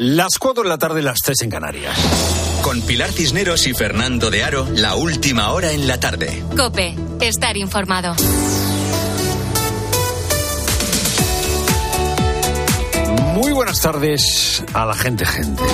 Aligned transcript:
Las 0.00 0.38
4 0.38 0.62
de 0.62 0.68
la 0.68 0.78
tarde, 0.78 1.02
las 1.02 1.18
3 1.24 1.42
en 1.42 1.50
Canarias. 1.50 1.98
Con 2.62 2.80
Pilar 2.82 3.10
Cisneros 3.10 3.66
y 3.66 3.74
Fernando 3.74 4.30
de 4.30 4.44
Aro, 4.44 4.64
la 4.76 4.94
última 4.94 5.50
hora 5.50 5.72
en 5.72 5.88
la 5.88 5.98
tarde. 5.98 6.40
Cope, 6.56 6.94
estar 7.20 7.56
informado. 7.56 8.14
Muy 13.34 13.50
buenas 13.50 13.80
tardes 13.80 14.62
a 14.72 14.86
la 14.86 14.94
gente, 14.94 15.26
gente. 15.26 15.64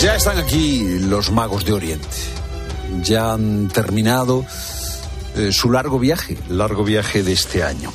Ya 0.00 0.16
están 0.16 0.36
aquí 0.36 0.98
los 0.98 1.30
magos 1.30 1.64
de 1.64 1.72
Oriente. 1.72 2.08
Ya 3.02 3.32
han 3.32 3.68
terminado 3.68 4.44
eh, 5.36 5.52
su 5.52 5.70
largo 5.70 5.98
viaje, 5.98 6.36
largo 6.48 6.84
viaje 6.84 7.22
de 7.22 7.32
este 7.32 7.62
año. 7.62 7.92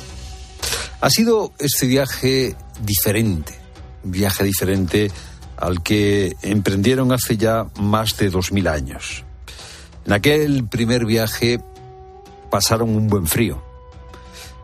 Ha 1.00 1.10
sido 1.10 1.52
este 1.58 1.86
viaje 1.86 2.56
diferente, 2.80 3.54
viaje 4.02 4.44
diferente 4.44 5.10
al 5.56 5.82
que 5.82 6.36
emprendieron 6.42 7.12
hace 7.12 7.36
ya 7.36 7.66
más 7.80 8.16
de 8.16 8.30
dos 8.30 8.52
mil 8.52 8.68
años. 8.68 9.24
En 10.06 10.12
aquel 10.12 10.66
primer 10.68 11.04
viaje 11.04 11.60
pasaron 12.50 12.94
un 12.94 13.08
buen 13.08 13.26
frío. 13.26 13.62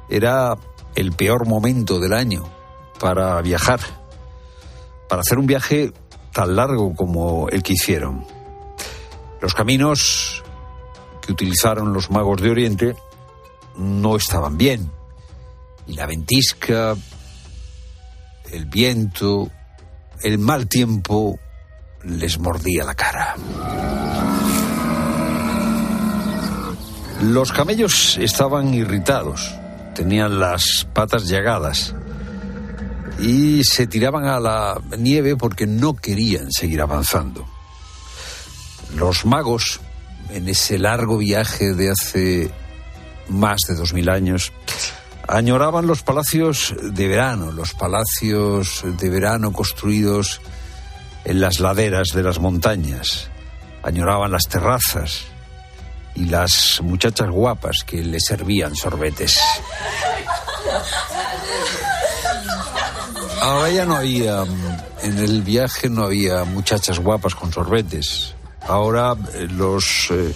Era 0.08 0.56
el 0.94 1.12
peor 1.12 1.46
momento 1.46 2.00
del 2.00 2.12
año 2.12 2.44
para 3.00 3.40
viajar, 3.42 3.80
para 5.08 5.20
hacer 5.20 5.38
un 5.38 5.46
viaje 5.46 5.92
tan 6.32 6.56
largo 6.56 6.94
como 6.94 7.48
el 7.48 7.62
que 7.62 7.74
hicieron. 7.74 8.24
Los 9.40 9.54
caminos 9.54 10.43
que 11.24 11.32
utilizaron 11.32 11.92
los 11.92 12.10
magos 12.10 12.40
de 12.42 12.50
Oriente 12.50 12.96
no 13.76 14.16
estaban 14.16 14.56
bien. 14.56 14.90
Y 15.86 15.94
la 15.94 16.06
ventisca, 16.06 16.94
el 18.50 18.66
viento, 18.66 19.50
el 20.22 20.38
mal 20.38 20.68
tiempo 20.68 21.38
les 22.04 22.38
mordía 22.38 22.84
la 22.84 22.94
cara. 22.94 23.36
Los 27.22 27.52
camellos 27.52 28.18
estaban 28.18 28.74
irritados, 28.74 29.54
tenían 29.94 30.38
las 30.38 30.86
patas 30.92 31.28
llagadas 31.28 31.94
y 33.18 33.62
se 33.64 33.86
tiraban 33.86 34.26
a 34.26 34.40
la 34.40 34.80
nieve 34.98 35.36
porque 35.36 35.66
no 35.66 35.94
querían 35.94 36.50
seguir 36.50 36.82
avanzando. 36.82 37.46
Los 38.96 39.24
magos, 39.24 39.80
en 40.34 40.48
ese 40.48 40.78
largo 40.78 41.18
viaje 41.18 41.74
de 41.74 41.90
hace 41.92 42.50
más 43.28 43.60
de 43.68 43.76
dos 43.76 43.92
mil 43.92 44.08
años, 44.08 44.52
añoraban 45.28 45.86
los 45.86 46.02
palacios 46.02 46.74
de 46.82 47.06
verano, 47.06 47.52
los 47.52 47.72
palacios 47.72 48.82
de 48.84 49.10
verano 49.10 49.52
construidos 49.52 50.40
en 51.24 51.40
las 51.40 51.60
laderas 51.60 52.08
de 52.08 52.24
las 52.24 52.40
montañas. 52.40 53.30
Añoraban 53.84 54.32
las 54.32 54.48
terrazas 54.48 55.22
y 56.16 56.24
las 56.24 56.80
muchachas 56.82 57.30
guapas 57.30 57.84
que 57.86 58.02
les 58.02 58.24
servían 58.24 58.74
sorbetes. 58.74 59.38
Ahora 63.40 63.70
ya 63.70 63.84
no 63.84 63.94
había, 63.94 64.42
en 65.02 65.18
el 65.18 65.42
viaje 65.42 65.88
no 65.88 66.04
había 66.04 66.42
muchachas 66.44 66.98
guapas 66.98 67.36
con 67.36 67.52
sorbetes. 67.52 68.34
Ahora 68.66 69.14
eh, 69.34 69.46
los 69.50 70.08
eh, 70.10 70.34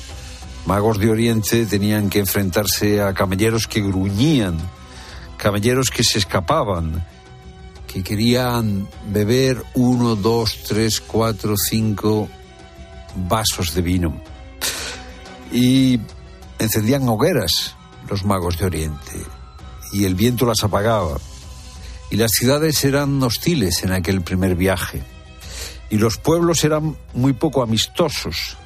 magos 0.67 0.99
de 0.99 1.11
Oriente 1.11 1.67
tenían 1.67 2.11
que 2.11 2.19
enfrentarse 2.19 3.01
a 3.01 3.15
camelleros 3.15 3.67
que 3.67 3.81
gruñían, 3.81 4.59
camelleros 5.37 5.91
que 5.91 6.05
se 6.05 6.19
escapaban, 6.19 7.07
que 7.87 8.03
querían 8.03 8.87
beber 9.07 9.63
uno, 9.75 10.15
dos, 10.15 10.63
tres, 10.67 11.01
cuatro, 11.01 11.55
cinco 11.57 12.29
vasos 13.17 13.75
de 13.75 13.83
vino. 13.83 14.21
Y 15.51 15.99
encendían 16.59 17.09
hogueras 17.09 17.75
los 18.11 18.25
magos 18.25 18.59
de 18.59 18.67
Oriente, 18.67 19.25
y 19.93 20.05
el 20.05 20.15
viento 20.15 20.45
las 20.45 20.63
apagaba 20.63 21.17
y 22.11 22.17
las 22.17 22.31
ciudades 22.33 22.85
eran 22.85 23.23
hostiles 23.23 23.83
en 23.85 23.93
aquel 23.93 24.23
primer 24.23 24.55
viaje 24.55 25.03
y 25.91 25.97
los 25.99 26.19
pueblos 26.19 26.65
eran 26.65 26.97
muy 27.15 27.33
poco 27.33 27.63
amistosos 27.63 28.57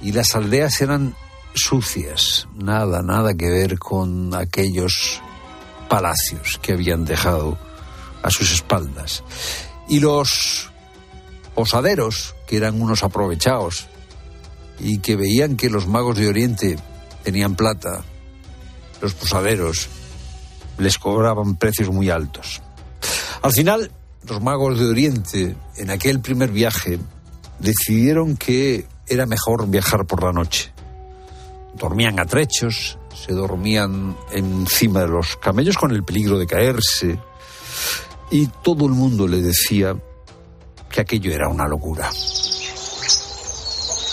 y 0.00 0.12
las 0.12 0.34
aldeas 0.34 0.80
eran 0.80 1.14
sucias, 1.54 2.46
nada, 2.54 3.02
nada 3.02 3.34
que 3.34 3.48
ver 3.50 3.78
con 3.78 4.34
aquellos 4.34 5.20
palacios 5.88 6.58
que 6.62 6.72
habían 6.72 7.04
dejado 7.04 7.58
a 8.22 8.30
sus 8.30 8.52
espaldas. 8.52 9.24
Y 9.88 10.00
los 10.00 10.70
posaderos, 11.54 12.34
que 12.46 12.56
eran 12.56 12.80
unos 12.80 13.02
aprovechados 13.02 13.86
y 14.78 14.98
que 14.98 15.16
veían 15.16 15.56
que 15.56 15.70
los 15.70 15.86
magos 15.88 16.16
de 16.16 16.28
Oriente 16.28 16.78
tenían 17.24 17.56
plata, 17.56 18.04
los 19.00 19.14
posaderos 19.14 19.88
les 20.78 20.98
cobraban 20.98 21.56
precios 21.56 21.90
muy 21.90 22.10
altos. 22.10 22.62
Al 23.42 23.52
final, 23.52 23.90
los 24.26 24.40
magos 24.42 24.78
de 24.78 24.86
Oriente, 24.86 25.56
en 25.76 25.90
aquel 25.90 26.20
primer 26.20 26.50
viaje, 26.50 26.98
decidieron 27.58 28.36
que 28.36 28.86
era 29.06 29.26
mejor 29.26 29.68
viajar 29.68 30.06
por 30.06 30.22
la 30.22 30.32
noche. 30.32 30.72
Dormían 31.74 32.18
a 32.20 32.26
trechos, 32.26 32.98
se 33.14 33.32
dormían 33.32 34.16
encima 34.32 35.00
de 35.00 35.08
los 35.08 35.36
camellos 35.36 35.76
con 35.76 35.92
el 35.92 36.04
peligro 36.04 36.38
de 36.38 36.46
caerse, 36.46 37.18
y 38.30 38.46
todo 38.62 38.86
el 38.86 38.92
mundo 38.92 39.26
le 39.26 39.40
decía 39.40 39.96
que 40.90 41.00
aquello 41.00 41.32
era 41.32 41.48
una 41.48 41.66
locura. 41.66 42.10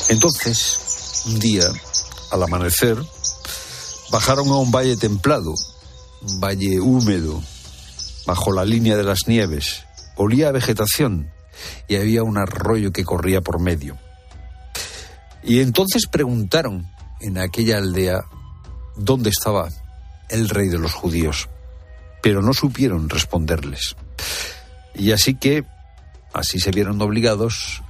Entonces, 0.09 1.23
un 1.27 1.39
día, 1.39 1.67
al 2.31 2.44
amanecer, 2.44 2.97
bajaron 4.11 4.47
a 4.49 4.57
un 4.57 4.71
valle 4.71 4.95
templado 4.95 5.53
un 6.27 6.39
valle 6.39 6.79
húmedo, 6.79 7.41
bajo 8.25 8.51
la 8.51 8.65
línea 8.65 8.97
de 8.97 9.03
las 9.03 9.27
nieves. 9.27 9.84
Olía 10.15 10.51
vegetación 10.51 11.31
y 11.87 11.95
había 11.95 12.23
un 12.23 12.37
arroyo 12.37 12.91
que 12.91 13.03
corría 13.03 13.41
por 13.41 13.59
medio. 13.59 13.97
Y 15.43 15.61
entonces 15.61 16.07
preguntaron 16.07 16.89
en 17.21 17.37
aquella 17.37 17.77
aldea 17.77 18.25
dónde 18.95 19.29
estaba 19.29 19.69
el 20.29 20.49
rey 20.49 20.69
de 20.69 20.79
los 20.79 20.93
judíos, 20.93 21.49
pero 22.21 22.41
no 22.41 22.53
supieron 22.53 23.09
responderles. 23.09 23.95
Y 24.95 25.11
así 25.11 25.35
que, 25.35 25.65
así 26.33 26.59
se 26.59 26.71
vieron 26.71 27.01
obligados 27.01 27.83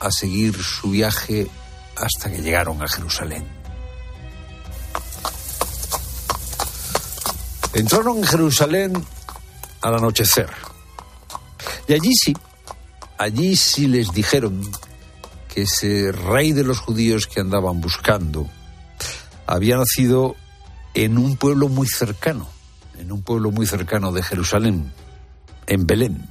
a 0.00 0.10
seguir 0.10 0.54
su 0.62 0.90
viaje 0.90 1.48
hasta 1.96 2.30
que 2.30 2.42
llegaron 2.42 2.82
a 2.82 2.88
Jerusalén. 2.88 3.46
Entraron 7.74 8.18
en 8.18 8.24
Jerusalén 8.24 9.06
al 9.80 9.94
anochecer. 9.94 10.50
Y 11.88 11.92
allí 11.94 12.14
sí, 12.14 12.34
allí 13.18 13.56
sí 13.56 13.86
les 13.86 14.12
dijeron 14.12 14.70
que 15.52 15.62
ese 15.62 16.12
rey 16.12 16.52
de 16.52 16.64
los 16.64 16.78
judíos 16.78 17.26
que 17.26 17.40
andaban 17.40 17.80
buscando 17.80 18.48
había 19.46 19.76
nacido 19.76 20.36
en 20.94 21.18
un 21.18 21.36
pueblo 21.36 21.68
muy 21.68 21.86
cercano, 21.86 22.48
en 22.98 23.12
un 23.12 23.22
pueblo 23.22 23.50
muy 23.50 23.66
cercano 23.66 24.12
de 24.12 24.22
Jerusalén, 24.22 24.92
en 25.66 25.86
Belén. 25.86 26.28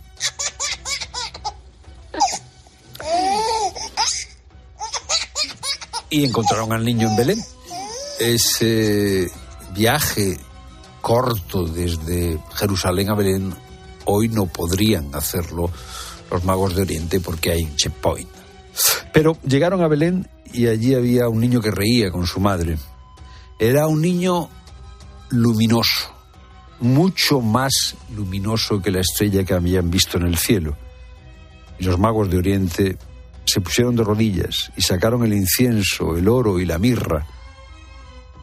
Y 6.09 6.25
encontraron 6.25 6.73
al 6.73 6.83
niño 6.83 7.09
en 7.09 7.15
Belén. 7.15 7.45
Ese 8.19 9.31
viaje 9.73 10.37
corto 11.01 11.65
desde 11.65 12.39
Jerusalén 12.55 13.09
a 13.09 13.15
Belén, 13.15 13.55
hoy 14.11 14.29
no 14.29 14.45
podrían 14.45 15.13
hacerlo 15.13 15.69
los 16.29 16.43
magos 16.43 16.75
de 16.75 16.83
Oriente 16.83 17.19
porque 17.19 17.51
hay 17.51 17.63
un 17.63 17.75
checkpoint. 17.75 18.29
Pero 19.13 19.37
llegaron 19.43 19.81
a 19.81 19.87
Belén 19.87 20.29
y 20.53 20.67
allí 20.67 20.95
había 20.95 21.27
un 21.27 21.39
niño 21.39 21.61
que 21.61 21.71
reía 21.71 22.11
con 22.11 22.25
su 22.25 22.39
madre. 22.39 22.77
Era 23.59 23.87
un 23.87 24.01
niño 24.01 24.49
luminoso, 25.29 26.13
mucho 26.79 27.41
más 27.41 27.95
luminoso 28.15 28.81
que 28.81 28.91
la 28.91 29.01
estrella 29.01 29.43
que 29.43 29.53
habían 29.53 29.89
visto 29.89 30.17
en 30.17 30.25
el 30.25 30.37
cielo. 30.37 30.77
Y 31.79 31.83
los 31.85 31.99
magos 31.99 32.29
de 32.29 32.37
Oriente 32.37 32.97
se 33.45 33.61
pusieron 33.61 33.95
de 33.95 34.03
rodillas 34.03 34.71
y 34.77 34.81
sacaron 34.81 35.23
el 35.25 35.33
incienso, 35.33 36.15
el 36.15 36.27
oro 36.27 36.59
y 36.59 36.65
la 36.65 36.79
mirra, 36.79 37.25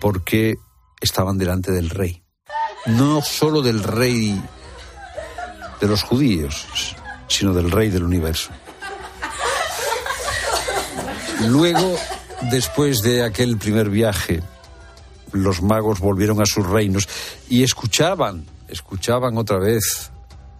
porque 0.00 0.56
estaban 1.00 1.38
delante 1.38 1.72
del 1.72 1.90
rey 1.90 2.22
no 2.86 3.22
solo 3.22 3.62
del 3.62 3.82
rey 3.82 4.40
de 5.80 5.86
los 5.86 6.02
judíos, 6.02 6.66
sino 7.28 7.52
del 7.52 7.70
rey 7.70 7.90
del 7.90 8.04
universo. 8.04 8.50
Luego, 11.46 11.96
después 12.50 13.00
de 13.02 13.24
aquel 13.24 13.58
primer 13.58 13.90
viaje, 13.90 14.42
los 15.32 15.62
magos 15.62 16.00
volvieron 16.00 16.40
a 16.40 16.46
sus 16.46 16.66
reinos 16.66 17.08
y 17.48 17.62
escuchaban, 17.62 18.44
escuchaban 18.68 19.36
otra 19.36 19.58
vez 19.58 20.10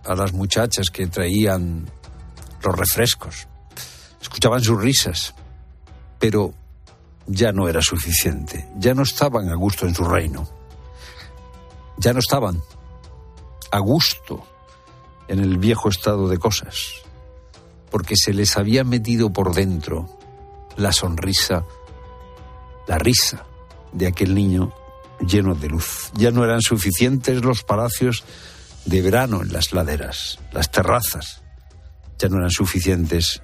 a 0.04 0.14
las 0.14 0.32
muchachas 0.32 0.86
que 0.90 1.06
traían 1.08 1.90
los 2.62 2.76
refrescos, 2.76 3.48
escuchaban 4.20 4.62
sus 4.62 4.80
risas, 4.80 5.34
pero 6.18 6.54
ya 7.26 7.52
no 7.52 7.68
era 7.68 7.82
suficiente, 7.82 8.68
ya 8.76 8.94
no 8.94 9.02
estaban 9.02 9.48
a 9.48 9.54
gusto 9.54 9.86
en 9.86 9.94
su 9.94 10.04
reino, 10.04 10.48
ya 11.96 12.12
no 12.12 12.20
estaban 12.20 12.62
a 13.70 13.78
gusto 13.80 14.46
en 15.28 15.40
el 15.40 15.58
viejo 15.58 15.88
estado 15.88 16.28
de 16.28 16.38
cosas, 16.38 16.94
porque 17.90 18.14
se 18.16 18.32
les 18.32 18.56
había 18.56 18.84
metido 18.84 19.32
por 19.32 19.54
dentro 19.54 20.08
la 20.76 20.92
sonrisa, 20.92 21.64
la 22.86 22.98
risa 22.98 23.44
de 23.92 24.06
aquel 24.06 24.34
niño 24.34 24.72
lleno 25.20 25.54
de 25.54 25.68
luz. 25.68 26.10
Ya 26.14 26.30
no 26.30 26.44
eran 26.44 26.62
suficientes 26.62 27.44
los 27.44 27.62
palacios 27.62 28.24
de 28.84 29.02
verano 29.02 29.42
en 29.42 29.52
las 29.52 29.72
laderas, 29.72 30.38
las 30.52 30.70
terrazas. 30.70 31.42
Ya 32.18 32.28
no 32.28 32.38
eran 32.38 32.50
suficientes 32.50 33.42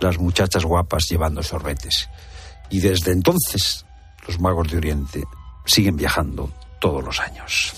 las 0.00 0.18
muchachas 0.18 0.64
guapas 0.64 1.06
llevando 1.08 1.42
sorbetes. 1.42 2.08
Y 2.70 2.80
desde 2.80 3.12
entonces 3.12 3.86
los 4.26 4.40
magos 4.40 4.70
de 4.70 4.78
Oriente 4.78 5.24
siguen 5.64 5.96
viajando 5.96 6.52
todos 6.80 7.04
los 7.04 7.20
años. 7.20 7.72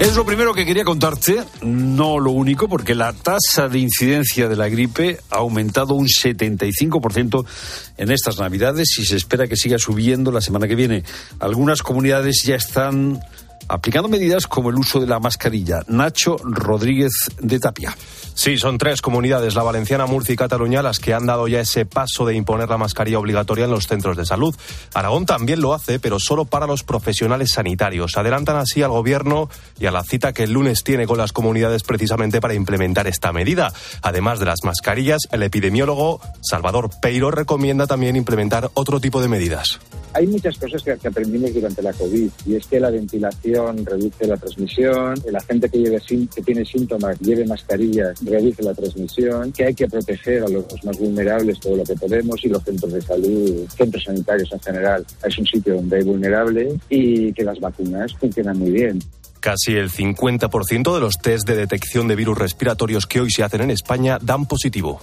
Es 0.00 0.14
lo 0.14 0.24
primero 0.24 0.54
que 0.54 0.64
quería 0.64 0.84
contarte, 0.84 1.42
no 1.62 2.20
lo 2.20 2.30
único, 2.30 2.68
porque 2.68 2.94
la 2.94 3.12
tasa 3.12 3.68
de 3.68 3.80
incidencia 3.80 4.48
de 4.48 4.54
la 4.54 4.68
gripe 4.68 5.18
ha 5.28 5.38
aumentado 5.38 5.94
un 5.94 6.06
75% 6.06 7.44
en 7.96 8.10
estas 8.12 8.38
Navidades 8.38 8.96
y 8.98 9.04
se 9.04 9.16
espera 9.16 9.48
que 9.48 9.56
siga 9.56 9.76
subiendo 9.78 10.30
la 10.30 10.40
semana 10.40 10.68
que 10.68 10.76
viene. 10.76 11.02
Algunas 11.40 11.82
comunidades 11.82 12.44
ya 12.44 12.54
están 12.54 13.20
aplicando 13.66 14.08
medidas 14.08 14.46
como 14.46 14.70
el 14.70 14.76
uso 14.76 15.00
de 15.00 15.06
la 15.06 15.18
mascarilla. 15.18 15.82
Nacho 15.88 16.36
Rodríguez 16.42 17.12
de 17.40 17.58
Tapia. 17.58 17.96
Sí, 18.34 18.56
son 18.56 18.78
tres 18.78 19.02
comunidades, 19.02 19.56
la 19.56 19.64
valenciana, 19.64 20.06
Murcia 20.06 20.32
y 20.32 20.36
Cataluña, 20.36 20.80
las 20.80 21.00
que 21.00 21.12
han 21.12 21.26
dado 21.26 21.48
ya 21.48 21.58
ese 21.58 21.86
paso 21.86 22.24
de 22.24 22.36
imponer 22.36 22.68
la 22.68 22.78
mascarilla 22.78 23.18
obligatoria 23.18 23.64
en 23.64 23.72
los 23.72 23.88
centros 23.88 24.16
de 24.16 24.24
salud. 24.24 24.54
Aragón 24.94 25.26
también 25.26 25.60
lo 25.60 25.74
hace, 25.74 25.98
pero 25.98 26.20
solo 26.20 26.44
para 26.44 26.68
los 26.68 26.84
profesionales 26.84 27.50
sanitarios. 27.50 28.16
Adelantan 28.16 28.56
así 28.56 28.80
al 28.80 28.90
gobierno 28.90 29.50
y 29.80 29.86
a 29.86 29.90
la 29.90 30.04
cita 30.04 30.32
que 30.32 30.44
el 30.44 30.52
lunes 30.52 30.84
tiene 30.84 31.08
con 31.08 31.18
las 31.18 31.32
comunidades 31.32 31.82
precisamente 31.82 32.40
para 32.40 32.54
implementar 32.54 33.08
esta 33.08 33.32
medida. 33.32 33.72
Además 34.02 34.38
de 34.38 34.46
las 34.46 34.60
mascarillas, 34.62 35.22
el 35.32 35.42
epidemiólogo 35.42 36.20
Salvador 36.40 36.90
Peiro 37.02 37.32
recomienda 37.32 37.88
también 37.88 38.14
implementar 38.14 38.70
otro 38.74 39.00
tipo 39.00 39.20
de 39.20 39.26
medidas. 39.26 39.80
Hay 40.14 40.26
muchas 40.26 40.56
cosas 40.58 40.82
que, 40.82 40.92
aprendimos 40.92 41.52
durante 41.52 41.82
la 41.82 41.92
COVID 41.92 42.30
y 42.46 42.54
es 42.54 42.66
que 42.66 42.80
la 42.80 42.90
ventilación 42.90 43.47
reduce 43.84 44.26
la 44.26 44.36
transmisión, 44.36 45.14
la 45.30 45.40
gente 45.40 45.68
que, 45.68 45.78
lleve, 45.78 46.00
que 46.34 46.42
tiene 46.42 46.64
síntomas 46.64 47.18
lleve 47.20 47.46
mascarillas 47.46 48.18
reduce 48.24 48.62
la 48.62 48.74
transmisión, 48.74 49.52
que 49.52 49.64
hay 49.64 49.74
que 49.74 49.88
proteger 49.88 50.42
a 50.42 50.48
los 50.48 50.64
más 50.84 50.98
vulnerables 50.98 51.60
todo 51.60 51.76
lo 51.76 51.84
que 51.84 51.94
podemos 51.94 52.44
y 52.44 52.48
los 52.48 52.62
centros 52.62 52.92
de 52.92 53.02
salud, 53.02 53.68
centros 53.68 54.04
sanitarios 54.04 54.52
en 54.52 54.60
general, 54.60 55.06
es 55.24 55.38
un 55.38 55.46
sitio 55.46 55.74
donde 55.74 55.96
hay 55.96 56.04
vulnerables 56.04 56.74
y 56.88 57.32
que 57.32 57.44
las 57.44 57.58
vacunas 57.60 58.14
funcionan 58.18 58.58
muy 58.58 58.70
bien. 58.70 58.98
Casi 59.40 59.76
el 59.76 59.90
50% 59.90 60.94
de 60.94 61.00
los 61.00 61.18
test 61.18 61.46
de 61.46 61.54
detección 61.54 62.08
de 62.08 62.16
virus 62.16 62.36
respiratorios 62.36 63.06
que 63.06 63.20
hoy 63.20 63.30
se 63.30 63.44
hacen 63.44 63.62
en 63.62 63.70
España 63.70 64.18
dan 64.20 64.46
positivo. 64.46 65.00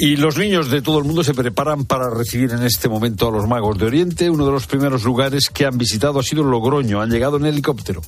Y 0.00 0.16
los 0.16 0.38
niños 0.38 0.70
de 0.70 0.80
todo 0.80 0.98
el 0.98 1.04
mundo 1.04 1.24
se 1.24 1.34
preparan 1.34 1.84
para 1.84 2.08
recibir 2.08 2.52
en 2.52 2.62
este 2.62 2.88
momento 2.88 3.26
a 3.26 3.32
los 3.32 3.48
magos 3.48 3.76
de 3.78 3.86
Oriente. 3.86 4.30
Uno 4.30 4.46
de 4.46 4.52
los 4.52 4.66
primeros 4.66 5.02
lugares 5.02 5.50
que 5.50 5.66
han 5.66 5.76
visitado 5.76 6.20
ha 6.20 6.22
sido 6.22 6.44
Logroño. 6.44 7.00
Han 7.00 7.10
llegado 7.10 7.36
en 7.36 7.46
helicóptero. 7.46 8.00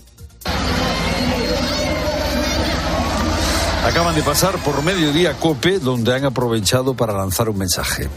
Acaban 3.84 4.14
de 4.14 4.22
pasar 4.22 4.56
por 4.62 4.84
mediodía 4.84 5.32
Cope, 5.32 5.81
donde 5.81 6.14
han 6.14 6.25
aprovechado 6.25 6.94
para 6.94 7.12
lanzar 7.12 7.48
un 7.48 7.58
mensaje. 7.58 8.08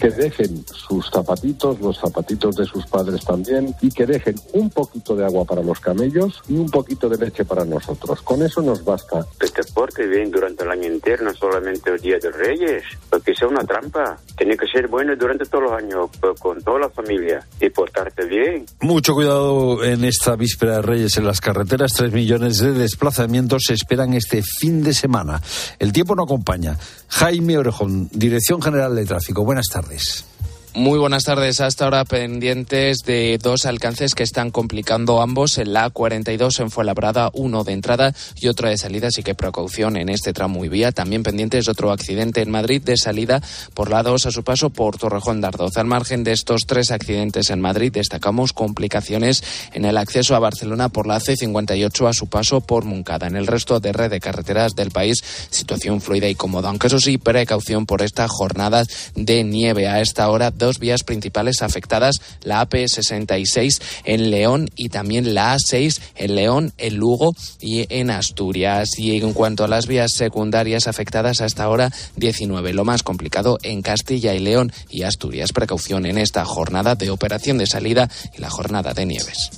Que 0.00 0.10
dejen 0.10 0.64
sus 0.66 1.10
zapatitos, 1.10 1.78
los 1.80 1.98
zapatitos 1.98 2.56
de 2.56 2.64
sus 2.64 2.86
padres 2.86 3.22
también, 3.24 3.74
y 3.82 3.90
que 3.90 4.06
dejen 4.06 4.34
un 4.54 4.70
poquito 4.70 5.14
de 5.14 5.24
agua 5.26 5.44
para 5.44 5.62
los 5.62 5.78
camellos 5.78 6.40
y 6.48 6.54
un 6.54 6.70
poquito 6.70 7.08
de 7.08 7.18
leche 7.18 7.44
para 7.44 7.64
nosotros. 7.64 8.22
Con 8.22 8.42
eso 8.42 8.62
nos 8.62 8.82
basta. 8.82 9.26
Que 9.38 9.48
te 9.48 9.62
porte 9.74 10.06
bien 10.06 10.30
durante 10.30 10.64
el 10.64 10.70
año 10.70 10.84
entero, 10.84 11.24
no 11.24 11.34
solamente 11.34 11.90
el 11.90 12.00
Día 12.00 12.16
de 12.18 12.30
Reyes, 12.30 12.82
porque 13.10 13.34
sea 13.34 13.48
una 13.48 13.62
trampa. 13.64 14.16
Tiene 14.36 14.56
que 14.56 14.66
ser 14.66 14.88
bueno 14.88 15.14
durante 15.16 15.44
todos 15.44 15.64
los 15.64 15.72
años, 15.72 16.10
con 16.40 16.62
toda 16.62 16.80
la 16.80 16.88
familia, 16.88 17.46
y 17.60 17.68
portarte 17.68 18.24
bien. 18.24 18.64
Mucho 18.80 19.14
cuidado 19.14 19.84
en 19.84 20.04
esta 20.04 20.34
víspera 20.34 20.76
de 20.76 20.82
Reyes 20.82 21.18
en 21.18 21.26
las 21.26 21.40
carreteras. 21.42 21.92
Tres 21.92 22.12
millones 22.12 22.58
de 22.58 22.72
desplazamientos 22.72 23.64
se 23.66 23.74
esperan 23.74 24.14
este 24.14 24.42
fin 24.42 24.82
de 24.82 24.94
semana. 24.94 25.42
El 25.78 25.92
tiempo 25.92 26.16
no 26.16 26.22
acompaña. 26.22 26.78
Jaime 27.08 27.58
Orejón, 27.58 28.08
Dirección 28.12 28.62
General 28.62 28.94
de 28.94 29.04
Tráfico. 29.04 29.44
Buenas 29.44 29.66
tardes 29.70 29.89
tardes. 29.90 30.29
Muy 30.74 31.00
buenas 31.00 31.24
tardes. 31.24 31.60
Hasta 31.60 31.82
ahora 31.84 32.04
pendientes 32.04 32.98
de 33.04 33.38
dos 33.42 33.66
alcances 33.66 34.14
que 34.14 34.22
están 34.22 34.52
complicando 34.52 35.20
ambos. 35.20 35.58
En 35.58 35.72
la 35.72 35.92
A42 35.92 36.60
en 36.60 36.70
Fuenlabrada, 36.70 37.28
uno 37.34 37.64
de 37.64 37.72
entrada 37.72 38.14
y 38.36 38.46
otro 38.46 38.68
de 38.68 38.78
salida. 38.78 39.08
Así 39.08 39.24
que 39.24 39.34
precaución 39.34 39.96
en 39.96 40.08
este 40.08 40.32
tramo 40.32 40.64
y 40.64 40.68
vía. 40.68 40.92
También 40.92 41.24
pendientes 41.24 41.64
de 41.64 41.72
otro 41.72 41.90
accidente 41.90 42.40
en 42.40 42.52
Madrid 42.52 42.80
de 42.82 42.96
salida 42.96 43.42
por 43.74 43.90
la 43.90 44.04
2 44.04 44.26
a 44.26 44.30
su 44.30 44.44
paso 44.44 44.70
por 44.70 44.96
Torrejón 44.96 45.40
de 45.40 45.48
Ardoz. 45.48 45.76
Al 45.76 45.86
margen 45.86 46.22
de 46.22 46.30
estos 46.30 46.66
tres 46.66 46.92
accidentes 46.92 47.50
en 47.50 47.60
Madrid, 47.60 47.92
destacamos 47.92 48.52
complicaciones 48.52 49.42
en 49.72 49.84
el 49.84 49.96
acceso 49.96 50.36
a 50.36 50.38
Barcelona 50.38 50.88
por 50.88 51.08
la 51.08 51.18
C58 51.18 52.08
a 52.08 52.12
su 52.12 52.28
paso 52.28 52.60
por 52.60 52.84
Muncada. 52.84 53.26
En 53.26 53.34
el 53.34 53.48
resto 53.48 53.80
de 53.80 53.92
red 53.92 54.08
de 54.08 54.20
carreteras 54.20 54.76
del 54.76 54.92
país, 54.92 55.24
situación 55.50 56.00
fluida 56.00 56.28
y 56.28 56.36
cómoda. 56.36 56.68
Aunque 56.68 56.86
eso 56.86 57.00
sí, 57.00 57.18
precaución 57.18 57.86
por 57.86 58.02
esta 58.02 58.28
jornada 58.28 58.84
de 59.16 59.42
nieve. 59.42 59.88
A 59.88 60.00
esta 60.00 60.30
hora 60.30 60.52
dos 60.60 60.78
vías 60.78 61.02
principales 61.02 61.62
afectadas, 61.62 62.20
la 62.44 62.64
AP66 62.64 63.82
en 64.04 64.30
León 64.30 64.70
y 64.76 64.90
también 64.90 65.34
la 65.34 65.56
A6 65.56 66.00
en 66.14 66.36
León, 66.36 66.72
en 66.78 66.94
Lugo 66.94 67.34
y 67.60 67.86
en 67.88 68.10
Asturias. 68.10 68.96
Y 68.96 69.16
en 69.16 69.32
cuanto 69.32 69.64
a 69.64 69.68
las 69.68 69.88
vías 69.88 70.12
secundarias 70.14 70.86
afectadas 70.86 71.40
hasta 71.40 71.64
ahora, 71.64 71.90
19. 72.14 72.72
Lo 72.72 72.84
más 72.84 73.02
complicado 73.02 73.58
en 73.64 73.82
Castilla 73.82 74.34
y 74.34 74.38
León 74.38 74.72
y 74.88 75.02
Asturias. 75.02 75.52
Precaución 75.52 76.06
en 76.06 76.18
esta 76.18 76.44
jornada 76.44 76.94
de 76.94 77.10
operación 77.10 77.58
de 77.58 77.66
salida 77.66 78.08
y 78.36 78.40
la 78.40 78.50
jornada 78.50 78.94
de 78.94 79.06
nieves. 79.06 79.50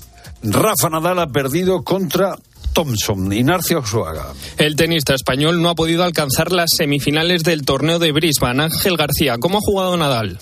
Rafa 0.42 0.88
Nadal 0.90 1.18
ha 1.18 1.26
perdido 1.28 1.82
contra 1.82 2.36
Thompson, 2.72 3.32
Inarcio 3.32 3.80
Osuaga. 3.80 4.32
El 4.56 4.76
tenista 4.76 5.14
español 5.14 5.60
no 5.60 5.68
ha 5.68 5.74
podido 5.74 6.04
alcanzar 6.04 6.52
las 6.52 6.70
semifinales 6.76 7.42
del 7.44 7.64
torneo 7.64 7.98
de 7.98 8.12
Brisbane. 8.12 8.64
Ángel 8.64 8.96
García, 8.96 9.36
¿cómo 9.38 9.58
ha 9.58 9.60
jugado 9.60 9.96
Nadal? 9.96 10.38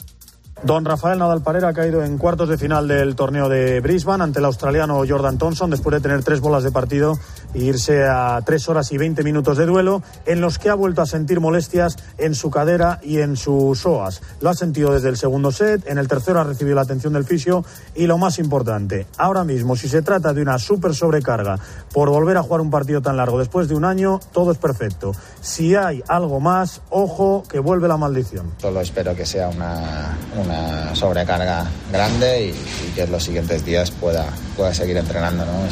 Don 0.63 0.85
Rafael 0.85 1.19
Nadal 1.19 1.41
Parera 1.41 1.69
ha 1.69 1.73
caído 1.73 2.05
en 2.05 2.19
cuartos 2.19 2.49
de 2.49 2.59
final 2.59 2.87
del 2.87 3.17
torneo 3.17 3.49
de 3.49 3.81
Brisbane 3.81 4.25
ante 4.25 4.41
el 4.41 4.45
australiano 4.45 5.03
Jordan 5.09 5.39
Thompson 5.39 5.71
después 5.71 5.95
de 5.95 6.01
tener 6.03 6.23
tres 6.23 6.41
bolas 6.41 6.63
de 6.63 6.71
partido 6.71 7.19
e 7.55 7.61
irse 7.61 8.05
a 8.05 8.39
tres 8.45 8.69
horas 8.69 8.93
y 8.93 8.99
veinte 8.99 9.23
minutos 9.23 9.57
de 9.57 9.65
duelo 9.65 10.03
en 10.27 10.43
los 10.43 10.59
que 10.59 10.69
ha 10.69 10.75
vuelto 10.75 11.01
a 11.01 11.07
sentir 11.07 11.41
molestias 11.41 11.97
en 12.19 12.35
su 12.35 12.51
cadera 12.51 13.01
y 13.03 13.21
en 13.21 13.37
sus 13.37 13.81
psoas. 13.81 14.21
Lo 14.43 14.51
ha 14.51 14.55
sentido 14.55 14.93
desde 14.93 15.09
el 15.09 15.17
segundo 15.17 15.51
set, 15.51 15.87
en 15.87 15.97
el 15.97 16.09
tercero 16.09 16.41
ha 16.41 16.45
recibido 16.45 16.77
la 16.77 16.83
atención 16.83 17.15
del 17.15 17.25
fisio 17.25 17.65
y 17.95 18.07
lo 18.07 18.19
más 18.19 18.39
importante, 18.39 19.07
ahora 19.17 19.45
mismo 19.45 19.77
si 19.77 19.89
se 19.89 20.03
trata 20.03 20.35
de 20.35 20.43
una 20.43 20.59
super 20.59 20.95
sobrecarga 20.95 21.59
por 21.93 22.11
volver 22.11 22.37
a 22.37 22.43
jugar 22.43 22.61
un 22.61 22.71
partido 22.71 23.01
tan 23.01 23.17
largo 23.17 23.39
después 23.39 23.67
de 23.67 23.75
un 23.75 23.87
año, 23.87 24.21
todo 24.33 24.53
es 24.53 24.59
perfecto. 24.59 25.13
Si 25.41 25.75
hay 25.75 26.03
algo 26.07 26.39
más, 26.39 26.83
ojo 26.91 27.45
que 27.49 27.61
vuelve 27.61 27.89
la 27.89 27.97
maldición. 27.97 28.53
Solo 28.59 28.83
espero 28.83 29.17
que 29.17 29.25
sea 29.25 29.49
una 29.49 30.19
una 30.37 30.50
sobrecarga 30.95 31.67
grande 31.93 32.49
y, 32.49 32.95
que 32.95 33.03
en 33.03 33.13
los 33.13 33.23
siguientes 33.23 33.65
días 33.65 33.91
pueda, 33.91 34.27
pueda 34.57 34.75
seguir 34.75 34.97
entrenando. 34.97 35.45
¿no? 35.45 35.69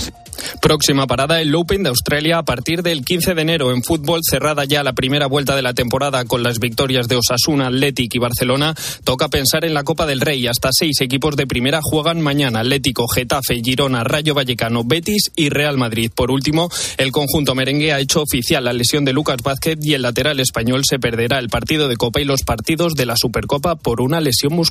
Próxima 0.60 1.06
parada 1.06 1.40
el 1.40 1.54
Open 1.54 1.82
de 1.82 1.88
Australia 1.88 2.38
a 2.38 2.42
partir 2.42 2.82
del 2.82 3.04
15 3.04 3.34
de 3.34 3.42
enero. 3.42 3.72
En 3.72 3.82
fútbol, 3.82 4.20
cerrada 4.28 4.64
ya 4.64 4.82
la 4.82 4.92
primera 4.92 5.26
vuelta 5.26 5.56
de 5.56 5.62
la 5.62 5.74
temporada 5.74 6.24
con 6.24 6.42
las 6.42 6.58
victorias 6.58 7.08
de 7.08 7.16
Osasuna, 7.16 7.68
Athletic 7.68 8.14
y 8.14 8.18
Barcelona, 8.18 8.74
toca 9.04 9.28
pensar 9.28 9.64
en 9.64 9.74
la 9.74 9.84
Copa 9.84 10.06
del 10.06 10.20
Rey. 10.20 10.46
Hasta 10.46 10.70
seis 10.72 11.00
equipos 11.00 11.36
de 11.36 11.46
primera 11.46 11.80
juegan 11.82 12.20
mañana. 12.20 12.60
Atlético, 12.60 13.06
Getafe, 13.08 13.60
Girona, 13.62 14.04
Rayo 14.04 14.34
Vallecano, 14.34 14.84
Betis 14.84 15.30
y 15.36 15.48
Real 15.48 15.76
Madrid. 15.76 16.10
Por 16.14 16.30
último, 16.30 16.68
el 16.96 17.12
conjunto 17.12 17.54
merengue 17.54 17.92
ha 17.92 18.00
hecho 18.00 18.22
oficial 18.22 18.64
la 18.64 18.72
lesión 18.72 19.04
de 19.04 19.12
Lucas 19.12 19.38
Vázquez 19.42 19.78
y 19.82 19.94
el 19.94 20.02
lateral 20.02 20.40
español 20.40 20.82
se 20.84 20.98
perderá 20.98 21.38
el 21.38 21.48
partido 21.48 21.88
de 21.88 21.96
Copa 21.96 22.20
y 22.20 22.24
los 22.24 22.42
partidos 22.42 22.94
de 22.94 23.06
la 23.06 23.16
Supercopa 23.16 23.76
por 23.76 24.00
una 24.00 24.20
lesión 24.20 24.54
muscular. 24.54 24.67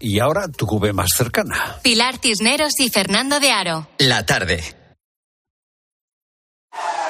Y 0.00 0.20
ahora 0.20 0.48
tu 0.48 0.66
cube 0.66 0.92
más 0.92 1.10
cercana. 1.16 1.76
Pilar 1.82 2.18
Cisneros 2.18 2.78
y 2.78 2.88
Fernando 2.88 3.40
de 3.40 3.50
Aro. 3.50 3.88
La 3.98 4.24
tarde. 4.24 4.77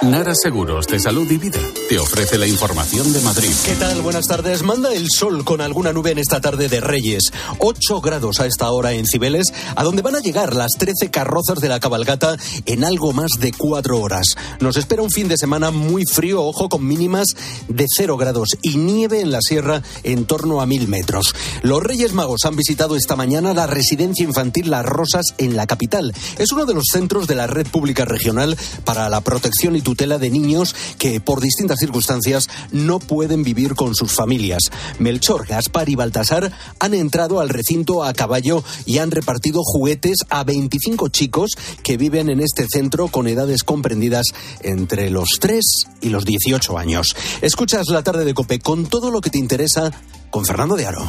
Nara 0.03 0.33
Seguros 0.33 0.87
de 0.87 1.01
Salud 1.01 1.29
y 1.29 1.39
Vida 1.39 1.59
te 1.89 1.99
ofrece 1.99 2.39
la 2.39 2.47
información 2.47 3.13
de 3.13 3.21
Madrid. 3.21 3.51
¿Qué 3.65 3.75
tal? 3.75 4.01
Buenas 4.01 4.27
tardes. 4.27 4.63
Manda 4.63 4.93
el 4.95 5.09
sol 5.11 5.45
con 5.45 5.61
alguna 5.61 5.93
nube 5.93 6.13
en 6.13 6.19
esta 6.19 6.41
tarde 6.41 6.69
de 6.69 6.81
Reyes. 6.81 7.33
8 7.59 8.01
grados 8.01 8.39
a 8.39 8.47
esta 8.47 8.71
hora 8.71 8.93
en 8.93 9.07
Cibeles, 9.07 9.53
a 9.75 9.83
donde 9.83 10.03
van 10.03 10.15
a 10.15 10.21
llegar 10.21 10.55
las 10.55 10.71
13 10.79 11.11
carrozas 11.11 11.59
de 11.59 11.69
la 11.69 11.81
cabalgata 11.81 12.37
en 12.67 12.85
algo 12.85 13.13
más 13.13 13.33
de 13.41 13.51
4 13.51 14.01
horas. 14.01 14.37
Nos 14.61 14.77
espera 14.77 15.03
un 15.03 15.11
fin 15.11 15.27
de 15.27 15.37
semana 15.37 15.73
muy 15.73 16.05
frío, 16.05 16.45
ojo, 16.45 16.69
con 16.69 16.87
mínimas 16.87 17.29
de 17.67 17.87
0 17.89 18.17
grados 18.17 18.51
y 18.63 18.77
nieve 18.77 19.21
en 19.21 19.33
la 19.33 19.41
sierra 19.41 19.83
en 20.05 20.27
torno 20.27 20.61
a 20.61 20.67
1000 20.67 20.87
metros. 20.87 21.35
Los 21.63 21.83
Reyes 21.83 22.13
Magos 22.13 22.45
han 22.45 22.55
visitado 22.55 22.95
esta 22.95 23.17
mañana 23.17 23.53
la 23.53 23.67
residencia 23.67 24.25
infantil 24.25 24.71
Las 24.71 24.87
Rosas 24.87 25.27
en 25.39 25.57
la 25.57 25.67
capital. 25.67 26.15
Es 26.39 26.53
uno 26.53 26.67
de 26.67 26.75
los 26.75 26.85
centros 26.93 27.27
de 27.27 27.35
la 27.35 27.49
red 27.49 27.67
pública 27.67 28.05
regional 28.05 28.57
para 28.85 29.09
la 29.09 29.23
protección 29.23 29.75
y 29.75 29.88
tutela 29.89 30.19
de 30.19 30.29
niños 30.29 30.77
que 30.99 31.19
por 31.19 31.41
distintas 31.41 31.79
circunstancias 31.79 32.47
no 32.73 32.99
pueden 32.99 33.43
vivir 33.43 33.75
con 33.75 33.95
sus 33.95 34.13
familias. 34.13 34.65
Melchor, 34.99 35.47
Gaspar 35.47 35.89
y 35.89 35.95
Baltasar 35.95 36.53
han 36.79 36.93
entrado 36.93 37.41
al 37.41 37.49
recinto 37.49 38.05
a 38.05 38.13
caballo 38.13 38.63
y 38.85 38.99
han 38.99 39.11
repartido 39.11 39.63
juguetes 39.65 40.19
a 40.29 40.45
25 40.45 41.09
chicos 41.09 41.53
que 41.83 41.97
viven 41.97 42.29
en 42.29 42.41
este 42.41 42.67
centro 42.71 43.09
con 43.09 43.29
edades 43.29 43.63
comprendidas 43.63 44.27
entre 44.61 45.09
los 45.09 45.39
3 45.41 45.65
y 46.03 46.11
los 46.11 46.27
18 46.27 46.77
años. 46.77 47.17
Escuchas 47.41 47.89
la 47.89 48.03
tarde 48.03 48.27
de 48.27 48.35
Cope 48.35 48.59
con 48.59 48.85
todo 48.85 49.11
lo 49.11 49.23
que 49.23 49.31
te 49.31 49.39
interesa 49.39 49.91
con 50.29 50.45
Fernando 50.45 50.77
de 50.77 50.85
Aro. 50.85 51.09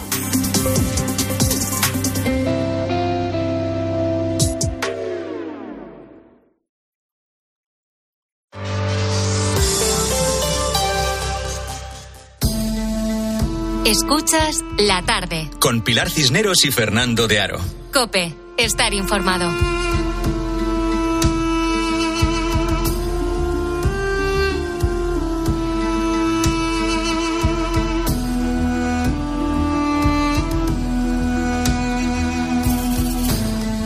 Escuchas 14.01 14.63
la 14.77 15.01
tarde. 15.01 15.49
Con 15.59 15.81
Pilar 15.81 16.09
Cisneros 16.09 16.63
y 16.63 16.71
Fernando 16.71 17.27
de 17.27 17.41
Aro. 17.41 17.59
Cope, 17.91 18.33
estar 18.57 18.93
informado. 18.93 19.51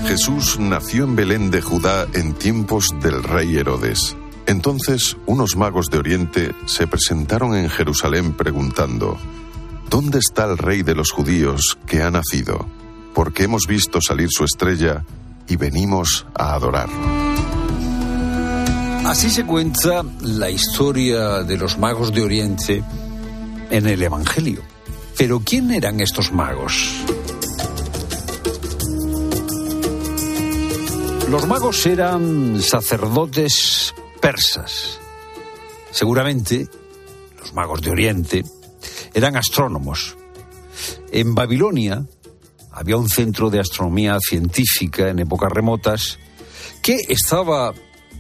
Jesús 0.05 0.60
nació 0.60 1.05
en 1.05 1.15
Belén 1.15 1.50
de 1.50 1.60
Judá 1.63 2.08
en 2.13 2.34
tiempos 2.34 2.89
del 3.01 3.24
rey 3.24 3.55
Herodes. 3.58 4.15
Entonces 4.46 5.17
unos 5.25 5.55
magos 5.55 5.88
de 5.89 5.98
Oriente 5.98 6.55
se 6.67 6.86
presentaron 6.86 7.55
en 7.55 7.67
Jerusalén 7.67 8.34
preguntando, 8.34 9.17
¿Dónde 9.94 10.18
está 10.18 10.46
el 10.46 10.58
rey 10.58 10.82
de 10.82 10.96
los 10.96 11.12
judíos 11.12 11.78
que 11.86 12.02
ha 12.02 12.10
nacido? 12.10 12.66
Porque 13.14 13.44
hemos 13.44 13.68
visto 13.68 14.02
salir 14.02 14.28
su 14.32 14.44
estrella 14.44 15.06
y 15.48 15.56
venimos 15.56 16.26
a 16.34 16.56
adorarlo. 16.56 16.98
Así 19.06 19.30
se 19.30 19.46
cuenta 19.46 20.04
la 20.22 20.50
historia 20.50 21.44
de 21.44 21.58
los 21.58 21.78
magos 21.78 22.12
de 22.12 22.24
Oriente 22.24 22.84
en 23.70 23.86
el 23.86 24.02
Evangelio. 24.02 24.64
Pero 25.16 25.42
¿quién 25.46 25.70
eran 25.70 26.00
estos 26.00 26.32
magos? 26.32 26.92
Los 31.30 31.46
magos 31.46 31.86
eran 31.86 32.60
sacerdotes 32.64 33.94
persas. 34.20 35.00
Seguramente 35.92 36.68
los 37.40 37.54
magos 37.54 37.80
de 37.84 37.92
Oriente 37.92 38.44
eran 39.13 39.36
astrónomos. 39.36 40.17
En 41.12 41.36
Babilonia 41.36 42.05
había 42.72 42.98
un 42.98 43.10
centro 43.10 43.50
de 43.50 43.60
astronomía 43.60 44.17
científica 44.20 45.10
en 45.10 45.20
épocas 45.20 45.51
remotas 45.51 46.20
que 46.82 46.98
estaba 47.08 47.74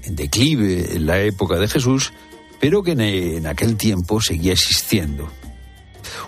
en 0.03 0.15
declive 0.15 0.95
en 0.95 1.05
la 1.05 1.19
época 1.19 1.57
de 1.57 1.67
Jesús, 1.67 2.13
pero 2.59 2.83
que 2.83 2.91
en, 2.91 3.47
aquel 3.47 3.75
tiempo 3.77 4.21
seguía 4.21 4.53
existiendo. 4.53 5.29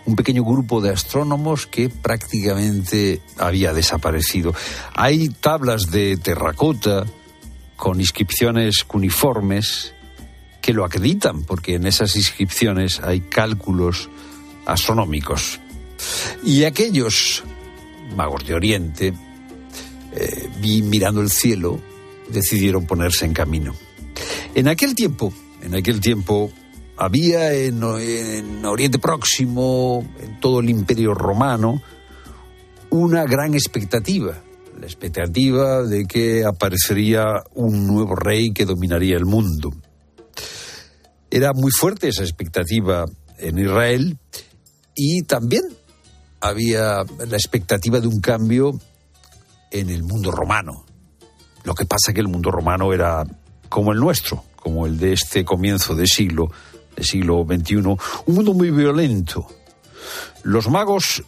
Un 0.06 0.16
pequeño 0.16 0.44
grupo 0.44 0.82
de 0.82 0.92
astrónomos 0.92 1.68
que 1.68 1.90
prácticamente 1.90 3.22
había 3.38 3.74
desaparecido. 3.74 4.54
Hay 4.94 5.30
tablas 5.30 5.92
de 5.92 6.18
terracota 6.18 7.06
con 7.76 8.00
inscripciones 8.00 8.84
cuneiformes 8.84 9.94
que 10.62 10.74
lo 10.74 10.84
acreditan, 10.84 11.44
porque 11.44 11.76
en 11.76 11.86
esas 11.86 12.16
inscripciones 12.16 13.00
hay 13.02 13.22
cálculos 13.22 14.10
astronómicos. 14.66 15.60
Y 16.44 16.64
aquellos 16.64 17.44
magos 18.16 18.46
de 18.46 18.54
Oriente, 18.54 19.14
eh, 20.14 20.50
mirando 20.62 21.22
el 21.22 21.30
cielo, 21.30 21.80
decidieron 22.30 22.86
ponerse 22.86 23.26
en 23.26 23.34
camino. 23.34 23.76
En 24.54 24.68
aquel 24.68 24.96
tiempo, 24.96 25.34
en 25.62 25.76
aquel 25.76 26.00
tiempo, 26.00 26.52
había 26.98 27.54
en, 27.54 27.82
en 27.84 28.66
Oriente 28.66 29.00
Próximo, 29.00 30.08
en 30.22 30.40
todo 30.40 30.60
el 30.60 30.70
Imperio 30.70 31.14
Romano, 31.14 31.82
una 32.90 33.26
gran 33.26 33.54
expectativa 33.54 34.42
la 34.80 34.86
expectativa 34.86 35.84
de 35.84 36.06
que 36.06 36.44
aparecería 36.44 37.44
un 37.54 37.88
nuevo 37.88 38.16
rey 38.16 38.52
que 38.52 38.66
dominaría 38.66 39.18
el 39.18 39.26
mundo. 39.26 39.72
Era 41.30 41.54
muy 41.54 41.72
fuerte 41.72 42.10
esa 42.10 42.24
expectativa 42.24 43.06
en 43.38 43.58
Israel 43.58 44.18
y 44.96 45.24
también 45.24 45.64
había 46.40 47.04
la 47.28 47.38
expectativa 47.38 48.00
de 48.00 48.08
un 48.08 48.22
cambio 48.22 48.80
en 49.72 49.90
el 49.90 50.04
mundo 50.04 50.32
romano. 50.32 50.86
Lo 51.64 51.76
que 51.76 51.86
pasa 51.86 52.14
que 52.14 52.22
el 52.22 52.28
mundo 52.28 52.50
romano 52.52 52.94
era 52.94 53.26
como 53.68 53.92
el 53.92 54.00
nuestro, 54.00 54.44
como 54.56 54.86
el 54.86 54.98
de 54.98 55.14
este 55.14 55.44
comienzo 55.44 55.96
de 55.96 56.08
siglo, 56.08 56.48
del 56.96 57.06
siglo 57.06 57.46
XXI, 57.46 57.76
un 57.76 58.00
mundo 58.28 58.54
muy 58.54 58.72
violento. 58.72 59.48
Los 60.44 60.70
magos 60.70 61.24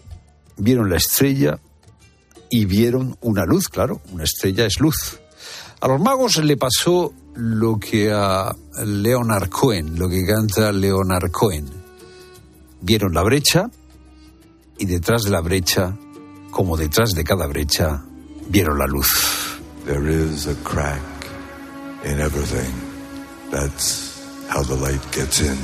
vieron 0.55 0.89
la 0.89 0.97
estrella 0.97 1.59
y 2.49 2.65
vieron 2.65 3.17
una 3.21 3.45
luz, 3.45 3.67
claro, 3.67 4.01
una 4.13 4.23
estrella 4.23 4.65
es 4.65 4.79
luz. 4.79 5.19
A 5.81 5.87
los 5.87 5.99
magos 5.99 6.37
le 6.37 6.55
pasó 6.55 7.13
lo 7.35 7.79
que 7.79 8.11
a 8.11 8.55
Leonard 8.85 9.49
Cohen, 9.49 9.97
lo 9.97 10.07
que 10.07 10.25
canta 10.25 10.71
Leonard 10.71 11.31
Cohen 11.31 11.76
vieron 12.81 13.13
la 13.13 13.23
brecha 13.23 13.69
y 14.77 14.85
detrás 14.85 15.23
de 15.23 15.31
la 15.31 15.41
brecha, 15.41 15.95
como 16.51 16.77
detrás 16.77 17.11
de 17.13 17.23
cada 17.23 17.47
brecha, 17.47 18.03
vieron 18.49 18.77
la 18.77 18.85
luz. 18.85 19.07
There 19.85 20.09
is 20.09 20.47
a 20.47 20.55
crack 20.63 21.01
in 22.03 22.19
everything. 22.19 22.73
That's 23.51 24.21
how 24.49 24.63
the 24.63 24.75
light 24.75 25.01
gets 25.11 25.39
in. 25.39 25.57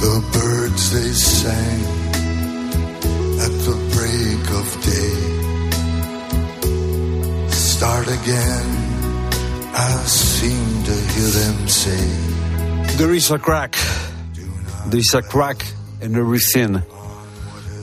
The 0.00 0.22
birds 0.32 0.90
they 0.90 1.12
sang 1.12 2.01
Start 7.82 8.06
again, 8.06 8.66
I 9.74 9.90
seem 10.06 10.84
to 10.84 10.94
hear 11.10 11.30
them 11.34 11.66
say. 11.66 12.96
There 12.96 13.12
is 13.12 13.32
a 13.32 13.40
crack. 13.40 13.74
There 14.86 15.00
is 15.00 15.12
a 15.14 15.22
crack 15.22 15.66
in 16.00 16.14
everything. 16.14 16.80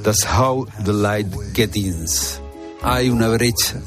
That's 0.02 0.24
how 0.24 0.68
the 0.80 0.94
light 0.94 1.28
gets 1.52 1.76
in. 1.76 2.08
Hay 2.82 3.10
una 3.10 3.28
brecha. 3.28 3.82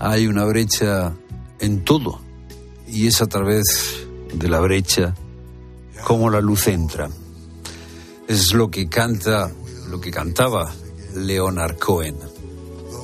Hay 0.00 0.26
una 0.26 0.44
brecha 0.46 1.14
en 1.60 1.84
todo. 1.84 2.18
Y 2.88 3.06
es 3.06 3.22
a 3.22 3.26
través 3.26 4.08
de 4.34 4.48
la 4.48 4.58
brecha 4.58 5.14
como 6.02 6.30
la 6.30 6.40
luz 6.40 6.66
entra. 6.66 7.08
Es 8.26 8.52
lo 8.54 8.72
que 8.72 8.88
canta 8.88 9.52
lo 9.88 10.00
que 10.00 10.10
cantaba 10.10 10.68
Leonard 11.14 11.78
Cohen. 11.78 12.16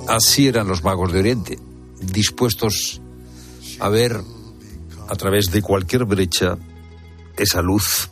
Así 0.08 0.48
eran 0.48 0.66
los 0.66 0.82
magos 0.82 1.12
de 1.12 1.20
Oriente, 1.20 1.58
dispuestos 2.00 3.00
a 3.80 3.88
ver 3.88 4.20
a 5.08 5.14
través 5.14 5.46
de 5.50 5.62
cualquier 5.62 6.04
brecha 6.04 6.56
esa 7.36 7.62
luz 7.62 8.10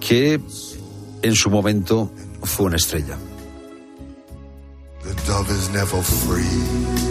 que 0.00 0.40
en 1.22 1.34
su 1.34 1.50
momento 1.50 2.10
fue 2.42 2.66
una 2.66 2.76
estrella. 2.76 3.18
The 5.02 5.14
dove 5.26 5.50
is 5.50 5.70
never 5.70 6.02
free. 6.02 7.10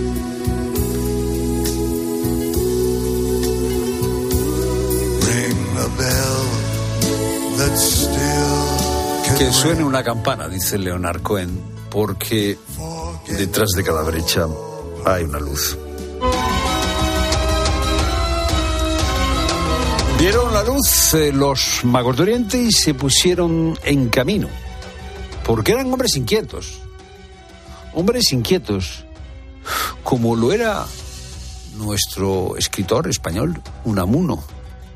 Still 9.35 9.53
suene 9.53 9.83
una 9.83 10.03
campana, 10.03 10.47
dice 10.47 10.77
Leonard 10.77 11.21
Cohen, 11.21 11.59
porque 11.89 12.57
detrás 13.27 13.69
de 13.75 13.83
cada 13.83 14.03
brecha 14.03 14.47
hay 15.05 15.23
una 15.23 15.39
luz. 15.39 15.77
Vieron 20.19 20.53
la 20.53 20.63
luz 20.63 21.13
eh, 21.13 21.31
los 21.31 21.81
magos 21.85 22.17
de 22.17 22.23
Oriente 22.23 22.61
y 22.61 22.71
se 22.71 22.93
pusieron 22.93 23.77
en 23.83 24.09
camino, 24.09 24.49
porque 25.45 25.71
eran 25.71 25.91
hombres 25.91 26.15
inquietos, 26.17 26.79
hombres 27.93 28.33
inquietos, 28.33 29.05
como 30.03 30.35
lo 30.35 30.51
era 30.51 30.85
nuestro 31.77 32.57
escritor 32.57 33.07
español, 33.07 33.61
Unamuno, 33.85 34.43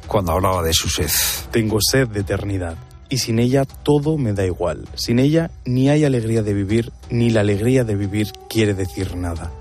cuando 0.07 0.33
hablaba 0.33 0.61
de 0.61 0.73
su 0.73 0.89
sed. 0.89 1.09
Tengo 1.51 1.79
sed 1.81 2.09
de 2.09 2.19
eternidad 2.19 2.75
y 3.09 3.19
sin 3.19 3.39
ella 3.39 3.65
todo 3.65 4.17
me 4.17 4.33
da 4.33 4.45
igual. 4.45 4.87
Sin 4.95 5.19
ella 5.19 5.51
ni 5.65 5.89
hay 5.89 6.03
alegría 6.03 6.41
de 6.41 6.53
vivir, 6.53 6.91
ni 7.09 7.29
la 7.29 7.41
alegría 7.41 7.83
de 7.83 7.95
vivir 7.95 8.31
quiere 8.49 8.73
decir 8.73 9.15
nada. 9.15 9.51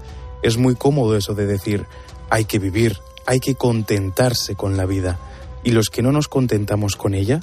Es 0.42 0.56
muy 0.56 0.74
cómodo 0.74 1.16
eso 1.16 1.34
de 1.34 1.46
decir, 1.46 1.86
hay 2.30 2.44
que 2.44 2.58
vivir, 2.58 2.98
hay 3.26 3.40
que 3.40 3.54
contentarse 3.54 4.54
con 4.54 4.76
la 4.76 4.86
vida. 4.86 5.18
¿Y 5.64 5.70
los 5.70 5.90
que 5.90 6.02
no 6.02 6.12
nos 6.12 6.28
contentamos 6.28 6.96
con 6.96 7.14
ella? 7.14 7.40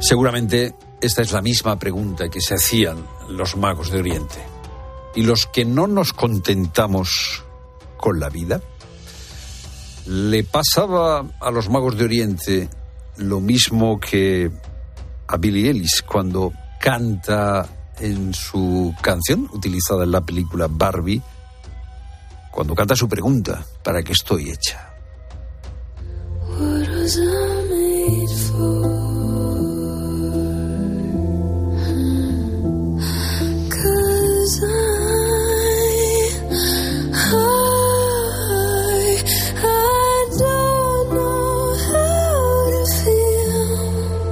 Seguramente 0.00 0.74
esta 1.00 1.22
es 1.22 1.32
la 1.32 1.42
misma 1.42 1.78
pregunta 1.78 2.28
que 2.28 2.40
se 2.40 2.54
hacían 2.54 3.06
los 3.28 3.56
magos 3.56 3.90
de 3.90 3.98
Oriente. 3.98 4.42
¿Y 5.14 5.22
los 5.22 5.46
que 5.46 5.64
no 5.64 5.86
nos 5.86 6.12
contentamos 6.12 7.44
con 7.96 8.20
la 8.20 8.28
vida? 8.28 8.60
Le 10.06 10.44
pasaba 10.44 11.24
a 11.40 11.50
los 11.50 11.68
magos 11.70 11.96
de 11.96 12.04
Oriente 12.04 12.68
lo 13.16 13.40
mismo 13.40 14.00
que 14.00 14.50
a 15.26 15.36
Billy 15.36 15.68
Ellis 15.68 16.02
cuando 16.02 16.52
canta 16.80 17.66
en 18.00 18.34
su 18.34 18.94
canción 19.00 19.48
utilizada 19.52 20.04
en 20.04 20.10
la 20.10 20.20
película 20.20 20.68
Barbie, 20.68 21.22
cuando 22.54 22.74
canta 22.76 22.94
su 22.94 23.08
pregunta, 23.08 23.66
¿para 23.82 24.00
qué 24.04 24.12
estoy 24.12 24.50
hecha? 24.50 24.94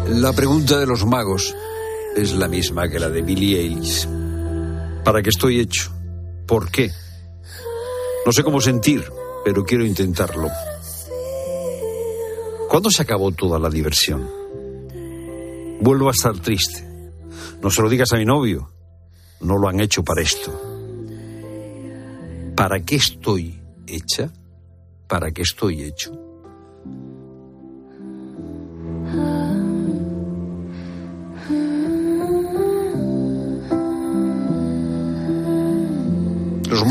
La 0.07 0.33
pregunta 0.33 0.79
de 0.79 0.87
los 0.87 1.05
magos 1.05 1.57
es 2.17 2.35
la 2.35 2.47
misma 2.47 2.88
que 2.88 3.00
la 3.00 3.11
de 3.11 3.23
Billy 3.23 3.57
Ellis. 3.57 4.09
¿Para 5.02 5.23
qué 5.23 5.31
estoy 5.31 5.59
hecho? 5.59 5.91
¿Por 6.47 6.71
qué? 6.71 7.01
No 8.25 8.33
sé 8.33 8.45
cómo 8.45 8.61
sentir, 8.61 9.05
pero 9.45 9.64
quiero 9.64 9.85
intentarlo. 9.85 10.49
¿Cuándo 12.69 12.91
se 12.91 13.02
acabó 13.02 13.33
toda 13.33 13.59
la 13.59 13.69
diversión? 13.69 14.29
Vuelvo 15.81 16.09
a 16.09 16.12
estar 16.12 16.38
triste. 16.38 16.88
No 17.61 17.71
se 17.71 17.83
lo 17.83 17.88
digas 17.88 18.12
a 18.12 18.17
mi 18.17 18.25
novio. 18.25 18.71
No 19.41 19.59
lo 19.59 19.69
han 19.69 19.81
hecho 19.81 20.05
para 20.05 20.23
esto. 20.23 20.52
¿Para 22.57 22.81
qué 22.81 22.97
estoy 22.97 23.61
hecha? 23.87 24.31
¿Para 25.09 25.33
qué 25.33 25.43
estoy 25.43 25.83
hecho? 25.83 26.31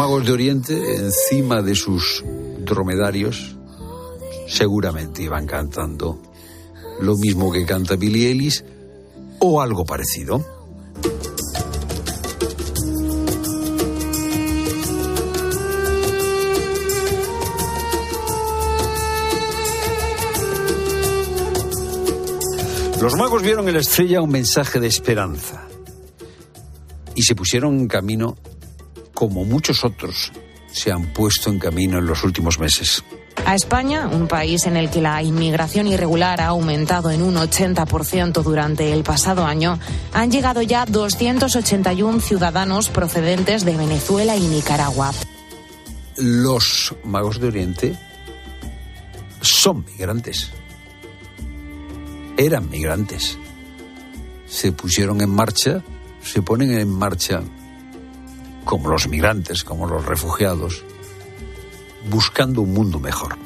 Magos 0.01 0.25
de 0.25 0.31
Oriente, 0.31 0.95
encima 0.95 1.61
de 1.61 1.75
sus 1.75 2.23
dromedarios, 2.65 3.55
seguramente 4.47 5.21
iban 5.21 5.45
cantando 5.45 6.19
lo 7.01 7.15
mismo 7.17 7.51
que 7.51 7.67
canta 7.67 7.97
Billy 7.97 8.25
Ellis 8.25 8.65
o 9.37 9.61
algo 9.61 9.85
parecido. 9.85 10.43
Los 22.99 23.15
magos 23.17 23.43
vieron 23.43 23.67
en 23.67 23.75
la 23.75 23.81
estrella 23.81 24.19
un 24.23 24.31
mensaje 24.31 24.79
de 24.79 24.87
esperanza 24.87 25.67
y 27.13 27.21
se 27.21 27.35
pusieron 27.35 27.77
en 27.77 27.87
camino 27.87 28.35
como 29.21 29.45
muchos 29.45 29.83
otros 29.83 30.31
se 30.71 30.91
han 30.91 31.05
puesto 31.13 31.51
en 31.51 31.59
camino 31.59 31.99
en 31.99 32.07
los 32.07 32.23
últimos 32.23 32.57
meses. 32.57 33.03
A 33.45 33.53
España, 33.53 34.07
un 34.07 34.27
país 34.27 34.65
en 34.65 34.75
el 34.75 34.89
que 34.89 34.99
la 34.99 35.21
inmigración 35.21 35.85
irregular 35.85 36.41
ha 36.41 36.47
aumentado 36.47 37.11
en 37.11 37.21
un 37.21 37.35
80% 37.35 38.41
durante 38.41 38.91
el 38.91 39.03
pasado 39.03 39.45
año, 39.45 39.77
han 40.11 40.31
llegado 40.31 40.63
ya 40.63 40.87
281 40.87 42.19
ciudadanos 42.19 42.89
procedentes 42.89 43.63
de 43.63 43.77
Venezuela 43.77 44.35
y 44.35 44.47
Nicaragua. 44.47 45.13
Los 46.17 46.95
magos 47.03 47.39
de 47.39 47.47
Oriente 47.47 47.99
son 49.41 49.85
migrantes. 49.85 50.49
Eran 52.37 52.71
migrantes. 52.71 53.37
Se 54.47 54.71
pusieron 54.71 55.21
en 55.21 55.29
marcha, 55.29 55.83
se 56.23 56.41
ponen 56.41 56.71
en 56.71 56.89
marcha 56.89 57.43
como 58.65 58.89
los 58.89 59.07
migrantes, 59.07 59.63
como 59.63 59.87
los 59.87 60.05
refugiados, 60.05 60.83
buscando 62.09 62.61
un 62.61 62.73
mundo 62.73 62.99
mejor. 62.99 63.37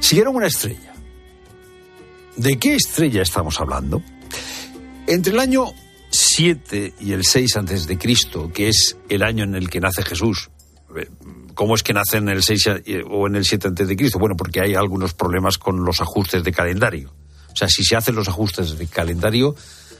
Siguieron 0.00 0.36
una 0.36 0.46
estrella. 0.46 0.94
¿De 2.36 2.58
qué 2.58 2.76
estrella 2.76 3.22
estamos 3.22 3.60
hablando? 3.60 4.02
Entre 5.06 5.32
el 5.32 5.40
año 5.40 5.66
7 6.10 6.94
y 7.00 7.12
el 7.12 7.24
6 7.24 7.56
antes 7.56 7.86
de 7.86 7.98
Cristo, 7.98 8.50
que 8.52 8.68
es 8.68 8.96
el 9.08 9.22
año 9.22 9.44
en 9.44 9.54
el 9.54 9.68
que 9.68 9.80
nace 9.80 10.02
Jesús. 10.02 10.50
¿Cómo 11.54 11.74
es 11.74 11.82
que 11.82 11.92
nace 11.92 12.18
en 12.18 12.28
el 12.28 12.42
6 12.42 12.70
o 13.10 13.26
en 13.26 13.36
el 13.36 13.44
7 13.44 13.68
antes 13.68 13.88
de 13.88 13.96
Cristo? 13.96 14.18
Bueno, 14.18 14.36
porque 14.36 14.60
hay 14.60 14.74
algunos 14.74 15.14
problemas 15.14 15.58
con 15.58 15.84
los 15.84 16.00
ajustes 16.00 16.44
de 16.44 16.52
calendario. 16.52 17.12
O 17.52 17.56
sea, 17.56 17.68
si 17.68 17.82
se 17.82 17.96
hacen 17.96 18.14
los 18.14 18.28
ajustes 18.28 18.78
de 18.78 18.86
calendario, 18.86 19.56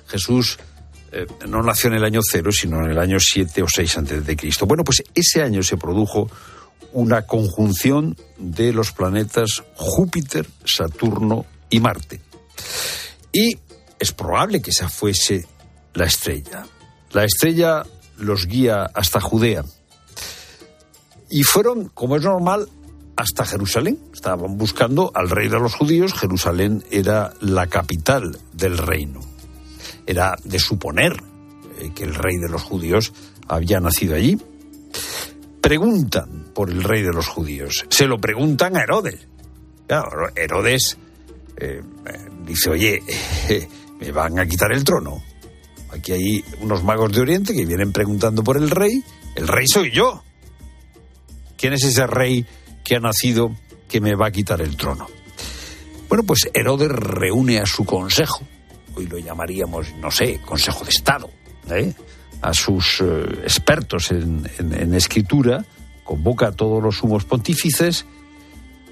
Jesús 0.07 0.59
eh, 1.13 1.27
no 1.49 1.63
nació 1.63 1.89
en 1.89 1.97
el 1.97 2.05
año 2.05 2.21
0, 2.23 2.51
sino 2.53 2.85
en 2.85 2.91
el 2.91 2.99
año 2.99 3.19
7 3.19 3.63
o 3.63 3.67
6 3.69 3.99
antes 3.99 4.27
de 4.27 4.37
Cristo. 4.37 4.67
Bueno, 4.67 4.85
pues 4.85 5.03
ese 5.15 5.43
año 5.43 5.63
se 5.63 5.77
produjo 5.77 6.31
una 6.93 7.23
conjunción 7.23 8.17
de 8.39 8.73
los 8.73 8.93
planetas 8.93 9.63
Júpiter, 9.75 10.47
Saturno 10.65 11.47
y 11.71 11.81
Marte. 11.81 12.21
Y 13.33 13.59
es 13.99 14.13
probable 14.13 14.61
que 14.61 14.71
esa 14.71 14.89
fuese 14.89 15.47
la 15.95 16.05
estrella. 16.05 16.67
La 17.13 17.25
estrella 17.25 17.85
los 18.17 18.47
guía 18.47 18.89
hasta 18.95 19.21
Judea. 19.21 19.65
Y 21.31 21.43
fueron, 21.43 21.89
como 21.89 22.17
es 22.17 22.23
normal, 22.23 22.69
hasta 23.17 23.45
Jerusalén. 23.45 23.99
Estaban 24.15 24.57
buscando 24.57 25.11
al 25.15 25.29
rey 25.29 25.49
de 25.49 25.59
los 25.59 25.75
judíos. 25.75 26.15
Jerusalén 26.15 26.85
era 26.91 27.35
la 27.41 27.67
capital 27.67 28.39
del 28.53 28.79
reino. 28.79 29.21
Era 30.09 30.35
de 30.43 30.59
suponer 30.59 31.13
eh, 31.79 31.91
que 31.95 32.05
el 32.05 32.15
rey 32.15 32.39
de 32.39 32.49
los 32.49 32.63
judíos 32.63 33.13
había 33.47 33.79
nacido 33.79 34.15
allí. 34.15 34.39
Preguntan 35.61 36.47
por 36.55 36.71
el 36.71 36.83
rey 36.83 37.03
de 37.03 37.13
los 37.13 37.29
judíos. 37.29 37.85
Se 37.91 38.07
lo 38.07 38.19
preguntan 38.19 38.75
a 38.79 38.85
Herodes. 38.85 39.29
Claro, 39.87 40.31
Herodes 40.35 40.97
eh, 41.59 41.83
dice, 42.47 42.71
oye, 42.71 43.03
me 44.01 44.11
van 44.11 44.39
a 44.39 44.47
quitar 44.47 44.73
el 44.73 44.83
trono. 44.83 45.23
Aquí 45.91 46.13
hay 46.13 46.45
unos 46.63 46.83
magos 46.83 47.13
de 47.13 47.21
Oriente 47.21 47.53
que 47.53 47.67
vienen 47.67 47.93
preguntando 47.93 48.43
por 48.43 48.57
el 48.57 48.71
rey. 48.71 49.05
El 49.35 49.47
rey 49.47 49.67
soy 49.67 49.91
yo. 49.91 50.23
¿Quién 51.59 51.75
es 51.75 51.85
ese 51.85 52.07
rey 52.07 52.47
que 52.83 52.97
ha 52.97 53.01
nacido 53.01 53.55
que 53.91 54.01
me 54.01 54.15
va 54.15 54.29
a 54.29 54.31
quitar 54.31 54.63
el 54.63 54.75
trono? 54.75 55.07
Bueno, 56.09 56.25
pues 56.25 56.49
Herodes 56.55 56.89
reúne 56.89 57.59
a 57.59 57.67
su 57.67 57.85
consejo, 57.85 58.41
hoy 58.99 59.07
lo 59.07 59.19
llamaríamos, 59.19 59.95
no 60.01 60.11
sé, 60.11 60.41
consejo 60.45 60.85
de 60.85 60.91
Estado, 60.91 61.31
¿eh? 61.71 61.95
a 62.43 62.53
sus 62.53 63.01
eh, 63.01 63.25
expertos 63.43 64.11
en, 64.11 64.95
escritura, 64.95 65.65
convoca 66.05 66.49
a 66.49 66.53
todos 66.53 66.83
los 66.83 66.97
sumos 66.97 67.25
pontífices 67.25 68.07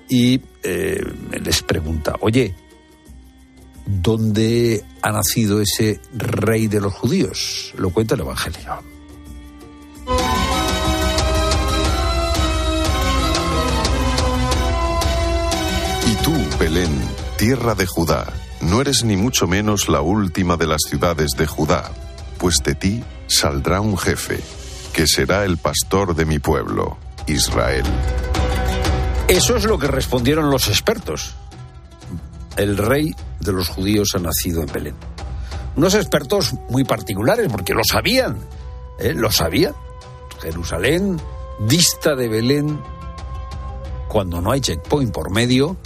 y 0.09 0.41
eh, 0.63 1.01
les 1.43 1.63
pregunta, 1.63 2.15
oye, 2.21 2.55
¿dónde 3.85 4.85
ha 5.03 5.11
nacido 5.11 5.61
ese 5.61 6.01
rey 6.15 6.69
de 6.69 6.81
los 6.81 6.95
judíos? 6.95 7.75
Lo 7.77 7.91
cuenta 7.91 8.15
el 8.15 8.21
Evangelio. 8.21 8.83
Y 16.07 16.15
tú, 16.23 16.33
Belén, 16.61 16.93
tierra 17.37 17.75
de 17.75 17.87
Judá, 17.87 18.33
no 18.61 18.81
eres 18.81 19.05
ni 19.05 19.17
mucho 19.17 19.47
menos 19.47 19.89
la 19.89 20.01
última 20.01 20.57
de 20.57 20.67
las 20.67 20.83
ciudades 20.89 21.33
de 21.37 21.47
Judá, 21.47 21.91
pues 22.39 22.63
de 22.65 22.75
ti 22.75 23.05
saldrá 23.27 23.81
un 23.81 23.97
jefe, 23.99 24.41
que 24.93 25.07
será 25.07 25.45
el 25.45 25.59
pastor 25.59 26.15
de 26.15 26.25
mi 26.25 26.39
pueblo, 26.39 26.97
Israel. 27.27 27.85
Eso 29.29 29.57
es 29.57 29.65
lo 29.65 29.79
que 29.79 29.89
respondieron 29.89 30.51
los 30.51 30.69
expertos. 30.69 31.35
El 32.57 32.77
rey 32.77 33.15
de 33.41 33.53
los 33.53 33.69
judíos 33.69 34.11
ha 34.15 34.19
nacido 34.19 34.63
en 34.63 34.73
Belén. 34.73 34.95
Unos 35.77 35.95
expertos 35.95 36.55
muy 36.71 36.85
particulares, 36.85 37.49
porque 37.51 37.75
lo 37.75 37.83
sabían, 37.85 38.39
¿eh? 38.99 39.13
lo 39.15 39.31
sabían. 39.31 39.75
Jerusalén 40.41 41.21
dista 41.59 42.15
de 42.15 42.29
Belén, 42.29 42.81
cuando 44.09 44.41
no 44.41 44.53
hay 44.53 44.61
checkpoint 44.61 45.13
por 45.13 45.31
medio, 45.31 45.77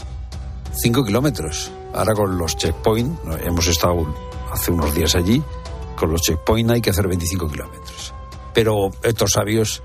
cinco 0.72 1.04
kilómetros. 1.04 1.72
Ahora 1.94 2.14
con 2.14 2.38
los 2.38 2.56
checkpoint, 2.56 3.18
hemos 3.42 3.66
estado 3.66 4.14
hace 4.52 4.70
unos 4.70 4.94
días 4.94 5.14
allí, 5.14 5.42
con 5.96 6.10
los 6.12 6.22
checkpoint 6.22 6.70
hay 6.70 6.80
que 6.80 6.90
hacer 6.90 7.06
25 7.08 7.48
kilómetros. 7.48 8.14
Pero 8.54 8.90
estos 9.02 9.32
sabios 9.32 9.82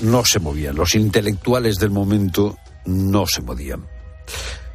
no 0.00 0.24
se 0.24 0.40
movían, 0.40 0.76
los 0.76 0.94
intelectuales 0.94 1.76
del 1.76 1.90
momento 1.90 2.56
no 2.84 3.26
se 3.26 3.42
movían. 3.42 3.86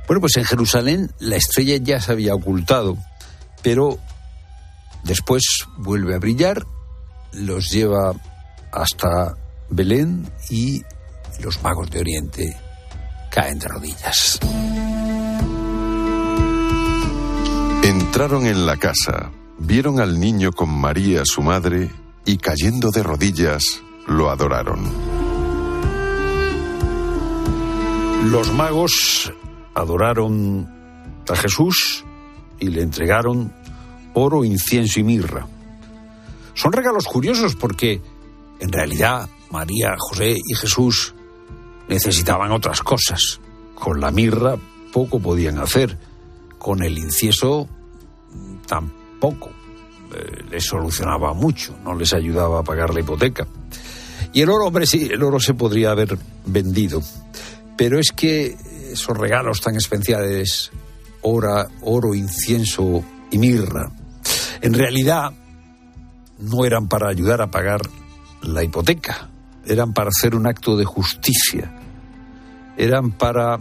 Bueno, 0.07 0.21
pues 0.21 0.37
en 0.37 0.45
Jerusalén 0.45 1.11
la 1.19 1.35
estrella 1.35 1.77
ya 1.77 2.01
se 2.01 2.11
había 2.11 2.33
ocultado, 2.33 2.97
pero 3.61 3.99
después 5.03 5.43
vuelve 5.77 6.15
a 6.15 6.19
brillar, 6.19 6.65
los 7.33 7.69
lleva 7.69 8.13
hasta 8.71 9.35
Belén 9.69 10.31
y 10.49 10.81
los 11.41 11.61
magos 11.61 11.89
de 11.91 11.99
Oriente 11.99 12.57
caen 13.29 13.59
de 13.59 13.67
rodillas. 13.67 14.39
Entraron 18.09 18.47
en 18.47 18.65
la 18.65 18.75
casa, 18.75 19.31
vieron 19.59 19.99
al 19.99 20.19
niño 20.19 20.51
con 20.51 20.67
María, 20.67 21.21
su 21.25 21.43
madre, 21.43 21.91
y 22.25 22.37
cayendo 22.37 22.89
de 22.89 23.03
rodillas, 23.03 23.83
lo 24.07 24.31
adoraron. 24.31 24.79
Los 28.31 28.51
magos 28.53 29.31
adoraron 29.75 30.67
a 31.29 31.35
Jesús 31.35 32.03
y 32.59 32.69
le 32.69 32.81
entregaron 32.81 33.53
oro, 34.15 34.43
incienso 34.43 34.99
y 34.99 35.03
mirra. 35.03 35.45
Son 36.55 36.73
regalos 36.73 37.05
curiosos 37.05 37.55
porque, 37.55 38.01
en 38.59 38.71
realidad, 38.71 39.29
María, 39.51 39.95
José 39.99 40.31
y 40.31 40.55
Jesús 40.55 41.13
necesitaban 41.87 42.51
otras 42.51 42.81
cosas. 42.81 43.39
Con 43.75 44.01
la 44.01 44.09
mirra 44.09 44.55
poco 44.91 45.19
podían 45.19 45.59
hacer. 45.59 45.95
Con 46.57 46.81
el 46.81 46.97
incienso 46.97 47.69
tampoco. 48.69 49.49
Eh, 50.15 50.43
les 50.49 50.63
solucionaba 50.63 51.33
mucho, 51.33 51.75
no 51.83 51.93
les 51.93 52.13
ayudaba 52.13 52.59
a 52.59 52.63
pagar 52.63 52.93
la 52.93 53.01
hipoteca. 53.01 53.45
Y 54.31 54.41
el 54.41 54.49
oro, 54.49 54.67
hombre, 54.67 54.85
sí, 54.85 55.09
el 55.11 55.21
oro 55.23 55.39
se 55.39 55.55
podría 55.55 55.91
haber 55.91 56.17
vendido. 56.45 57.01
Pero 57.75 57.99
es 57.99 58.11
que 58.11 58.55
esos 58.91 59.17
regalos 59.17 59.61
tan 59.61 59.75
especiales, 59.75 60.71
oro, 61.21 62.15
incienso 62.15 63.03
y 63.31 63.37
mirra, 63.37 63.91
en 64.61 64.73
realidad 64.73 65.31
no 66.39 66.65
eran 66.65 66.87
para 66.87 67.09
ayudar 67.09 67.41
a 67.41 67.51
pagar 67.51 67.81
la 68.41 68.63
hipoteca, 68.63 69.29
eran 69.65 69.93
para 69.93 70.09
hacer 70.09 70.35
un 70.35 70.47
acto 70.47 70.77
de 70.77 70.85
justicia, 70.85 71.71
eran 72.77 73.11
para 73.11 73.59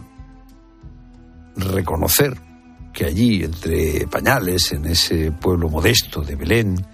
reconocer 1.55 2.48
que 2.93 3.05
allí, 3.05 3.43
entre 3.43 4.07
pañales, 4.07 4.71
en 4.71 4.85
ese 4.85 5.31
pueblo 5.31 5.69
modesto 5.69 6.21
de 6.21 6.35
Belén, 6.35 6.85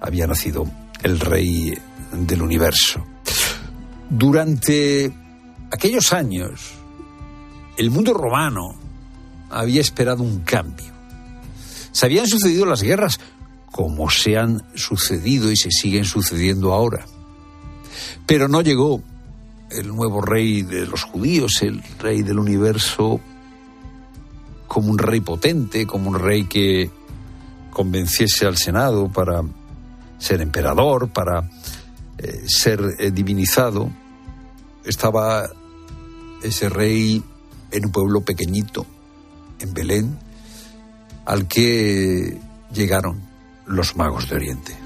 había 0.00 0.26
nacido 0.26 0.66
el 1.02 1.20
rey 1.20 1.76
del 2.12 2.42
universo. 2.42 3.04
Durante 4.08 5.12
aquellos 5.70 6.12
años, 6.12 6.74
el 7.76 7.90
mundo 7.90 8.12
romano 8.14 8.74
había 9.50 9.80
esperado 9.80 10.22
un 10.22 10.40
cambio. 10.40 10.92
Se 11.92 12.06
habían 12.06 12.26
sucedido 12.26 12.66
las 12.66 12.82
guerras 12.82 13.18
como 13.70 14.08
se 14.08 14.36
han 14.36 14.62
sucedido 14.76 15.50
y 15.50 15.56
se 15.56 15.70
siguen 15.70 16.04
sucediendo 16.04 16.72
ahora. 16.72 17.06
Pero 18.24 18.46
no 18.46 18.60
llegó 18.60 19.02
el 19.70 19.88
nuevo 19.88 20.20
rey 20.20 20.62
de 20.62 20.86
los 20.86 21.02
judíos, 21.02 21.60
el 21.62 21.82
rey 21.98 22.22
del 22.22 22.38
universo, 22.38 23.20
como 24.66 24.90
un 24.90 24.98
rey 24.98 25.20
potente, 25.20 25.86
como 25.86 26.10
un 26.10 26.18
rey 26.18 26.44
que 26.44 26.90
convenciese 27.70 28.46
al 28.46 28.56
Senado 28.56 29.08
para 29.08 29.42
ser 30.18 30.40
emperador, 30.40 31.10
para 31.10 31.50
eh, 32.18 32.44
ser 32.46 32.80
eh, 32.98 33.10
divinizado. 33.10 33.90
Estaba 34.84 35.48
ese 36.42 36.68
rey 36.68 37.22
en 37.70 37.86
un 37.86 37.92
pueblo 37.92 38.20
pequeñito, 38.20 38.86
en 39.60 39.74
Belén, 39.74 40.18
al 41.26 41.48
que 41.48 42.38
llegaron 42.72 43.22
los 43.66 43.96
magos 43.96 44.28
de 44.28 44.36
Oriente. 44.36 44.83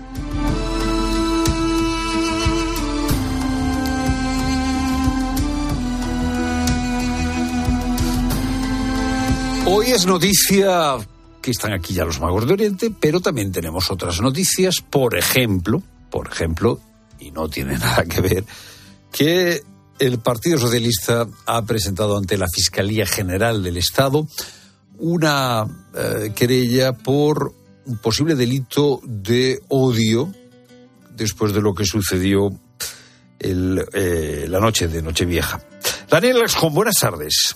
Hoy 9.70 9.88
es 9.88 10.06
noticia 10.06 10.96
que 11.42 11.50
están 11.50 11.74
aquí 11.74 11.92
ya 11.92 12.06
los 12.06 12.20
magos 12.20 12.46
de 12.46 12.54
Oriente, 12.54 12.90
pero 12.98 13.20
también 13.20 13.52
tenemos 13.52 13.90
otras 13.90 14.18
noticias, 14.22 14.76
por 14.80 15.14
ejemplo, 15.14 15.82
por 16.10 16.26
ejemplo, 16.26 16.80
y 17.20 17.32
no 17.32 17.50
tiene 17.50 17.74
nada 17.78 18.06
que 18.06 18.22
ver, 18.22 18.44
que 19.12 19.62
el 19.98 20.20
Partido 20.20 20.56
Socialista 20.56 21.28
ha 21.44 21.66
presentado 21.66 22.16
ante 22.16 22.38
la 22.38 22.48
Fiscalía 22.48 23.04
General 23.04 23.62
del 23.62 23.76
Estado 23.76 24.26
una 24.96 25.66
eh, 25.94 26.32
querella 26.34 26.94
por 26.94 27.54
un 27.84 27.98
posible 27.98 28.36
delito 28.36 29.02
de 29.04 29.60
odio 29.68 30.32
después 31.14 31.52
de 31.52 31.60
lo 31.60 31.74
que 31.74 31.84
sucedió 31.84 32.58
el, 33.38 33.84
eh, 33.92 34.46
la 34.48 34.60
noche 34.60 34.88
de 34.88 35.02
Nochevieja. 35.02 35.60
Daniel 36.08 36.38
Laxón, 36.38 36.72
buenas 36.72 36.96
tardes. 36.98 37.54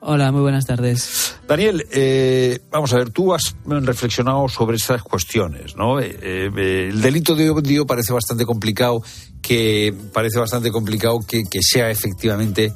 Hola, 0.00 0.30
muy 0.30 0.42
buenas 0.42 0.64
tardes. 0.64 1.34
Daniel, 1.48 1.84
eh, 1.90 2.60
vamos 2.70 2.92
a 2.92 2.98
ver, 2.98 3.10
tú 3.10 3.34
has 3.34 3.56
reflexionado 3.66 4.48
sobre 4.48 4.76
estas 4.76 5.02
cuestiones, 5.02 5.74
¿no? 5.76 5.98
Eh, 6.00 6.16
eh, 6.22 6.88
el 6.90 7.00
delito 7.00 7.34
de 7.34 7.50
odio 7.50 7.84
parece 7.84 8.12
bastante 8.12 8.46
complicado 8.46 9.02
que 9.42 9.92
parece 10.12 10.38
bastante 10.38 10.70
complicado 10.70 11.20
que, 11.26 11.42
sea 11.60 11.90
efectivamente 11.90 12.72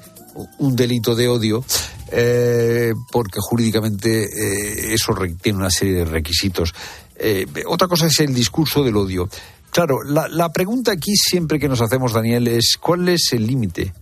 un 0.58 0.74
delito 0.74 1.14
de 1.14 1.28
odio, 1.28 1.64
eh, 2.10 2.92
porque 3.10 3.38
jurídicamente 3.40 4.24
eh, 4.24 4.94
eso 4.94 5.14
tiene 5.40 5.58
una 5.58 5.70
serie 5.70 5.94
de 5.94 6.04
requisitos. 6.04 6.74
Eh, 7.16 7.46
otra 7.66 7.88
cosa 7.88 8.06
es 8.06 8.18
el 8.20 8.34
discurso 8.34 8.82
del 8.82 8.96
odio. 8.96 9.28
Claro, 9.70 10.02
la, 10.02 10.28
la 10.28 10.50
pregunta 10.50 10.92
aquí 10.92 11.14
siempre 11.14 11.58
que 11.58 11.68
nos 11.68 11.80
hacemos, 11.80 12.12
Daniel, 12.12 12.48
es 12.48 12.76
¿cuál 12.80 13.08
es 13.08 13.32
el 13.32 13.46
límite 13.46 13.92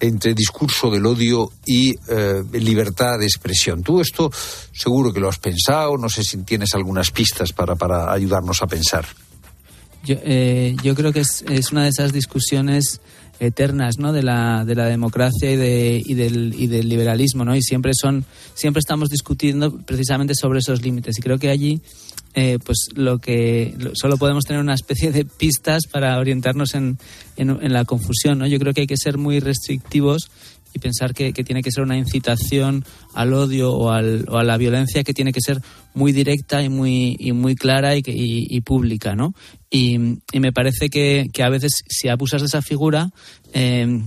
entre 0.00 0.34
discurso 0.34 0.90
del 0.90 1.06
odio 1.06 1.52
y 1.66 1.90
eh, 2.08 2.42
libertad 2.52 3.18
de 3.18 3.26
expresión? 3.26 3.82
Tú 3.82 4.00
esto 4.00 4.30
seguro 4.72 5.12
que 5.12 5.20
lo 5.20 5.28
has 5.28 5.38
pensado, 5.38 5.96
no 5.96 6.08
sé 6.08 6.24
si 6.24 6.38
tienes 6.38 6.74
algunas 6.74 7.10
pistas 7.10 7.52
para, 7.52 7.76
para 7.76 8.12
ayudarnos 8.12 8.62
a 8.62 8.66
pensar. 8.66 9.06
Yo, 10.02 10.16
eh, 10.22 10.74
yo 10.82 10.94
creo 10.94 11.12
que 11.12 11.20
es, 11.20 11.44
es 11.48 11.72
una 11.72 11.84
de 11.84 11.90
esas 11.90 12.12
discusiones 12.12 13.00
eternas 13.40 13.98
¿no? 13.98 14.12
de, 14.12 14.22
la, 14.22 14.64
de 14.64 14.74
la 14.74 14.86
democracia 14.86 15.50
y, 15.50 15.56
de, 15.56 16.02
y, 16.04 16.14
del, 16.14 16.54
y 16.56 16.66
del 16.66 16.88
liberalismo 16.88 17.44
¿no? 17.44 17.56
y 17.56 17.62
siempre 17.62 17.92
son 17.94 18.24
siempre 18.54 18.80
estamos 18.80 19.08
discutiendo 19.08 19.78
precisamente 19.78 20.34
sobre 20.34 20.58
esos 20.58 20.82
límites 20.82 21.18
y 21.18 21.22
creo 21.22 21.38
que 21.38 21.48
allí 21.48 21.80
eh, 22.34 22.58
pues 22.64 22.88
lo 22.94 23.18
que 23.18 23.74
lo- 23.78 23.92
solo 23.94 24.16
podemos 24.16 24.44
tener 24.44 24.60
una 24.62 24.74
especie 24.74 25.10
de 25.12 25.24
pistas 25.24 25.82
para 25.90 26.18
orientarnos 26.18 26.74
en, 26.74 26.98
en, 27.36 27.72
la 27.72 27.84
confusión 27.84 28.38
¿no? 28.38 28.46
yo 28.46 28.58
creo 28.58 28.72
que 28.72 28.82
hay 28.82 28.86
que 28.86 28.96
ser 28.96 29.18
muy 29.18 29.40
restrictivos 29.40 30.30
y 30.72 30.78
pensar 30.78 31.14
que, 31.14 31.32
que 31.32 31.42
tiene 31.42 31.62
que 31.62 31.72
ser 31.72 31.82
una 31.82 31.96
incitación 31.98 32.84
al 33.14 33.32
odio 33.34 33.72
o, 33.72 33.90
al- 33.90 34.26
o 34.28 34.36
a 34.38 34.44
la 34.44 34.56
violencia 34.56 35.02
que 35.02 35.12
tiene 35.12 35.32
que 35.32 35.40
ser 35.40 35.60
muy 35.94 36.12
directa 36.12 36.62
y 36.62 36.68
muy, 36.68 37.16
y 37.18 37.32
muy 37.32 37.56
clara 37.56 37.96
y, 37.96 38.60
pública, 38.60 39.16
¿no? 39.16 39.34
Y, 39.68 39.96
y 40.30 40.38
me 40.38 40.52
parece 40.52 40.88
que, 40.88 41.26
que 41.32 41.42
a 41.42 41.48
veces 41.48 41.72
si 41.88 42.06
abusas 42.08 42.42
de 42.42 42.46
esa 42.46 42.62
figura, 42.62 43.10
eh, 43.52 44.00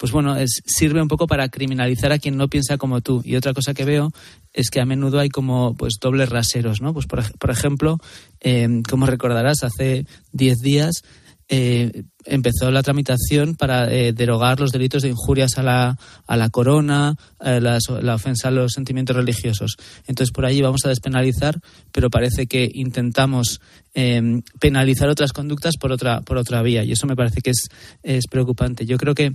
pues 0.00 0.12
bueno, 0.12 0.34
sirve 0.46 1.02
un 1.02 1.08
poco 1.08 1.26
para 1.26 1.50
criminalizar 1.50 2.10
a 2.10 2.18
quien 2.18 2.38
no 2.38 2.48
piensa 2.48 2.78
como 2.78 3.02
tú. 3.02 3.20
Y 3.22 3.36
otra 3.36 3.52
cosa 3.52 3.74
que 3.74 3.84
veo 3.84 4.10
es 4.54 4.70
que 4.70 4.80
a 4.80 4.86
menudo 4.86 5.18
hay 5.18 5.28
como 5.28 5.74
pues 5.74 5.98
dobles 6.00 6.30
raseros, 6.30 6.80
¿no? 6.80 6.94
Pues 6.94 7.04
por, 7.04 7.22
por 7.38 7.50
ejemplo, 7.50 7.98
eh, 8.40 8.80
como 8.88 9.04
recordarás, 9.04 9.62
hace 9.62 10.06
10 10.32 10.58
días 10.60 11.02
eh, 11.50 12.04
empezó 12.24 12.70
la 12.70 12.82
tramitación 12.82 13.56
para 13.56 13.92
eh, 13.92 14.12
derogar 14.12 14.60
los 14.60 14.70
delitos 14.70 15.02
de 15.02 15.08
injurias 15.08 15.58
a 15.58 15.62
la, 15.62 15.98
a 16.26 16.36
la 16.36 16.48
corona, 16.48 17.16
eh, 17.44 17.60
la 17.60 18.14
ofensa 18.14 18.48
a 18.48 18.50
los 18.52 18.72
sentimientos 18.72 19.16
religiosos. 19.16 19.76
Entonces, 20.06 20.32
por 20.32 20.46
ahí 20.46 20.62
vamos 20.62 20.82
a 20.84 20.90
despenalizar, 20.90 21.58
pero 21.92 22.08
parece 22.08 22.46
que 22.46 22.70
intentamos 22.72 23.60
eh, 23.94 24.42
penalizar 24.60 25.08
otras 25.08 25.32
conductas 25.32 25.76
por 25.76 25.90
otra, 25.90 26.20
por 26.20 26.36
otra 26.36 26.62
vía. 26.62 26.84
Y 26.84 26.92
eso 26.92 27.08
me 27.08 27.16
parece 27.16 27.40
que 27.40 27.50
es, 27.50 27.68
es 28.02 28.26
preocupante. 28.28 28.86
Yo 28.86 28.96
creo 28.96 29.14
que 29.14 29.32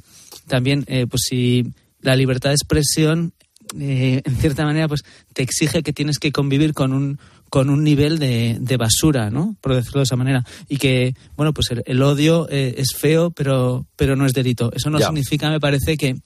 también, 0.48 0.84
eh, 0.88 1.06
pues 1.08 1.22
si 1.30 1.72
la 2.02 2.16
libertad 2.16 2.50
de 2.52 2.56
expresión 2.56 3.34
eh, 3.80 4.22
en 4.24 4.36
cierta 4.38 4.64
manera, 4.66 4.88
pues 4.88 5.04
te 5.34 5.42
exige 5.42 5.82
que 5.84 5.92
tienes 5.94 6.20
que 6.20 6.32
convivir 6.32 6.74
con 6.74 6.94
un 6.94 7.20
con 7.50 7.70
un 7.70 7.84
nivel 7.84 8.20
de, 8.20 8.58
de 8.60 8.76
basura, 8.76 9.30
¿no? 9.30 9.56
Por 9.62 9.76
decirlo 9.76 10.00
de 10.00 10.04
esa 10.06 10.16
manera. 10.18 10.44
Y 10.68 10.78
que, 10.78 11.14
bueno, 11.38 11.54
pues 11.54 11.72
el, 11.72 11.84
el 11.86 12.02
odio 12.02 12.48
eh, 12.50 12.76
es 12.80 12.90
feo, 12.98 13.32
pero, 13.32 13.86
pero 13.96 14.16
no 14.18 14.26
es 14.26 14.34
delito. 14.34 14.72
Eso 14.74 14.90
no 14.90 15.00
Ya. 15.00 15.06
significa, 15.06 15.50
me 15.50 15.60
parece, 15.60 15.96
que, 15.96 16.18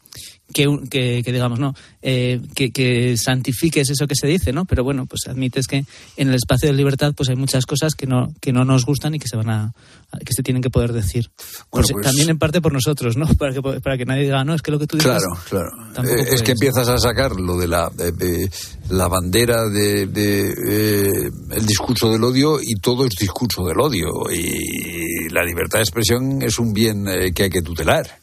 que, 0.53 0.65
que- 0.89 1.21
que 1.23 1.31
digamos, 1.31 1.59
no, 1.59 1.73
eh, 2.01 2.41
que, 2.55 2.71
que 2.71 3.15
santifiques 3.17 3.89
eso 3.89 4.07
que 4.07 4.15
se 4.15 4.27
dice, 4.27 4.51
¿no? 4.53 4.65
Pero 4.65 4.83
bueno, 4.83 5.05
pues 5.05 5.21
admites 5.27 5.67
que 5.67 5.85
en 6.17 6.29
el 6.29 6.35
espacio 6.35 6.69
de 6.69 6.75
libertad, 6.75 7.13
pues 7.15 7.29
hay 7.29 7.35
muchas 7.35 7.65
cosas 7.65 7.93
que 7.95 8.07
no, 8.07 8.33
que 8.41 8.51
no 8.51 8.65
nos 8.65 8.85
gustan 8.85 9.15
y 9.15 9.19
que 9.19 9.27
se 9.27 9.37
van 9.37 9.49
a, 9.49 9.73
que 10.25 10.33
se 10.33 10.41
tienen 10.43 10.61
que 10.63 10.69
poder 10.69 10.93
decir. 10.93 11.29
Bueno, 11.71 11.87
Pues, 11.87 11.87
pues- 11.93 12.05
también 12.05 12.29
en 12.29 12.37
parte 12.39 12.61
por 12.61 12.73
nosotros, 12.73 13.15
¿no? 13.17 13.25
Para 13.37 13.53
que, 13.53 13.61
para 13.61 13.97
que 13.97 14.05
nadie 14.05 14.23
diga, 14.23 14.43
no, 14.43 14.53
es 14.55 14.61
que 14.61 14.71
lo 14.71 14.79
que 14.79 14.87
tú 14.87 14.97
dices. 14.97 15.11
Claro, 15.49 15.69
claro. 15.93 16.09
Eh, 16.09 16.25
es 16.33 16.41
que 16.43 16.51
empiezas 16.53 16.87
a 16.89 16.97
sacar 16.97 17.31
lo 17.39 17.57
de 17.57 17.67
la, 17.67 17.89
de 17.89 18.49
la 18.89 19.07
bandera 19.07 19.67
de, 19.69 20.07
de, 20.07 20.49
eh, 20.67 21.31
el 21.51 21.65
discurso 21.65 22.11
del 22.11 22.23
odio 22.23 22.59
y 22.61 22.75
todo 22.81 23.05
es 23.05 23.11
discurso 23.19 23.65
del 23.65 23.79
odio. 23.79 24.09
Y 24.31 25.29
la 25.31 25.43
libertad 25.43 25.79
de 25.79 25.83
expresión 25.83 26.41
es 26.41 26.57
un 26.59 26.73
bien 26.73 27.07
eh, 27.07 27.31
que 27.33 27.43
hay 27.43 27.49
que 27.49 27.61
tutelar. 27.61 28.19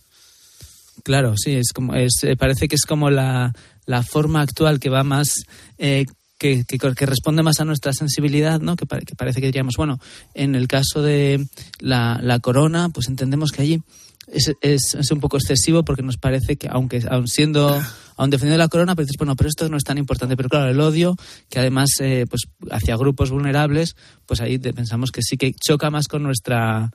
Claro, 1.05 1.35
sí, 1.37 1.55
es 1.55 1.73
como, 1.75 1.95
es, 1.95 2.23
eh, 2.23 2.37
parece 2.37 2.69
que 2.69 2.75
es 2.77 2.85
como 2.87 3.11
la, 3.11 3.53
la 3.87 4.03
forma 4.03 4.41
actual 4.41 4.81
que 4.81 4.89
va 4.91 5.05
más, 5.05 5.35
eh, 5.79 6.07
que, 6.39 6.65
que, 6.67 6.79
que 6.79 7.07
responde 7.07 7.43
más 7.43 7.61
a 7.61 7.65
nuestra 7.65 7.93
sensibilidad, 7.93 8.61
¿no? 8.61 8.77
Que, 8.77 8.87
pa- 8.87 9.01
que 9.01 9.15
parece 9.15 9.41
que 9.41 9.47
diríamos, 9.47 9.75
bueno, 9.77 10.01
en 10.35 10.55
el 10.55 10.69
caso 10.69 11.03
de 11.03 11.47
la, 11.81 12.19
la 12.23 12.41
corona, 12.41 12.89
pues 12.89 13.09
entendemos 13.09 13.53
que 13.53 13.63
allí 13.63 13.83
es, 14.27 14.53
es, 14.61 14.95
es 14.95 15.11
un 15.13 15.21
poco 15.21 15.37
excesivo 15.37 15.85
porque 15.85 16.03
nos 16.03 16.17
parece 16.17 16.57
que, 16.57 16.69
aunque 16.69 17.03
aun 17.09 17.29
siendo, 17.29 17.81
aun 18.17 18.31
defendiendo 18.31 18.59
la 18.59 18.69
corona, 18.69 18.95
pero 18.95 19.05
dices, 19.05 19.19
bueno, 19.19 19.37
pero 19.37 19.49
esto 19.49 19.69
no 19.69 19.77
es 19.77 19.85
tan 19.85 19.99
importante. 19.99 20.37
Pero 20.37 20.49
claro, 20.49 20.71
el 20.71 20.81
odio, 20.81 21.17
que 21.49 21.59
además, 21.59 21.91
eh, 22.01 22.27
pues 22.29 22.43
hacia 22.71 22.97
grupos 22.97 23.31
vulnerables, 23.31 23.97
pues 24.27 24.41
ahí 24.41 24.59
pensamos 24.59 25.13
que 25.13 25.23
sí 25.23 25.37
que 25.37 25.53
choca 25.53 25.91
más 25.91 26.09
con 26.09 26.23
nuestra, 26.23 26.91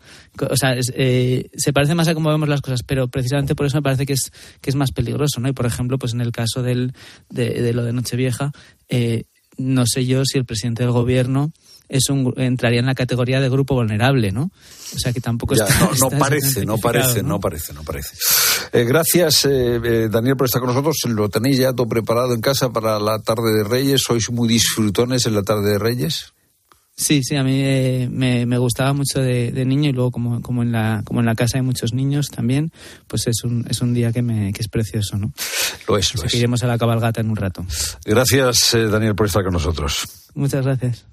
o 0.49 0.55
sea, 0.55 0.75
eh, 0.93 1.49
se 1.55 1.73
parece 1.73 1.95
más 1.95 2.07
a 2.07 2.13
cómo 2.13 2.29
vemos 2.29 2.49
las 2.49 2.61
cosas, 2.61 2.83
pero 2.83 3.07
precisamente 3.07 3.55
por 3.55 3.65
eso 3.65 3.77
me 3.77 3.83
parece 3.83 4.05
que 4.05 4.13
es, 4.13 4.31
que 4.61 4.69
es 4.69 4.75
más 4.75 4.91
peligroso, 4.91 5.39
¿no? 5.39 5.49
Y 5.49 5.53
por 5.53 5.65
ejemplo, 5.65 5.97
pues 5.97 6.13
en 6.13 6.21
el 6.21 6.31
caso 6.31 6.63
del, 6.63 6.93
de, 7.29 7.61
de 7.61 7.73
lo 7.73 7.83
de 7.83 7.93
Nochevieja, 7.93 8.51
eh, 8.89 9.25
no 9.57 9.85
sé 9.85 10.05
yo 10.05 10.25
si 10.25 10.37
el 10.37 10.45
presidente 10.45 10.83
del 10.83 10.91
gobierno 10.91 11.51
es 11.91 12.09
un, 12.09 12.33
entraría 12.37 12.79
en 12.79 12.85
la 12.85 12.95
categoría 12.95 13.41
de 13.41 13.49
grupo 13.49 13.75
vulnerable, 13.75 14.31
¿no? 14.31 14.43
O 14.95 14.97
sea 14.97 15.11
que 15.11 15.19
tampoco 15.19 15.55
Ya, 15.55 15.65
está, 15.65 15.79
no, 15.79 15.85
no 15.87 15.93
está 15.93 16.17
parece, 16.17 16.65
no 16.65 16.75
identificado, 16.75 16.81
parece, 16.81 17.23
no 17.23 17.39
parece, 17.39 17.73
no 17.73 17.83
parece. 17.83 18.15
Eh, 18.71 18.85
gracias, 18.85 19.45
eh, 19.45 19.75
eh, 19.83 20.07
Daniel, 20.09 20.37
por 20.37 20.45
estar 20.45 20.61
con 20.61 20.69
nosotros. 20.69 20.95
Lo 21.09 21.27
tenéis 21.27 21.57
ya 21.57 21.73
todo 21.73 21.87
preparado 21.87 22.33
en 22.33 22.39
casa 22.39 22.69
para 22.69 22.97
la 22.97 23.19
tarde 23.19 23.51
de 23.53 23.65
Reyes. 23.65 24.03
¿Sois 24.03 24.31
muy 24.31 24.47
disfrutones 24.47 25.25
en 25.25 25.35
la 25.35 25.43
tarde 25.43 25.71
de 25.71 25.79
Reyes? 25.79 26.31
Sí, 26.95 27.21
sí, 27.23 27.35
a 27.35 27.43
mí 27.43 27.61
eh, 27.61 28.07
me, 28.09 28.45
me 28.45 28.57
gustaba 28.57 28.93
mucho 28.93 29.19
de, 29.19 29.51
de 29.51 29.65
niño 29.65 29.89
y 29.89 29.93
luego 29.93 30.11
como, 30.11 30.41
como, 30.41 30.61
en 30.63 30.71
la, 30.71 31.01
como 31.03 31.19
en 31.19 31.25
la 31.25 31.35
casa 31.35 31.57
hay 31.57 31.63
muchos 31.63 31.93
niños 31.93 32.27
también, 32.27 32.71
pues 33.07 33.27
es 33.27 33.43
un, 33.43 33.65
es 33.69 33.81
un 33.81 33.93
día 33.93 34.13
que, 34.13 34.21
me, 34.21 34.53
que 34.53 34.61
es 34.61 34.69
precioso, 34.69 35.17
¿no? 35.17 35.33
Lo 35.87 35.97
es, 35.97 36.15
lo 36.15 36.23
es. 36.23 36.33
iremos 36.35 36.63
a 36.63 36.67
la 36.67 36.77
cabalgata 36.77 37.19
en 37.19 37.29
un 37.29 37.35
rato. 37.35 37.65
Gracias, 38.05 38.75
eh, 38.75 38.87
Daniel, 38.87 39.15
por 39.15 39.25
estar 39.25 39.43
con 39.43 39.53
nosotros. 39.53 40.29
Muchas 40.35 40.63
gracias. 40.63 41.05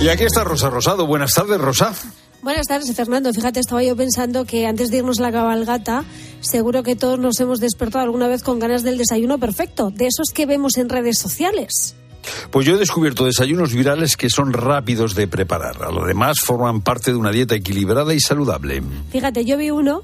Y 0.00 0.08
aquí 0.08 0.24
está 0.24 0.44
Rosa 0.44 0.70
Rosado. 0.70 1.06
Buenas 1.06 1.34
tardes, 1.34 1.60
Rosa. 1.60 1.92
Buenas 2.40 2.66
tardes, 2.66 2.90
Fernando. 2.96 3.34
Fíjate, 3.34 3.60
estaba 3.60 3.82
yo 3.82 3.94
pensando 3.94 4.46
que 4.46 4.66
antes 4.66 4.90
de 4.90 4.96
irnos 4.96 5.18
a 5.18 5.22
la 5.24 5.32
cabalgata, 5.32 6.04
seguro 6.40 6.82
que 6.82 6.96
todos 6.96 7.18
nos 7.18 7.38
hemos 7.38 7.60
despertado 7.60 8.04
alguna 8.04 8.26
vez 8.26 8.42
con 8.42 8.58
ganas 8.58 8.82
del 8.82 8.96
desayuno 8.96 9.38
perfecto, 9.38 9.90
de 9.90 10.06
esos 10.06 10.30
que 10.32 10.46
vemos 10.46 10.78
en 10.78 10.88
redes 10.88 11.18
sociales. 11.18 11.96
Pues 12.50 12.66
yo 12.66 12.76
he 12.76 12.78
descubierto 12.78 13.26
desayunos 13.26 13.74
virales 13.74 14.16
que 14.16 14.30
son 14.30 14.54
rápidos 14.54 15.14
de 15.14 15.28
preparar. 15.28 15.76
Además, 15.82 16.38
forman 16.40 16.80
parte 16.80 17.10
de 17.12 17.18
una 17.18 17.30
dieta 17.30 17.54
equilibrada 17.54 18.14
y 18.14 18.20
saludable. 18.20 18.82
Fíjate, 19.10 19.44
yo 19.44 19.58
vi 19.58 19.70
uno 19.70 20.02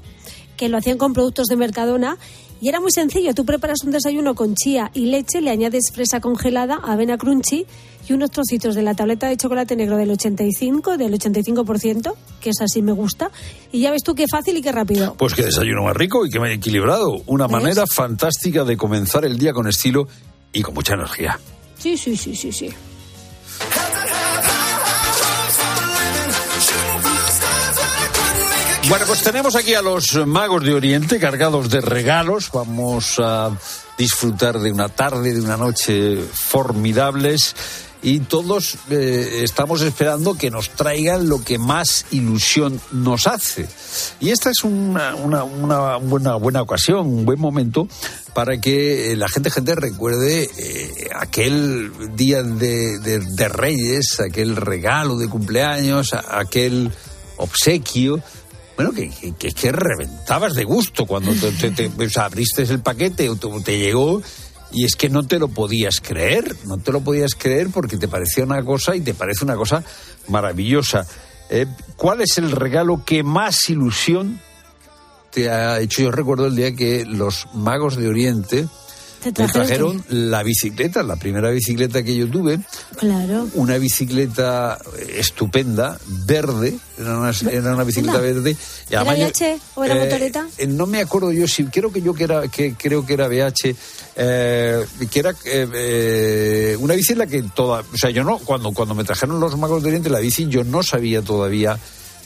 que 0.57 0.69
lo 0.69 0.77
hacían 0.77 0.99
con 0.99 1.13
productos 1.13 1.47
de 1.47 1.55
Mercadona 1.55 2.17
y 2.61 2.69
era 2.69 2.79
muy 2.79 2.91
sencillo. 2.91 3.33
Tú 3.33 3.45
preparas 3.45 3.79
un 3.83 3.91
desayuno 3.91 4.35
con 4.35 4.55
chía 4.55 4.91
y 4.93 5.05
leche, 5.07 5.41
le 5.41 5.51
añades 5.51 5.91
fresa 5.93 6.19
congelada, 6.19 6.79
avena 6.83 7.17
crunchy 7.17 7.65
y 8.07 8.13
unos 8.13 8.31
trocitos 8.31 8.75
de 8.75 8.81
la 8.83 8.93
tableta 8.93 9.27
de 9.27 9.37
chocolate 9.37 9.75
negro 9.75 9.97
del 9.97 10.11
85, 10.11 10.97
del 10.97 11.13
85%, 11.13 12.13
que 12.39 12.49
es 12.51 12.61
así 12.61 12.81
me 12.81 12.93
gusta. 12.93 13.31
Y 13.71 13.81
ya 13.81 13.91
ves 13.91 14.03
tú 14.03 14.15
qué 14.15 14.25
fácil 14.27 14.57
y 14.57 14.61
qué 14.61 14.71
rápido. 14.71 15.15
Pues 15.17 15.33
qué 15.33 15.43
desayuno 15.43 15.83
más 15.83 15.95
rico 15.95 16.25
y 16.25 16.29
qué 16.29 16.39
más 16.39 16.51
equilibrado. 16.51 17.21
Una 17.25 17.47
¿Ves? 17.47 17.51
manera 17.51 17.85
fantástica 17.85 18.63
de 18.63 18.77
comenzar 18.77 19.25
el 19.25 19.37
día 19.37 19.53
con 19.53 19.67
estilo 19.67 20.07
y 20.53 20.61
con 20.61 20.73
mucha 20.73 20.93
energía. 20.93 21.39
Sí, 21.77 21.97
sí, 21.97 22.15
sí, 22.15 22.35
sí, 22.35 22.51
sí. 22.51 22.69
Bueno, 28.89 29.05
pues 29.05 29.21
tenemos 29.21 29.55
aquí 29.55 29.73
a 29.73 29.81
los 29.81 30.15
magos 30.25 30.63
de 30.63 30.73
Oriente 30.73 31.19
cargados 31.19 31.69
de 31.69 31.81
regalos. 31.81 32.49
Vamos 32.53 33.15
a 33.19 33.51
disfrutar 33.97 34.59
de 34.59 34.71
una 34.71 34.87
tarde, 34.87 35.33
de 35.33 35.41
una 35.41 35.57
noche 35.57 36.17
formidables. 36.31 37.53
Y 38.01 38.19
todos 38.19 38.77
eh, 38.89 39.41
estamos 39.43 39.81
esperando 39.81 40.35
que 40.35 40.51
nos 40.51 40.69
traigan 40.69 41.27
lo 41.27 41.43
que 41.43 41.57
más 41.57 42.05
ilusión 42.11 42.79
nos 42.91 43.27
hace. 43.27 43.67
Y 44.21 44.29
esta 44.29 44.51
es 44.51 44.63
una, 44.63 45.11
buena, 45.13 46.35
buena 46.35 46.61
ocasión, 46.61 47.07
un 47.07 47.25
buen 47.25 47.41
momento 47.41 47.89
para 48.33 48.61
que 48.61 49.11
eh, 49.11 49.15
la 49.17 49.27
gente, 49.27 49.49
gente 49.49 49.75
recuerde 49.75 50.49
eh, 50.57 51.09
aquel 51.13 51.91
día 52.15 52.41
de, 52.43 52.99
de- 52.99 53.49
Reyes, 53.49 54.19
aquel 54.21 54.55
regalo 54.55 55.17
de 55.17 55.27
cumpleaños, 55.27 56.13
aquel 56.13 56.91
obsequio. 57.35 58.21
Bueno, 58.77 58.93
que, 58.93 59.09
que, 59.09 59.33
que- 59.33 59.51
reventabas 59.73 60.53
de 60.53 60.63
gusto 60.63 61.05
cuando 61.05 61.33
te, 61.33 61.51
te- 61.51 61.71
te- 61.89 62.05
o 62.05 62.09
sea, 62.09 62.25
abriste 62.25 62.61
el 62.61 62.79
paquete 62.79 63.27
te 63.61 63.77
llegó 63.79 64.21
y 64.71 64.85
es 64.85 64.95
que 64.95 65.09
no 65.09 65.23
te 65.25 65.39
lo 65.39 65.47
podías 65.47 65.99
creer, 65.99 66.55
no 66.65 66.77
te 66.77 66.91
lo 66.91 67.01
podías 67.01 67.33
creer 67.35 67.69
porque 67.73 67.97
te 67.97 68.07
parecía 68.07 68.43
una 68.43 68.63
cosa 68.63 68.95
y 68.95 69.01
te 69.01 69.13
parece 69.13 69.43
una 69.43 69.55
cosa 69.55 69.83
maravillosa. 70.27 71.05
Eh, 71.49 71.65
¿Cuál 71.95 72.21
es 72.21 72.37
el 72.37 72.51
regalo 72.51 73.03
que 73.03 73.23
más 73.23 73.67
ilusión 73.69 74.39
te 75.31 75.49
ha 75.49 75.79
hecho? 75.79 76.03
Yo 76.03 76.11
recuerdo 76.11 76.47
el 76.47 76.55
día 76.55 76.75
que 76.75 77.03
los 77.05 77.47
magos 77.53 77.95
de 77.95 78.07
Oriente 78.09 78.67
Te 79.21 79.31
me 79.43 79.49
trajeron 79.49 80.03
la 80.09 80.43
bicicleta, 80.43 81.03
la 81.03 81.15
primera 81.15 81.49
bicicleta 81.49 82.03
que 82.03 82.15
yo 82.15 82.27
tuve, 82.29 82.59
Claro. 82.97 83.47
una 83.55 83.77
bicicleta 83.77 84.77
estupenda, 85.15 85.97
verde, 86.25 86.77
era 86.99 87.19
una, 87.19 87.31
era 87.51 87.73
una 87.73 87.83
bicicleta 87.83 88.19
verde. 88.19 88.55
Y 88.89 88.93
¿Era 88.93 89.03
VH 89.03 89.59
o 89.75 89.83
era 89.83 89.95
eh, 89.95 89.99
motoreta? 90.05 90.47
eh, 90.57 90.67
no 90.67 90.85
me 90.85 91.01
acuerdo 91.01 91.31
yo 91.31 91.47
si 91.47 91.65
creo 91.65 91.91
que 91.91 92.01
yo 92.01 92.13
que 92.13 92.23
era 92.23 92.47
que 92.47 92.75
creo 92.75 93.05
que 93.05 93.13
era 93.13 93.27
VH 93.27 93.75
eh, 94.15 94.85
que 95.11 95.19
era 95.19 95.33
eh, 95.45 96.75
una 96.79 96.93
bici 96.93 97.13
en 97.13 97.19
la 97.19 97.27
que 97.27 97.43
toda 97.43 97.81
o 97.81 97.97
sea 97.97 98.09
yo 98.09 98.23
no 98.23 98.37
cuando 98.39 98.71
cuando 98.71 98.95
me 98.95 99.03
trajeron 99.03 99.39
los 99.39 99.57
magos 99.57 99.83
de 99.83 99.89
Oriente 99.89 100.09
la 100.09 100.19
bici 100.19 100.47
yo 100.47 100.63
no 100.63 100.83
sabía 100.83 101.21
todavía. 101.21 101.77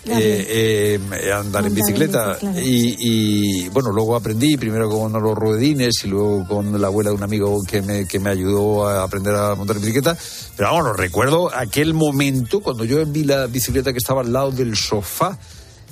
Eh, 0.06 1.00
eh, 1.12 1.32
andar 1.32 1.64
en 1.64 1.70
en 1.70 1.76
bicicleta. 1.76 2.38
y, 2.58 3.66
y, 3.66 3.70
bueno 3.70 3.92
luego 3.92 4.16
aprendí 4.16 4.58
primero 4.58 4.90
con 4.90 5.14
los 5.14 5.36
ruedines 5.36 6.04
y 6.04 6.08
luego 6.08 6.48
con 6.48 6.80
la 6.82 6.88
abuela 6.88 7.12
de 7.12 7.16
un 7.16 7.24
amigo 7.24 7.60
que 7.68 7.82
me, 7.82 8.08
que 8.08 8.20
me 8.20 8.32
ayudó 8.32 8.88
a 8.88 9.04
aprender 9.04 9.36
a 9.36 9.56
montar 9.56 9.76
en 9.76 9.82
bicicleta. 9.82 10.18
Pero 10.56 10.70
vamos 10.70 10.86
lo 10.86 10.94
recuerdo 10.94 11.56
aquel 11.56 11.94
momento 11.94 12.62
cuando 12.62 12.84
yo 12.84 13.06
vi 13.06 13.24
la 13.24 13.46
bicicleta 13.48 13.92
que 13.92 14.00
estaba 14.00 14.22
al 14.22 14.34
lado 14.34 14.52
del 14.52 14.76
sofá. 14.76 15.38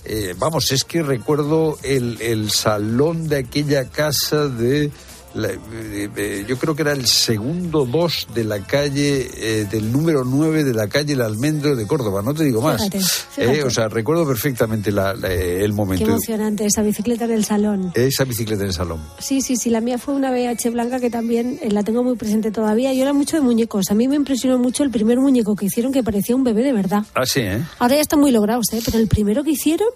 Eh, 0.05 0.33
vamos, 0.37 0.71
es 0.71 0.83
que 0.85 1.03
recuerdo 1.03 1.77
el, 1.83 2.19
el 2.21 2.49
salón 2.51 3.27
de 3.27 3.37
aquella 3.37 3.89
casa 3.89 4.47
de 4.47 4.91
la- 5.39 5.49
eh, 5.49 6.09
eh, 6.15 6.45
yo 6.47 6.57
creo 6.57 6.75
que 6.75 6.83
era 6.83 6.91
el 6.91 7.05
segundo 7.07 7.85
2 7.85 8.27
de 8.33 8.43
la 8.43 8.59
calle, 8.65 9.29
eh, 9.35 9.65
del 9.69 9.91
número 9.91 10.23
9 10.23 10.63
de 10.63 10.73
la 10.73 10.87
calle 10.87 11.13
El 11.13 11.21
Almendro 11.21 11.75
de 11.75 11.87
Córdoba, 11.87 12.21
no 12.21 12.33
te 12.33 12.43
digo 12.43 12.61
más. 12.61 12.77
Fíjate, 12.81 12.99
fíjate. 12.99 13.59
Eh, 13.59 13.63
o 13.63 13.69
sea, 13.69 13.87
recuerdo 13.87 14.27
perfectamente 14.27 14.91
la- 14.91 15.13
la- 15.13 15.31
el 15.33 15.71
Qué 15.71 15.73
momento. 15.73 16.05
emocionante 16.05 16.65
esa 16.65 16.81
bicicleta 16.81 17.25
en 17.25 17.31
el 17.31 17.45
salón. 17.45 17.91
Esa 17.95 18.23
bicicleta 18.25 18.61
en 18.63 18.67
el 18.69 18.73
salón. 18.73 18.99
Sí, 19.19 19.41
sí, 19.41 19.55
sí, 19.55 19.69
la 19.69 19.81
mía 19.81 19.97
fue 19.97 20.13
una 20.13 20.31
BH 20.31 20.69
blanca 20.71 20.99
que 20.99 21.09
también 21.09 21.59
la 21.69 21.83
tengo 21.83 22.03
muy 22.03 22.15
presente 22.15 22.51
todavía. 22.51 22.93
Yo 22.93 23.01
era 23.03 23.13
mucho 23.13 23.37
de 23.37 23.41
muñecos. 23.41 23.89
A 23.89 23.93
mí 23.95 24.07
me 24.07 24.15
impresionó 24.15 24.57
mucho 24.59 24.83
el 24.83 24.89
primer 24.91 25.19
muñeco 25.19 25.55
que 25.55 25.65
hicieron 25.65 25.91
que 25.91 26.03
parecía 26.03 26.35
un 26.35 26.43
bebé 26.43 26.63
de 26.63 26.73
verdad. 26.73 27.03
Ah, 27.15 27.25
sí, 27.25 27.41
¿eh? 27.41 27.63
Ahora 27.79 27.95
ya 27.95 28.01
están 28.01 28.19
muy 28.19 28.31
logrados, 28.31 28.71
¿eh? 28.73 28.81
pero 28.83 28.97
el 28.99 29.07
primero 29.07 29.43
que 29.43 29.51
hicieron, 29.51 29.87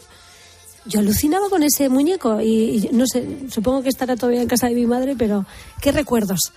yo 0.86 1.00
alucinaba 1.00 1.50
con 1.50 1.64
ese 1.64 1.90
muñeco 1.90 2.42
y, 2.42 2.90
no 2.92 3.06
sé, 3.08 3.26
supongo 3.50 3.84
que 3.84 3.90
estará 3.90 4.16
todavía 4.16 4.42
en 4.42 4.48
casa 4.48 4.68
de 4.68 4.76
mi 4.76 4.86
madre, 4.86 5.16
pero 5.18 5.46
qué 5.82 5.92
recuerdos. 5.92 6.52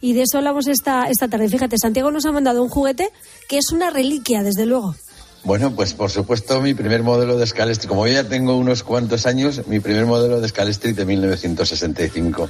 Y 0.00 0.14
de 0.14 0.22
eso 0.22 0.38
hablamos 0.38 0.66
esta, 0.66 1.08
esta 1.08 1.28
tarde. 1.28 1.48
Fíjate, 1.48 1.76
Santiago 1.78 2.10
nos 2.10 2.26
ha 2.26 2.32
mandado 2.32 2.62
un 2.62 2.68
juguete 2.68 3.10
que 3.48 3.58
es 3.58 3.70
una 3.72 3.90
reliquia, 3.90 4.42
desde 4.42 4.66
luego. 4.66 4.94
Bueno, 5.44 5.74
pues 5.74 5.92
por 5.92 6.10
supuesto 6.10 6.60
mi 6.60 6.72
primer 6.72 7.02
modelo 7.02 7.36
de 7.36 7.46
Scalestri, 7.46 7.88
como 7.88 8.06
ya 8.06 8.28
tengo 8.28 8.56
unos 8.56 8.84
cuantos 8.84 9.26
años, 9.26 9.66
mi 9.66 9.80
primer 9.80 10.06
modelo 10.06 10.40
de 10.40 10.48
Scalestri 10.48 10.92
de 10.92 11.04
1965. 11.04 12.48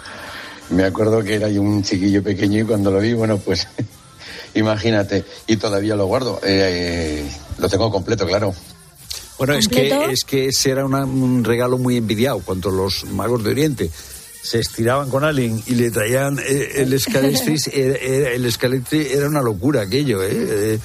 Me 0.70 0.84
acuerdo 0.84 1.22
que 1.22 1.34
era 1.34 1.48
un 1.48 1.82
chiquillo 1.82 2.22
pequeño 2.22 2.60
y 2.60 2.64
cuando 2.64 2.90
lo 2.90 3.00
vi, 3.00 3.14
bueno, 3.14 3.38
pues 3.38 3.66
imagínate, 4.54 5.24
y 5.46 5.56
todavía 5.56 5.96
lo 5.96 6.06
guardo. 6.06 6.38
Eh, 6.42 7.24
eh, 7.24 7.30
lo 7.58 7.68
tengo 7.68 7.90
completo, 7.90 8.26
claro. 8.26 8.54
Bueno, 9.46 9.54
es 9.54 9.66
que, 9.68 9.88
es 10.12 10.24
que 10.24 10.46
ese 10.46 10.70
era 10.70 10.84
una- 10.84 11.04
un 11.04 11.42
regalo 11.44 11.78
muy 11.78 11.96
envidiado. 11.96 12.38
Cuando 12.40 12.70
los 12.70 13.04
magos 13.06 13.42
de 13.44 13.50
Oriente 13.50 13.90
se 14.42 14.58
estiraban 14.60 15.08
con 15.10 15.24
alguien 15.24 15.62
y 15.66 15.74
le 15.74 15.90
traían 15.90 16.38
eh, 16.38 16.72
el 16.76 16.92
escalestri, 16.92 17.56
era, 17.72 17.96
era- 17.96 18.30
el 18.32 18.44
escalestri 18.44 19.06
era 19.10 19.28
una 19.28 19.42
locura 19.42 19.82
aquello, 19.82 20.22
¿eh? 20.22 20.78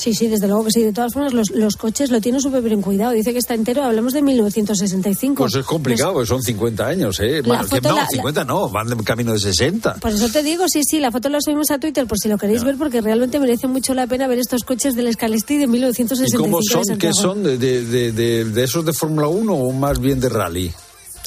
Sí, 0.00 0.14
sí, 0.14 0.28
desde 0.28 0.46
luego 0.48 0.64
que 0.64 0.70
sí. 0.70 0.82
De 0.82 0.92
todas 0.94 1.12
formas, 1.12 1.34
los, 1.34 1.50
los 1.50 1.76
coches 1.76 2.10
lo 2.10 2.20
tienen 2.22 2.40
súper 2.40 2.62
bien 2.62 2.80
cuidado. 2.80 3.12
Dice 3.12 3.32
que 3.32 3.38
está 3.38 3.52
entero. 3.54 3.82
Hablamos 3.84 4.14
de 4.14 4.22
1965. 4.22 5.34
Pues 5.42 5.54
es 5.56 5.66
complicado, 5.66 6.24
son 6.24 6.42
50 6.42 6.86
años, 6.86 7.20
¿eh? 7.20 7.42
La 7.42 7.48
Bueno, 7.48 7.64
que 7.68 7.80
no, 7.82 7.88
la- 7.96 8.02
la- 8.02 8.06
50 8.08 8.44
no, 8.44 8.68
van 8.70 8.86
de 8.88 8.96
camino 9.04 9.32
de 9.32 9.38
60. 9.38 9.96
Por 9.96 10.10
eso 10.12 10.28
te 10.30 10.42
digo, 10.42 10.64
sí, 10.68 10.80
sí, 10.84 11.00
la 11.00 11.10
foto 11.10 11.28
la 11.28 11.38
subimos 11.40 11.70
a 11.70 11.78
Twitter 11.78 12.06
por 12.06 12.18
si 12.18 12.28
lo 12.28 12.38
queréis 12.38 12.64
ver, 12.64 12.76
porque 12.78 13.00
realmente 13.02 13.38
merece 13.38 13.66
mucho 13.66 13.92
la 13.92 14.06
pena 14.06 14.26
ver 14.26 14.38
estos 14.38 14.64
coches 14.64 14.94
del 14.94 15.12
Scalestri 15.12 15.58
de 15.58 15.64
¿Y 15.64 15.66
1965. 15.66 16.42
cómo 16.42 16.58
de 16.60 16.64
son? 16.86 16.98
¿Qué 16.98 17.12
son? 17.12 17.42
¿De, 17.42 17.58
de, 17.58 17.84
de, 17.84 18.12
de- 18.12 18.44
de 18.46 18.64
esos 18.64 18.84
de 18.86 18.92
Fórmula 18.94 19.28
1 19.28 19.52
o 19.54 19.72
más 19.72 20.00
bien 20.00 20.18
de 20.18 20.28
rally? 20.30 20.72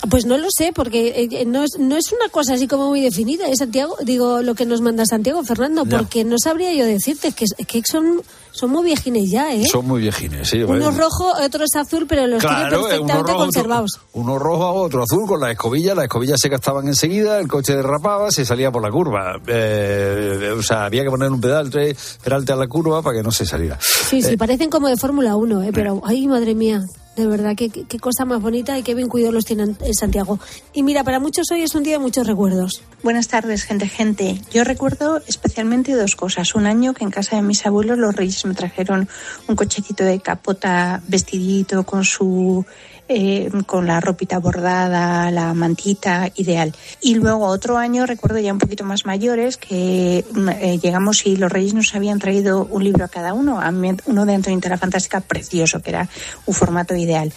Pues 0.10 0.26
no 0.26 0.38
lo 0.38 0.48
sé, 0.56 0.72
porque 0.74 1.28
eh, 1.32 1.46
no, 1.46 1.64
es, 1.64 1.78
no 1.80 1.96
es 1.96 2.12
una 2.12 2.30
cosa 2.30 2.56
así 2.56 2.68
como 2.68 2.90
muy 2.90 3.02
definida, 3.02 3.48
¿eh, 3.48 3.56
Santiago? 3.56 3.96
Digo, 4.04 4.42
lo 4.42 4.54
que 4.54 4.66
nos 4.66 4.82
manda 4.82 5.06
Santiago 5.06 5.44
Fernando, 5.44 5.86
Ya. 5.86 5.98
porque 6.00 6.24
no 6.26 6.38
sabría 6.38 6.74
yo 6.74 6.86
decirte, 6.86 7.32
que, 7.32 7.46
es- 7.46 7.56
que 7.68 7.82
son, 7.90 8.22
son 8.52 8.70
muy 8.72 8.84
viejines 8.84 9.32
ya, 9.32 9.54
¿eh? 9.54 9.64
Son 9.66 9.88
muy 9.88 10.02
viejines, 10.02 10.50
sí. 10.50 10.62
Uno 10.62 10.90
es 10.90 10.98
rojo, 10.98 11.32
otro 11.42 11.64
es 11.64 11.76
azul, 11.78 12.06
pero 12.08 12.28
los 12.28 12.42
Claro, 12.42 12.80
tiene 12.82 12.96
eh, 12.96 13.00
uno 13.00 13.08
perfectamente 13.08 13.32
rojo, 13.32 13.44
conservados. 13.46 13.92
Otro, 13.96 14.10
uno 14.22 14.40
rojo, 14.40 14.74
otro 14.74 15.04
azul, 15.04 15.26
con 15.26 15.40
la 15.40 15.52
escobilla. 15.52 15.96
Las 15.96 16.04
escobillas 16.06 16.40
se 16.40 16.50
gastaban 16.50 16.86
enseguida, 16.88 17.40
el 17.40 17.48
coche 17.48 17.74
derrapaba, 17.76 18.30
se 18.30 18.46
salía 18.46 18.72
por 18.72 18.82
la 18.84 18.92
curva. 18.92 19.40
Eh, 19.48 20.54
o 20.58 20.62
sea, 20.62 20.86
había 20.86 21.04
que 21.04 21.10
poner 21.12 21.30
un 21.32 21.40
pedal, 21.40 21.70
tres 21.70 22.20
peralte 22.24 22.52
a 22.52 22.56
la 22.58 22.68
curva 22.68 23.02
para 23.02 23.18
que 23.18 23.24
no 23.24 23.32
se 23.32 23.46
saliera. 23.46 23.80
Sí, 23.82 24.22
sí, 24.22 24.34
Eh, 24.34 24.38
parecen 24.38 24.70
como 24.70 24.90
de 24.90 24.98
Fórmula 24.98 25.36
1, 25.38 25.64
¿eh? 25.64 25.72
pero, 25.74 26.02
ay, 26.06 26.28
madre 26.28 26.54
mía, 26.56 26.84
de 27.16 27.28
verdad, 27.28 27.54
qué, 27.56 27.70
qué- 27.70 28.00
cosa 28.00 28.26
más 28.26 28.42
bonita 28.42 28.78
y 28.78 28.84
qué 28.84 28.96
bien 28.96 29.08
cuidados 29.08 29.34
los 29.36 29.46
tienen 29.46 29.78
en 29.82 29.94
Santiago. 29.94 30.40
Y 30.74 30.84
mira, 30.84 31.04
para 31.04 31.20
muchos 31.20 31.52
hoy 31.52 31.62
es 31.62 31.76
un 31.76 31.84
día 31.84 31.94
de 31.94 32.00
muchos 32.00 32.26
recuerdos. 32.28 32.82
Buenas 33.04 33.28
tardes, 33.28 33.64
gente, 33.64 33.88
gente. 33.88 34.42
Yo 34.52 34.64
recuerdo 34.64 35.22
especialmente 35.28 35.94
dos 35.94 36.16
cosas. 36.16 36.56
Un 36.56 36.66
año 36.66 36.94
que 36.94 37.04
en 37.04 37.12
casa 37.12 37.36
de 37.36 37.42
mis 37.44 37.66
abuelos 37.66 37.98
los 37.98 38.16
reyes 38.16 38.44
me 38.46 38.54
trajeron 38.56 39.08
un 39.48 39.56
cochecito 39.56 40.04
de 40.04 40.20
capota 40.20 41.02
vestidito 41.08 41.84
con 41.84 42.04
su 42.04 42.66
eh, 43.08 43.50
con 43.66 43.88
la 43.88 44.00
ropita 44.00 44.40
bordada, 44.40 45.30
la 45.32 45.54
mantita, 45.54 46.30
ideal. 46.36 46.74
Y 47.02 47.16
luego 47.16 47.46
otro 47.48 47.78
año, 47.78 48.06
recuerdo 48.06 48.40
ya 48.40 48.54
un 48.54 48.60
poquito 48.60 48.84
más 48.84 49.06
mayores, 49.06 49.58
que 49.58 50.26
mm, 50.32 50.50
eh, 50.50 50.80
llegamos 50.82 51.26
y 51.26 51.36
los 51.36 51.52
reyes 51.52 51.74
nos 51.74 51.94
habían 51.96 52.20
traído 52.20 52.66
un 52.66 52.84
libro 52.84 53.06
a 53.06 53.10
cada 53.10 53.34
uno, 53.34 53.60
uno 54.06 54.26
de 54.26 54.34
Antonita 54.34 54.70
la 54.70 54.78
Fantástica 54.78 55.22
precioso, 55.22 55.82
que 55.82 55.90
era 55.90 56.10
un 56.46 56.54
formato 56.54 56.96
ideal. 56.96 57.32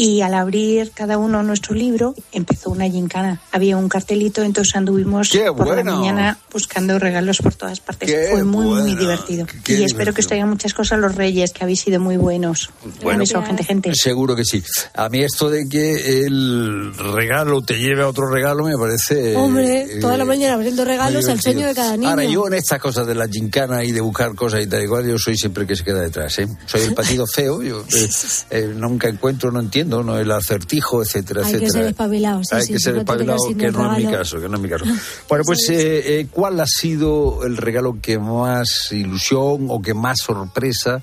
Y 0.00 0.20
al 0.20 0.34
abrir 0.34 0.92
cada 0.94 1.18
uno 1.18 1.42
nuestro 1.42 1.74
libro, 1.74 2.14
empezó 2.30 2.70
una 2.70 2.88
gincana. 2.88 3.40
Había 3.50 3.76
un 3.76 3.88
cartelito, 3.88 4.44
entonces 4.44 4.76
anduvimos 4.76 5.28
¡Qué 5.28 5.46
por 5.52 5.66
la 5.66 5.74
bueno! 5.74 5.96
mañana 5.98 6.38
buscando 6.52 7.00
regalos 7.00 7.38
por 7.38 7.54
todas 7.54 7.80
partes. 7.80 8.08
¡Qué 8.08 8.28
Fue 8.30 8.44
muy, 8.44 8.66
muy 8.66 8.80
bueno! 8.82 9.00
divertido. 9.00 9.44
¡Qué 9.64 9.72
y 9.72 9.82
espero 9.82 9.88
que 9.88 9.88
divertido! 9.88 10.20
os 10.20 10.26
traigan 10.28 10.48
muchas 10.50 10.72
cosas 10.72 11.00
los 11.00 11.16
reyes, 11.16 11.52
que 11.52 11.64
habéis 11.64 11.80
sido 11.80 11.98
muy 11.98 12.16
buenos. 12.16 12.70
Bueno, 13.02 13.18
beso, 13.18 13.42
gente, 13.42 13.64
gente. 13.64 13.90
Seguro 13.92 14.36
que 14.36 14.44
sí. 14.44 14.62
A 14.94 15.08
mí 15.08 15.24
esto 15.24 15.50
de 15.50 15.68
que 15.68 16.24
el 16.26 16.92
regalo 17.12 17.60
te 17.62 17.76
lleve 17.80 18.02
a 18.02 18.08
otro 18.08 18.30
regalo 18.30 18.62
me 18.66 18.76
parece... 18.78 19.34
Hombre, 19.34 19.82
eh, 19.82 20.00
toda 20.00 20.16
la 20.16 20.24
mañana 20.24 20.54
abriendo 20.54 20.84
regalos, 20.84 21.24
muy 21.24 21.32
el 21.32 21.40
sueño 21.40 21.58
divertido. 21.58 21.68
de 21.68 21.74
cada 21.88 21.96
niño. 21.96 22.10
Ahora, 22.10 22.22
yo 22.24 22.46
en 22.46 22.54
estas 22.54 22.80
cosas 22.80 23.04
de 23.04 23.16
la 23.16 23.26
gincana 23.26 23.82
y 23.82 23.90
de 23.90 24.00
buscar 24.00 24.32
cosas 24.36 24.62
y 24.62 24.68
tal 24.68 24.84
y 24.84 24.86
cual, 24.86 25.08
yo 25.08 25.18
soy 25.18 25.36
siempre 25.36 25.62
el 25.62 25.68
que 25.68 25.74
se 25.74 25.82
queda 25.82 26.02
detrás, 26.02 26.38
¿eh? 26.38 26.46
Soy 26.66 26.82
el 26.82 26.94
patido 26.98 27.26
feo, 27.26 27.62
yo 27.62 27.80
eh, 27.80 28.08
eh, 28.50 28.72
nunca 28.76 29.08
encuentro, 29.08 29.50
no 29.50 29.58
entiendo, 29.58 29.87
no 29.88 30.18
el 30.18 30.30
acertijo, 30.30 31.02
etcétera, 31.02 31.42
Hay 31.44 31.52
que 31.52 31.56
etcétera. 31.58 31.72
ser 31.72 31.90
espabilado, 31.90 32.44
sí, 32.44 32.54
Hay 32.54 32.62
sí, 32.62 32.72
que 32.72 32.78
ser 32.78 32.96
espabilado, 32.98 33.38
que 33.58 33.70
no 33.72 33.92
es 33.92 34.04
mi 34.04 34.10
caso, 34.10 34.40
que 34.40 34.48
no 34.48 34.56
es 34.56 34.62
mi 34.62 34.68
caso. 34.68 34.84
Bueno, 35.28 35.44
pues, 35.44 35.68
eh, 35.70 36.20
eh, 36.20 36.26
¿cuál 36.30 36.60
ha 36.60 36.66
sido 36.66 37.44
el 37.44 37.56
regalo 37.56 37.98
que 38.00 38.18
más 38.18 38.88
ilusión 38.92 39.66
o 39.68 39.80
que 39.82 39.94
más 39.94 40.18
sorpresa 40.24 41.00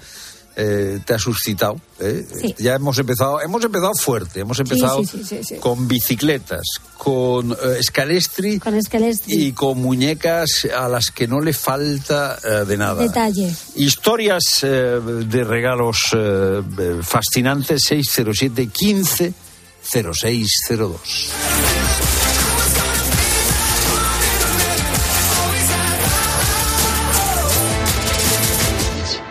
eh, 0.56 1.00
te 1.06 1.14
ha 1.14 1.20
suscitado? 1.20 1.76
eh? 2.00 2.26
Sí. 2.42 2.56
Ya 2.58 2.76
hemos 2.76 2.98
empezado, 2.98 3.42
hemos 3.42 3.64
empezado 3.64 3.94
fuerte, 3.96 4.40
hemos 4.42 4.60
empezado 4.60 5.04
sí, 5.04 5.24
sí, 5.44 5.56
con 5.58 5.88
bicicletas, 5.88 6.64
con 6.98 7.52
eh, 7.52 7.56
escalestri, 7.80 8.60
Con 8.60 8.82
Scalestri. 8.82 9.34
y 9.48 9.52
con 9.52 9.80
muñecas 9.82 10.68
a 10.76 10.88
las 10.90 11.12
que 11.12 11.28
no 11.28 11.42
le 11.42 11.54
falta 11.54 12.38
de 12.66 12.78
nada. 12.78 13.02
Detalle. 13.04 13.54
Historias 13.76 14.62
de 14.62 15.44
regalos 15.44 16.16
fascinantes 17.02 17.82
607 17.88 18.68
15 18.68 19.34
0602. 19.84 21.30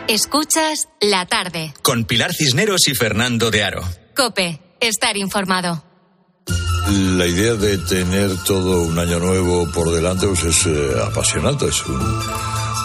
Escuchas 0.08 0.88
la 1.00 1.24
tarde. 1.24 1.72
Con 1.82 2.04
Pilar 2.04 2.34
Cisneros 2.34 2.88
y 2.88 2.94
Fernando 2.94 3.50
de 3.50 3.64
Aro. 3.64 3.82
Cope, 4.14 4.60
estar 4.78 5.16
informado. 5.16 5.82
La 7.16 7.26
idea 7.26 7.54
de 7.54 7.78
tener 7.78 8.30
todo 8.44 8.82
un 8.82 8.98
año 8.98 9.18
nuevo 9.18 9.66
por 9.72 9.90
delante 9.90 10.26
pues 10.26 10.44
es 10.44 10.66
eh, 10.66 10.90
apasionante, 11.06 11.68
es 11.68 11.86
un 11.86 12.20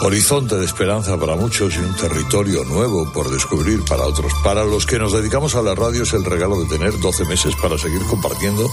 horizonte 0.00 0.56
de 0.56 0.64
esperanza 0.64 1.18
para 1.18 1.36
muchos 1.36 1.74
y 1.74 1.78
un 1.78 1.94
territorio 1.94 2.64
nuevo 2.64 3.12
por 3.12 3.30
descubrir 3.30 3.84
para 3.84 4.04
otros. 4.04 4.32
Para 4.42 4.64
los 4.64 4.86
que 4.86 4.98
nos 4.98 5.12
dedicamos 5.12 5.54
a 5.54 5.62
la 5.62 5.74
radio 5.74 6.04
es 6.04 6.14
el 6.14 6.24
regalo 6.24 6.62
de 6.62 6.70
tener 6.70 6.98
12 6.98 7.26
meses 7.26 7.54
para 7.60 7.76
seguir 7.76 8.00
compartiendo 8.08 8.66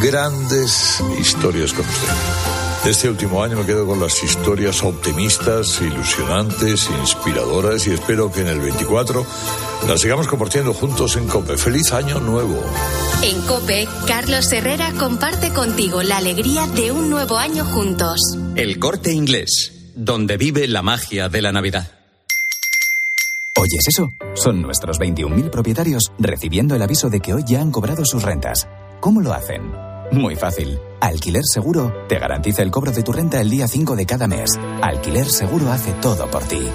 grandes 0.00 1.02
historias 1.18 1.72
con 1.72 1.84
usted. 1.84 2.67
Este 2.86 3.08
último 3.08 3.42
año 3.42 3.56
me 3.56 3.66
quedo 3.66 3.86
con 3.86 4.00
las 4.00 4.22
historias 4.22 4.82
optimistas, 4.82 5.80
ilusionantes, 5.80 6.88
inspiradoras 7.00 7.86
y 7.86 7.92
espero 7.92 8.32
que 8.32 8.40
en 8.40 8.48
el 8.48 8.60
24 8.60 9.26
las 9.86 10.00
sigamos 10.00 10.26
compartiendo 10.26 10.72
juntos 10.72 11.16
en 11.16 11.26
COPE. 11.26 11.58
¡Feliz 11.58 11.92
año 11.92 12.18
nuevo! 12.20 12.58
En 13.22 13.40
Cope, 13.42 13.88
Carlos 14.06 14.50
Herrera 14.52 14.92
comparte 14.98 15.52
contigo 15.52 16.02
la 16.02 16.18
alegría 16.18 16.66
de 16.68 16.92
un 16.92 17.10
nuevo 17.10 17.36
año 17.36 17.64
juntos. 17.64 18.20
El 18.54 18.78
corte 18.78 19.12
inglés, 19.12 19.92
donde 19.96 20.36
vive 20.36 20.68
la 20.68 20.82
magia 20.82 21.28
de 21.28 21.42
la 21.42 21.50
Navidad. 21.50 21.90
¿Oyes 23.56 23.88
eso? 23.88 24.08
Son 24.34 24.62
nuestros 24.62 25.00
21.000 25.00 25.50
propietarios 25.50 26.12
recibiendo 26.18 26.76
el 26.76 26.82
aviso 26.82 27.10
de 27.10 27.20
que 27.20 27.34
hoy 27.34 27.42
ya 27.44 27.60
han 27.60 27.72
cobrado 27.72 28.04
sus 28.04 28.22
rentas. 28.22 28.68
¿Cómo 29.00 29.20
lo 29.20 29.32
hacen? 29.32 29.87
Muy 30.12 30.36
fácil. 30.36 30.78
Alquiler 31.00 31.42
Seguro 31.44 31.92
te 32.08 32.18
garantiza 32.18 32.62
el 32.62 32.70
cobro 32.70 32.92
de 32.92 33.02
tu 33.02 33.12
renta 33.12 33.40
el 33.40 33.50
día 33.50 33.68
5 33.68 33.94
de 33.96 34.06
cada 34.06 34.26
mes. 34.26 34.58
Alquiler 34.82 35.26
Seguro 35.26 35.70
hace 35.70 35.92
todo 35.94 36.30
por 36.30 36.44
ti. 36.44 36.66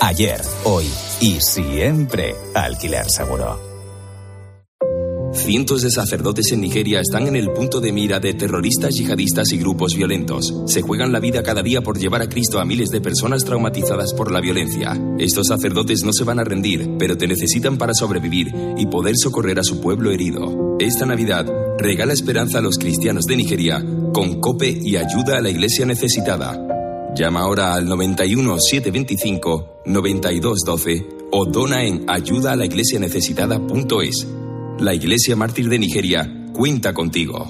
Ayer, 0.00 0.40
hoy 0.64 0.90
y 1.20 1.40
siempre. 1.40 2.34
Alquiler 2.54 3.06
Seguro. 3.10 3.73
Cientos 5.34 5.82
de 5.82 5.90
sacerdotes 5.90 6.52
en 6.52 6.60
Nigeria 6.60 7.00
están 7.00 7.26
en 7.26 7.34
el 7.34 7.50
punto 7.50 7.80
de 7.80 7.90
mira 7.92 8.20
de 8.20 8.34
terroristas 8.34 8.94
yihadistas 8.94 9.52
y 9.52 9.58
grupos 9.58 9.94
violentos. 9.94 10.54
Se 10.66 10.80
juegan 10.80 11.12
la 11.12 11.20
vida 11.20 11.42
cada 11.42 11.62
día 11.62 11.82
por 11.82 11.98
llevar 11.98 12.22
a 12.22 12.28
Cristo 12.28 12.60
a 12.60 12.64
miles 12.64 12.90
de 12.90 13.00
personas 13.00 13.44
traumatizadas 13.44 14.14
por 14.14 14.30
la 14.30 14.40
violencia. 14.40 14.96
Estos 15.18 15.48
sacerdotes 15.48 16.04
no 16.04 16.12
se 16.12 16.22
van 16.24 16.38
a 16.38 16.44
rendir, 16.44 16.88
pero 16.98 17.18
te 17.18 17.26
necesitan 17.26 17.76
para 17.76 17.94
sobrevivir 17.94 18.54
y 18.78 18.86
poder 18.86 19.16
socorrer 19.16 19.58
a 19.58 19.64
su 19.64 19.80
pueblo 19.80 20.12
herido. 20.12 20.76
Esta 20.78 21.04
Navidad, 21.04 21.46
regala 21.78 22.12
esperanza 22.12 22.58
a 22.58 22.62
los 22.62 22.78
cristianos 22.78 23.24
de 23.24 23.36
Nigeria 23.36 23.84
con 24.12 24.40
COPE 24.40 24.78
y 24.82 24.96
ayuda 24.96 25.38
a 25.38 25.40
la 25.40 25.50
iglesia 25.50 25.84
necesitada. 25.84 27.12
Llama 27.16 27.40
ahora 27.40 27.74
al 27.74 27.86
91 27.86 28.56
725 28.60 29.80
9212 29.84 31.06
o 31.32 31.44
dona 31.44 31.84
en 31.84 32.04
ayudaalaiglesianecesitada.es. 32.08 34.24
La 34.24 34.24
Iglesia 34.24 34.43
Mártir 35.36 35.68
de 35.68 35.78
Nigeria 35.78 36.30
cuenta 36.52 36.92
contigo. 36.92 37.48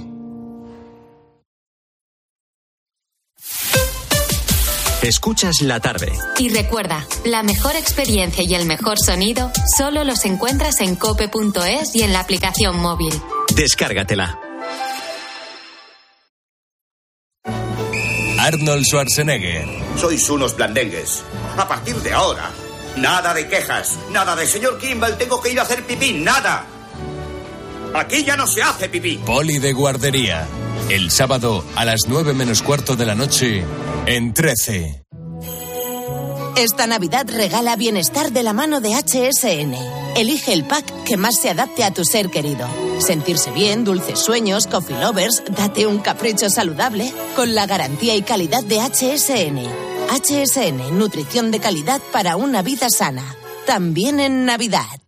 Escuchas 5.03 5.61
la 5.61 5.81
tarde. 5.81 6.12
Y 6.39 6.49
recuerda, 6.49 7.07
la 7.27 7.43
mejor 7.43 7.77
experiencia 7.77 8.43
y 8.43 8.55
el 8.55 8.64
mejor 8.64 8.99
sonido 8.99 9.51
solo 9.77 10.03
los 10.05 10.25
encuentras 10.25 10.81
en 10.81 10.97
cope.es 10.97 11.95
y 11.95 12.03
en 12.03 12.12
la 12.14 12.20
aplicación 12.20 12.81
móvil. 12.81 13.12
Descárgatela. 13.55 14.39
Arnold 18.39 18.85
Schwarzenegger. 18.85 19.66
Sois 19.99 20.29
unos 20.31 20.57
blandengues. 20.57 21.22
A 21.57 21.66
partir 21.68 21.97
de 21.97 22.12
ahora, 22.12 22.51
nada 22.97 23.33
de 23.35 23.49
quejas, 23.49 23.99
nada 24.11 24.37
de 24.37 24.47
señor 24.47 24.79
Kimball, 24.79 25.16
tengo 25.16 25.41
que 25.41 25.53
ir 25.53 25.61
a 25.61 25.62
hacer 25.62 25.83
pipí, 25.85 26.12
nada. 26.12 26.66
Aquí 27.95 28.24
ya 28.24 28.36
no 28.36 28.47
se 28.47 28.61
hace 28.61 28.88
pipí. 28.88 29.18
Poli 29.18 29.59
de 29.59 29.72
guardería. 29.72 30.47
El 30.90 31.11
sábado 31.11 31.64
a 31.76 31.84
las 31.84 32.01
9 32.09 32.34
menos 32.34 32.62
cuarto 32.62 32.97
de 32.97 33.07
la 33.07 33.14
noche 33.14 33.64
en 34.07 34.34
13. 34.34 35.05
Esta 36.57 36.86
Navidad 36.86 37.26
regala 37.28 37.76
bienestar 37.76 38.32
de 38.32 38.42
la 38.42 38.53
mano 38.53 38.80
de 38.80 38.95
HSN. 38.95 39.74
Elige 40.16 40.53
el 40.53 40.64
pack 40.64 41.05
que 41.05 41.16
más 41.16 41.40
se 41.40 41.51
adapte 41.51 41.84
a 41.84 41.92
tu 41.92 42.05
ser 42.05 42.30
querido. 42.30 42.68
Sentirse 42.99 43.51
bien, 43.51 43.84
dulces 43.84 44.18
sueños, 44.18 44.66
coffee 44.66 44.99
lovers, 44.99 45.42
date 45.51 45.86
un 45.86 45.99
capricho 45.99 46.51
saludable 46.51 47.12
con 47.34 47.55
la 47.55 47.66
garantía 47.66 48.14
y 48.16 48.22
calidad 48.22 48.64
de 48.64 48.80
HSN. 48.80 49.61
HSN, 50.11 50.99
nutrición 50.99 51.51
de 51.51 51.61
calidad 51.61 52.01
para 52.12 52.36
una 52.36 52.62
vida 52.62 52.90
sana. 52.90 53.34
También 53.66 54.20
en 54.20 54.45
Navidad. 54.45 55.04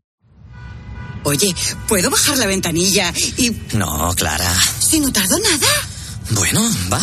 Oye, 1.27 1.53
¿puedo 1.89 2.09
bajar 2.09 2.39
la 2.39 2.47
ventanilla 2.47 3.13
y... 3.37 3.51
No, 3.73 4.15
Clara. 4.15 4.49
si 4.79 5.01
no 5.01 5.11
tardo 5.11 5.37
nada? 5.41 5.67
Bueno, 6.31 6.63
va. 6.93 7.01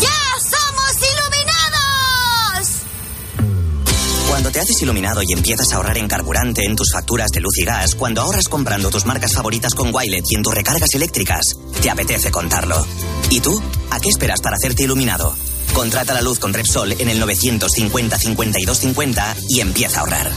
¡Ya 0.00 0.18
somos 0.40 0.96
iluminados! 1.12 2.68
Cuando 4.26 4.50
te 4.50 4.60
haces 4.60 4.80
iluminado 4.80 5.20
y 5.22 5.34
empiezas 5.34 5.70
a 5.70 5.76
ahorrar 5.76 5.98
en 5.98 6.08
carburante 6.08 6.64
en 6.64 6.74
tus 6.74 6.90
facturas 6.90 7.28
de 7.30 7.42
luz 7.42 7.58
y 7.58 7.66
gas, 7.66 7.94
cuando 7.94 8.22
ahorras 8.22 8.48
comprando 8.48 8.88
tus 8.88 9.04
marcas 9.04 9.34
favoritas 9.34 9.74
con 9.74 9.94
Wilet 9.94 10.24
y 10.30 10.36
en 10.36 10.42
tus 10.42 10.54
recargas 10.54 10.94
eléctricas, 10.94 11.42
te 11.82 11.90
apetece 11.90 12.30
contarlo. 12.30 12.86
¿Y 13.28 13.40
tú? 13.40 13.62
¿A 13.90 14.00
qué 14.00 14.08
esperas 14.08 14.40
para 14.40 14.56
hacerte 14.56 14.84
iluminado? 14.84 15.36
Contrata 15.74 16.14
la 16.14 16.22
luz 16.22 16.38
con 16.38 16.54
Repsol 16.54 16.92
en 16.92 17.10
el 17.10 17.20
950 17.20 18.18
52 18.18 18.78
50 18.78 19.36
y 19.50 19.60
empieza 19.60 19.98
a 19.98 20.00
ahorrar. 20.00 20.32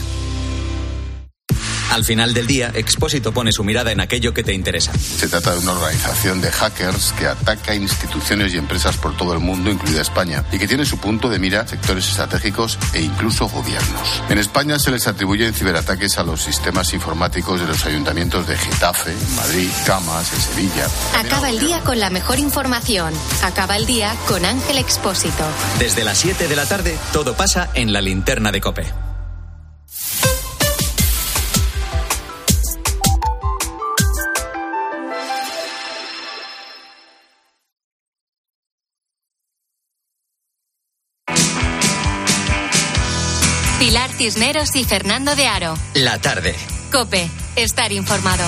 Al 1.96 2.04
final 2.04 2.34
del 2.34 2.46
día, 2.46 2.72
Expósito 2.74 3.32
pone 3.32 3.52
su 3.52 3.64
mirada 3.64 3.90
en 3.90 4.00
aquello 4.00 4.34
que 4.34 4.42
te 4.42 4.52
interesa. 4.52 4.92
Se 4.92 5.28
trata 5.28 5.52
de 5.52 5.60
una 5.60 5.72
organización 5.72 6.42
de 6.42 6.52
hackers 6.52 7.14
que 7.18 7.26
ataca 7.26 7.74
instituciones 7.74 8.52
y 8.52 8.58
empresas 8.58 8.98
por 8.98 9.16
todo 9.16 9.32
el 9.32 9.38
mundo, 9.38 9.70
incluida 9.70 10.02
España, 10.02 10.44
y 10.52 10.58
que 10.58 10.68
tiene 10.68 10.84
su 10.84 10.98
punto 10.98 11.30
de 11.30 11.38
mira 11.38 11.66
sectores 11.66 12.06
estratégicos 12.06 12.78
e 12.92 13.00
incluso 13.00 13.48
gobiernos. 13.48 14.22
En 14.28 14.36
España 14.36 14.78
se 14.78 14.90
les 14.90 15.06
atribuyen 15.06 15.54
ciberataques 15.54 16.18
a 16.18 16.22
los 16.22 16.42
sistemas 16.42 16.92
informáticos 16.92 17.62
de 17.62 17.66
los 17.66 17.86
ayuntamientos 17.86 18.46
de 18.46 18.58
Getafe, 18.58 19.14
Madrid, 19.34 19.70
Camas, 19.86 20.30
en 20.34 20.40
Sevilla. 20.42 20.88
Acaba 21.18 21.48
el 21.48 21.58
día 21.58 21.80
con 21.80 21.98
la 21.98 22.10
mejor 22.10 22.38
información. 22.38 23.14
Acaba 23.42 23.74
el 23.74 23.86
día 23.86 24.14
con 24.28 24.44
Ángel 24.44 24.76
Expósito. 24.76 25.46
Desde 25.78 26.04
las 26.04 26.18
7 26.18 26.46
de 26.46 26.56
la 26.56 26.66
tarde, 26.66 26.98
todo 27.14 27.34
pasa 27.38 27.70
en 27.72 27.94
la 27.94 28.02
linterna 28.02 28.52
de 28.52 28.60
Cope. 28.60 29.05
Cisneros 44.26 44.74
y 44.74 44.82
Fernando 44.82 45.36
de 45.36 45.46
Aro. 45.46 45.78
La 45.94 46.18
tarde. 46.18 46.56
Cope, 46.90 47.30
estar 47.54 47.92
informado. 47.92 48.44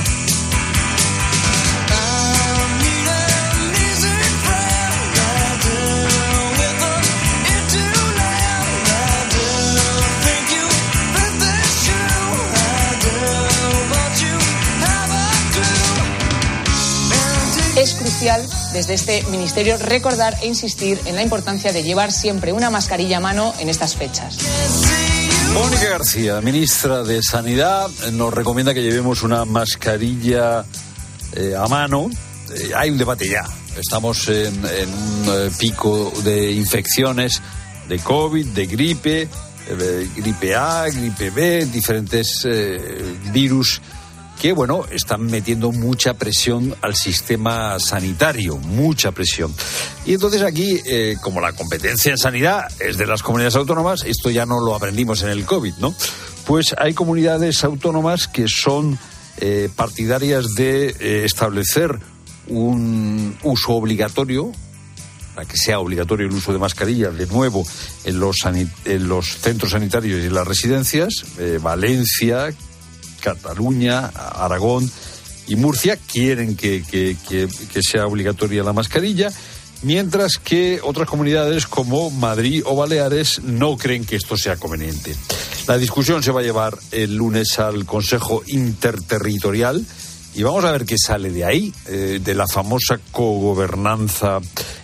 Es 17.76 17.94
crucial 17.94 18.44
desde 18.72 18.94
este 18.94 19.22
ministerio 19.30 19.76
recordar 19.76 20.36
e 20.42 20.48
insistir 20.48 21.00
en 21.04 21.14
la 21.14 21.22
importancia 21.22 21.70
de 21.72 21.84
llevar 21.84 22.10
siempre 22.10 22.52
una 22.52 22.68
mascarilla 22.68 23.18
a 23.18 23.20
mano 23.20 23.54
en 23.60 23.68
estas 23.68 23.94
fechas. 23.94 24.87
Mónica 25.54 25.88
García, 25.90 26.40
ministra 26.40 27.02
de 27.02 27.22
Sanidad, 27.22 27.88
nos 28.12 28.32
recomienda 28.32 28.74
que 28.74 28.82
llevemos 28.82 29.22
una 29.22 29.44
mascarilla 29.44 30.64
eh, 31.34 31.54
a 31.56 31.66
mano. 31.66 32.10
Eh, 32.54 32.72
hay 32.76 32.90
un 32.90 32.98
debate 32.98 33.28
ya. 33.28 33.44
Estamos 33.76 34.28
en, 34.28 34.54
un 34.64 35.24
eh, 35.28 35.50
pico 35.58 36.12
de 36.24 36.52
infecciones 36.52 37.40
de 37.88 37.98
COVID, 37.98 38.46
de 38.46 38.66
gripe, 38.66 39.28
gripe 40.16 40.54
A, 40.54 40.86
gripe 40.88 41.30
B, 41.30 41.66
diferentes 41.66 42.46
virus 43.32 43.80
que, 44.38 44.52
bueno, 44.52 44.84
están 44.90 45.26
metiendo 45.26 45.72
mucha 45.72 46.14
presión 46.14 46.74
al 46.80 46.94
sistema 46.94 47.78
sanitario, 47.80 48.56
mucha 48.56 49.10
presión. 49.12 49.52
Y 50.06 50.14
entonces 50.14 50.42
aquí, 50.42 50.80
eh, 50.86 51.16
como 51.20 51.40
la 51.40 51.52
competencia 51.52 52.12
en 52.12 52.18
sanidad 52.18 52.68
es 52.78 52.96
de 52.96 53.06
las 53.06 53.22
comunidades 53.22 53.56
autónomas, 53.56 54.04
esto 54.04 54.30
ya 54.30 54.46
no 54.46 54.60
lo 54.60 54.74
aprendimos 54.74 55.22
en 55.22 55.30
el 55.30 55.44
COVID, 55.44 55.74
¿no? 55.80 55.94
Pues 56.46 56.74
hay 56.78 56.94
comunidades 56.94 57.64
autónomas 57.64 58.28
que 58.28 58.46
son 58.48 58.98
eh, 59.38 59.68
partidarias 59.74 60.54
de 60.54 60.88
eh, 60.88 61.24
establecer 61.24 61.98
un 62.46 63.36
uso 63.42 63.72
obligatorio 63.72 64.52
para 65.34 65.46
que 65.46 65.56
sea 65.56 65.80
obligatorio 65.80 66.26
el 66.26 66.32
uso 66.32 66.52
de 66.52 66.58
mascarilla 66.58 67.10
de 67.10 67.26
nuevo 67.26 67.64
en 68.04 68.18
los, 68.18 68.36
en 68.44 69.08
los 69.08 69.36
centros 69.38 69.72
sanitarios 69.72 70.22
y 70.22 70.26
en 70.26 70.34
las 70.34 70.46
residencias, 70.46 71.24
Valencia, 71.60 72.52
Cataluña, 73.20 74.06
Aragón 74.06 74.90
y 75.46 75.56
Murcia 75.56 75.96
quieren 75.96 76.56
que, 76.56 76.82
que- 76.88 77.16
que- 77.28 77.48
sea 77.82 78.06
obligatoria 78.06 78.62
la 78.62 78.72
mascarilla, 78.72 79.30
mientras 79.82 80.38
que 80.38 80.80
otras 80.82 81.08
comunidades 81.08 81.66
como 81.66 82.10
Madrid 82.10 82.62
o 82.66 82.76
Baleares 82.76 83.40
no 83.44 83.76
creen 83.76 84.04
que 84.04 84.16
esto 84.16 84.36
sea 84.36 84.56
conveniente. 84.56 85.14
La 85.66 85.78
discusión 85.78 86.22
se 86.22 86.32
va 86.32 86.40
a 86.40 86.42
llevar 86.44 86.76
el 86.92 87.14
lunes 87.16 87.58
al 87.58 87.84
Consejo 87.86 88.42
Interterritorial 88.46 89.84
y 90.34 90.42
vamos 90.42 90.64
a 90.64 90.72
ver 90.72 90.84
qué 90.84 90.96
sale 90.98 91.30
de 91.30 91.44
ahí, 91.44 91.72
eh, 91.86 92.20
de 92.22 92.34
la 92.34 92.46
famosa 92.46 92.98
cogobernanza 93.12 94.38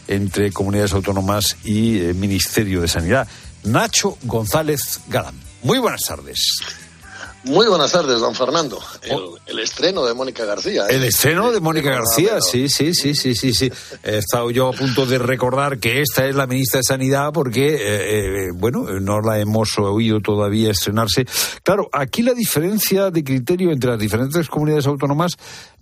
entre 0.08 0.52
comunidades 0.52 0.92
autónomas 0.92 1.56
y 1.64 1.98
eh, 1.98 2.14
Ministerio 2.14 2.80
de 2.80 2.88
Sanidad. 2.88 3.26
Nacho 3.64 4.18
González 4.24 5.00
Galán. 5.08 5.34
Muy 5.62 5.78
buenas 5.78 6.02
tardes. 6.02 6.38
Muy 7.44 7.66
buenas 7.66 7.92
tardes, 7.92 8.20
don 8.20 8.34
Fernando. 8.34 8.78
El, 9.02 9.18
el 9.46 9.58
estreno 9.58 10.06
de 10.06 10.14
Mónica 10.14 10.46
García. 10.46 10.84
¿eh? 10.88 10.96
El 10.96 11.04
estreno 11.04 11.52
de 11.52 11.60
Mónica 11.60 11.90
García, 11.90 12.40
sí, 12.40 12.70
sí, 12.70 12.94
sí, 12.94 13.14
sí, 13.14 13.34
sí, 13.34 13.52
sí. 13.52 13.70
He 14.02 14.16
estado 14.16 14.50
yo 14.50 14.68
a 14.68 14.72
punto 14.72 15.04
de 15.04 15.18
recordar 15.18 15.78
que 15.78 16.00
esta 16.00 16.26
es 16.26 16.34
la 16.34 16.46
ministra 16.46 16.78
de 16.78 16.84
Sanidad 16.84 17.32
porque, 17.34 17.74
eh, 17.74 18.46
eh, 18.46 18.50
bueno, 18.54 18.84
no 18.98 19.20
la 19.20 19.38
hemos 19.40 19.78
oído 19.78 20.20
todavía 20.20 20.70
estrenarse. 20.70 21.26
Claro, 21.62 21.90
aquí 21.92 22.22
la 22.22 22.32
diferencia 22.32 23.10
de 23.10 23.22
criterio 23.22 23.72
entre 23.72 23.90
las 23.90 23.98
diferentes 23.98 24.48
comunidades 24.48 24.86
autónomas 24.86 25.32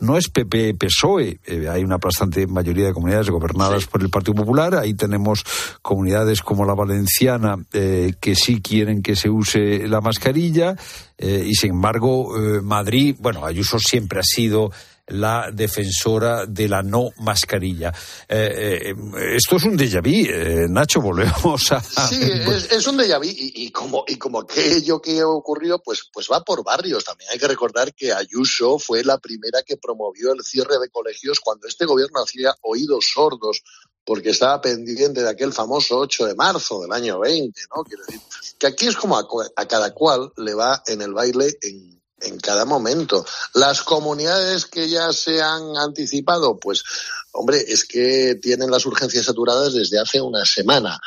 no 0.01 0.19
es 0.19 0.29
PP-PSOE. 0.29 1.39
Hay 1.71 1.85
una 1.85 1.99
bastante 1.99 2.49
mayoría 2.49 2.87
de 2.87 2.93
comunidades 2.93 3.31
gobernadas 3.31 3.87
por 3.87 4.03
el 4.03 4.11
Partido 4.11 4.35
Popular. 4.35 4.75
Ahí 4.75 4.95
tenemos 4.95 5.45
comunidades 5.81 6.43
como 6.43 6.65
la 6.65 6.75
valenciana 6.75 7.57
que 7.71 8.35
sí 8.35 8.61
quieren 8.61 9.01
que 9.01 9.15
se 9.15 9.31
use 9.31 9.87
la 9.87 10.01
mascarilla. 10.01 10.75
Eh, 11.23 11.45
y 11.47 11.55
sin 11.55 11.71
embargo, 11.71 12.37
eh, 12.37 12.61
Madrid, 12.61 13.15
bueno, 13.21 13.47
Ayuso 13.47 13.79
siempre 13.79 14.19
ha 14.19 14.25
sido 14.25 14.73
la 15.07 15.51
defensora 15.53 16.47
de 16.47 16.69
la 16.69 16.83
no 16.83 17.11
mascarilla. 17.19 17.93
Eh, 18.29 18.93
esto 19.37 19.57
es 19.57 19.65
un 19.65 19.77
déjà 19.77 20.01
vu, 20.01 20.69
Nacho, 20.69 21.01
volvemos 21.01 21.71
a... 21.71 21.81
Sí, 21.81 22.19
es, 22.23 22.87
un 22.89 22.97
déjà 22.97 23.19
vu 23.19 23.27
y, 23.27 23.71
como, 23.71 24.05
y 24.09 24.17
como 24.17 24.41
aquello 24.41 25.01
que 25.01 25.23
ocurrió, 25.23 25.81
pues, 25.81 26.09
pues 26.13 26.29
va 26.31 26.43
por 26.43 26.65
barrios. 26.65 27.05
También 27.05 27.31
hay 27.31 27.39
que 27.39 27.49
recordar 27.49 27.95
que 27.95 28.13
Ayuso 28.13 28.79
fue 28.79 29.05
la 29.05 29.19
primera 29.19 29.63
que 29.63 29.77
promovió 29.77 30.33
el 30.33 30.43
cierre 30.43 30.79
de 30.81 30.89
colegios 30.89 31.39
cuando 31.41 31.69
este 31.69 31.85
gobierno 31.85 32.23
hacía 32.23 32.55
oídos 32.63 33.11
sordos 33.13 33.63
porque 34.05 34.31
estaba 34.31 34.61
pendiente 34.61 35.23
de 35.23 35.31
aquel 35.31 35.53
famoso 35.53 35.99
8 35.99 36.27
de 36.27 36.35
marzo 36.35 36.81
del 36.83 36.93
año 36.93 37.21
20, 37.21 37.61
¿no? 37.75 37.85
Quiero 37.85 38.05
decir, 38.05 38.21
que 38.59 38.67
aquí 38.67 38.87
es 38.87 38.97
como 38.97 39.17
a, 39.17 39.67
cada 39.67 39.93
cual 39.93 40.33
le 40.37 40.55
va 40.55 40.83
en 40.87 41.03
el 41.03 41.13
baile 41.13 41.57
en, 41.63 42.01
en 42.21 42.39
cada 42.39 42.65
momento. 42.65 43.25
Las 43.55 43.83
comunidades 43.83 44.67
que 44.67 44.89
ya 44.89 45.13
se 45.13 45.41
han 45.43 45.77
anticipado, 45.77 46.59
pues, 46.59 46.83
hombre, 47.33 47.59
es 47.59 47.85
que 47.85 48.37
tienen 48.41 48.71
las 48.71 48.87
urgencias 48.87 49.27
saturadas 49.27 49.75
desde 49.75 49.99
hace 49.99 50.21
una 50.21 50.45
semana. 50.45 51.01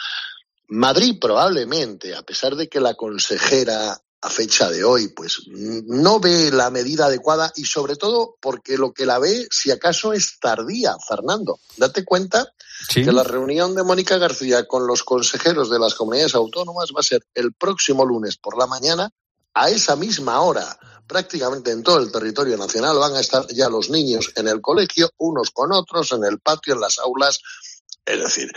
Madrid 0.68 1.18
probablemente, 1.20 2.16
a 2.16 2.24
pesar 2.24 2.56
de 2.56 2.68
que 2.68 2.80
la 2.80 2.96
consejera 2.96 4.02
a 4.26 4.30
fecha 4.32 4.71
de 4.71 4.84
hoy, 4.84 5.09
pues 5.09 5.43
no 5.47 6.19
ve 6.19 6.49
la 6.51 6.71
medida 6.71 7.05
adecuada 7.05 7.53
y 7.55 7.65
sobre 7.65 7.95
todo 7.95 8.38
porque 8.41 8.76
lo 8.76 8.91
que 8.91 9.05
la 9.05 9.19
ve, 9.19 9.47
si 9.51 9.69
acaso, 9.69 10.13
es 10.13 10.39
tardía, 10.39 10.95
Fernando. 11.07 11.59
Date 11.78 12.03
cuenta 12.03 12.51
que 12.91 13.11
la 13.11 13.21
reunión 13.21 13.76
de 13.76 13.84
Mónica 13.84 14.17
García 14.17 14.65
con 14.65 14.88
los 14.88 15.03
consejeros 15.03 15.69
de 15.69 15.78
las 15.78 15.93
comunidades 15.93 16.34
autónomas 16.34 16.89
va 16.95 17.01
a 17.01 17.03
ser 17.03 17.23
el 17.36 17.53
próximo 17.53 18.03
lunes 18.03 18.38
por 18.38 18.57
la 18.57 18.65
mañana 18.65 19.11
a 19.53 19.69
esa 19.69 19.95
misma 19.95 20.41
hora. 20.41 20.76
Prácticamente 21.05 21.69
en 21.69 21.84
todo 21.84 21.99
el 21.99 22.11
territorio 22.11 22.57
nacional 22.57 22.97
van 22.97 23.15
a 23.15 23.19
estar 23.19 23.45
ya 23.53 23.69
los 23.69 23.91
niños 23.91 24.32
en 24.36 24.47
el 24.47 24.59
colegio, 24.59 25.11
unos 25.17 25.51
con 25.51 25.71
otros, 25.71 26.11
en 26.13 26.23
el 26.23 26.39
patio, 26.39 26.73
en 26.73 26.82
las 26.82 26.97
aulas. 26.97 27.41
Es 28.06 28.20
decir, 28.20 28.51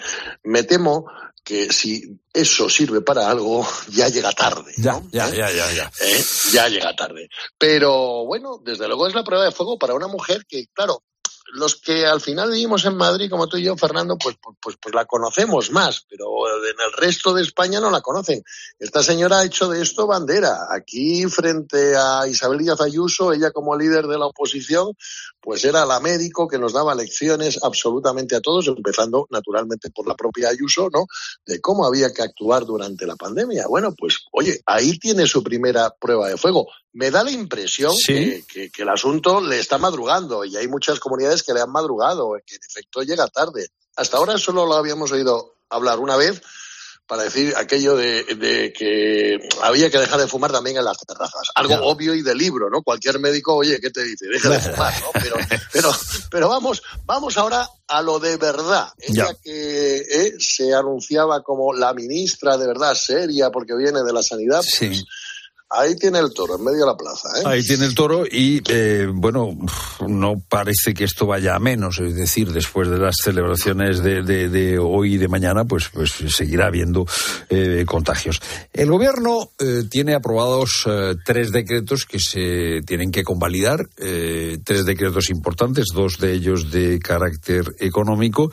me 0.44 0.62
temo 0.62 1.06
que 1.42 1.72
si 1.72 2.20
eso 2.32 2.68
sirve 2.68 3.00
para 3.00 3.30
algo, 3.30 3.66
ya 3.88 4.08
llega 4.08 4.32
tarde. 4.32 4.72
Ya, 4.76 5.00
ya, 5.10 5.30
ya, 5.30 5.50
ya, 5.50 5.72
ya. 5.72 5.90
¿Eh? 6.00 6.24
Ya 6.52 6.68
llega 6.68 6.94
tarde. 6.94 7.30
Pero 7.56 8.26
bueno, 8.26 8.60
desde 8.62 8.86
luego 8.86 9.08
es 9.08 9.14
la 9.14 9.24
prueba 9.24 9.44
de 9.44 9.52
fuego 9.52 9.78
para 9.78 9.94
una 9.94 10.08
mujer 10.08 10.44
que, 10.46 10.66
claro, 10.74 11.04
los 11.52 11.76
que 11.76 12.04
al 12.04 12.20
final 12.20 12.50
vivimos 12.50 12.84
en 12.84 12.96
Madrid, 12.96 13.30
como 13.30 13.48
tú 13.48 13.56
y 13.56 13.64
yo, 13.64 13.76
Fernando, 13.76 14.18
pues, 14.18 14.36
pues, 14.42 14.56
pues, 14.60 14.76
pues, 14.80 14.94
la 14.94 15.06
conocemos 15.06 15.70
más, 15.70 16.04
pero 16.08 16.28
en 16.48 16.76
el 16.84 16.92
resto 16.92 17.32
de 17.32 17.42
España 17.42 17.80
no 17.80 17.90
la 17.90 18.00
conocen. 18.00 18.42
Esta 18.78 19.02
señora 19.02 19.38
ha 19.38 19.44
hecho 19.44 19.68
de 19.68 19.82
esto 19.82 20.06
bandera. 20.06 20.66
Aquí, 20.70 21.24
frente 21.26 21.96
a 21.96 22.26
Isabel 22.28 22.58
Díaz 22.58 22.80
Ayuso, 22.80 23.32
ella 23.32 23.50
como 23.50 23.76
líder 23.76 24.06
de 24.06 24.18
la 24.18 24.26
oposición, 24.26 24.94
pues 25.40 25.64
era 25.64 25.84
la 25.86 26.00
médico 26.00 26.48
que 26.48 26.58
nos 26.58 26.72
daba 26.72 26.94
lecciones 26.94 27.58
absolutamente 27.62 28.36
a 28.36 28.40
todos, 28.40 28.66
empezando 28.68 29.26
naturalmente 29.30 29.90
por 29.90 30.06
la 30.06 30.14
propia 30.14 30.48
Ayuso, 30.48 30.88
¿no? 30.92 31.06
De 31.46 31.60
cómo 31.60 31.86
había 31.86 32.12
que 32.12 32.22
actuar 32.22 32.64
durante 32.64 33.06
la 33.06 33.16
pandemia. 33.16 33.66
Bueno, 33.66 33.94
pues, 33.96 34.18
oye, 34.32 34.60
ahí 34.66 34.98
tiene 34.98 35.26
su 35.26 35.42
primera 35.42 35.90
prueba 35.90 36.28
de 36.28 36.36
fuego. 36.36 36.68
Me 36.92 37.10
da 37.10 37.22
la 37.22 37.30
impresión 37.30 37.92
que, 38.06 38.44
que 38.48 38.82
el 38.82 38.88
asunto 38.88 39.40
le 39.40 39.58
está 39.58 39.78
madrugando 39.78 40.44
y 40.44 40.56
hay 40.56 40.68
muchas 40.68 40.98
comunidades 41.00 41.42
que 41.42 41.54
le 41.54 41.60
han 41.60 41.70
madrugado, 41.70 42.32
que 42.44 42.56
en 42.56 42.60
efecto 42.68 43.02
llega 43.02 43.28
tarde. 43.28 43.68
Hasta 43.96 44.16
ahora 44.16 44.38
solo 44.38 44.66
lo 44.66 44.74
habíamos 44.74 45.12
oído 45.12 45.56
hablar 45.70 45.98
una 45.98 46.16
vez 46.16 46.40
para 47.08 47.22
decir 47.22 47.54
aquello 47.56 47.96
de, 47.96 48.72
que 48.76 49.38
había 49.62 49.90
que 49.90 49.98
dejar 49.98 50.20
de 50.20 50.28
fumar 50.28 50.52
también 50.52 50.76
en 50.76 50.84
las 50.84 50.98
terrazas. 50.98 51.48
Algo 51.54 51.74
obvio 51.86 52.14
y 52.14 52.22
de 52.22 52.34
libro, 52.34 52.68
¿no? 52.68 52.82
Cualquier 52.82 53.18
médico, 53.18 53.56
oye, 53.56 53.80
¿qué 53.80 53.90
te 53.90 54.04
dice? 54.04 54.26
Deja 54.26 54.50
de 54.50 54.60
fumar, 54.60 54.92
¿no? 55.00 55.08
Pero, 55.14 55.36
pero, 55.72 55.90
pero 56.30 56.48
vamos, 56.50 56.82
vamos 57.06 57.38
ahora 57.38 57.66
a 57.88 58.02
lo 58.02 58.20
de 58.20 58.36
verdad. 58.36 58.88
Ella 58.98 59.34
que 59.42 59.96
eh, 59.96 60.34
se 60.38 60.74
anunciaba 60.74 61.42
como 61.42 61.72
la 61.72 61.94
ministra 61.94 62.58
de 62.58 62.66
verdad 62.66 62.94
seria 62.94 63.50
porque 63.50 63.74
viene 63.74 64.02
de 64.02 64.12
la 64.12 64.22
sanidad, 64.22 64.60
pues, 64.78 65.04
Ahí 65.70 65.96
tiene 65.96 66.18
el 66.18 66.32
toro, 66.32 66.56
en 66.56 66.64
medio 66.64 66.80
de 66.80 66.86
la 66.86 66.96
plaza. 66.96 67.28
¿eh? 67.38 67.42
Ahí 67.44 67.62
tiene 67.62 67.84
el 67.84 67.94
toro 67.94 68.24
y, 68.24 68.62
eh, 68.70 69.06
bueno, 69.12 69.50
no 70.06 70.42
parece 70.48 70.94
que 70.94 71.04
esto 71.04 71.26
vaya 71.26 71.54
a 71.54 71.58
menos. 71.58 71.98
Es 71.98 72.14
decir, 72.14 72.52
después 72.52 72.88
de 72.88 72.96
las 72.98 73.16
celebraciones 73.22 74.02
de, 74.02 74.78
hoy 74.78 75.14
y 75.14 75.18
de 75.18 75.28
mañana, 75.28 75.66
pues, 75.66 75.90
pues 75.92 76.12
seguirá 76.28 76.68
habiendo 76.68 77.06
eh, 77.50 77.84
contagios. 77.86 78.40
El 78.72 78.90
gobierno 78.90 79.50
tiene 79.90 80.14
aprobados 80.14 80.86
tres 81.26 81.52
decretos 81.52 82.06
que 82.06 82.18
se 82.18 82.80
tienen 82.86 83.10
que 83.10 83.24
convalidar. 83.24 83.88
tres 83.94 84.86
decretos 84.86 85.28
importantes, 85.28 85.86
dos 85.94 86.18
de 86.18 86.32
ellos 86.32 86.70
de 86.70 86.98
carácter 86.98 87.74
económico. 87.78 88.50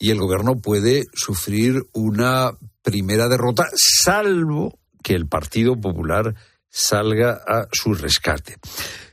Y 0.00 0.10
el 0.10 0.18
gobierno 0.18 0.60
puede 0.60 1.06
sufrir 1.14 1.84
una 1.92 2.52
primera 2.82 3.28
derrota, 3.28 3.68
salvo 3.76 4.78
que 5.02 5.14
el 5.14 5.26
Partido 5.26 5.80
Popular 5.80 6.34
salga 6.70 7.40
a 7.46 7.68
su 7.72 7.94
rescate. 7.94 8.56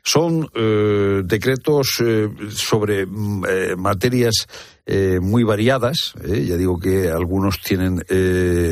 Son 0.04 0.48
eh, 0.54 1.24
decretos 1.26 1.98
eh, 2.04 2.30
sobre 2.50 3.02
eh, 3.02 3.76
materias 3.76 4.48
muy 5.20 5.44
variadas. 5.44 6.14
ya 6.24 6.58
digo 6.58 6.78
que 6.78 7.10
algunos 7.10 7.60
tienen, 7.60 8.04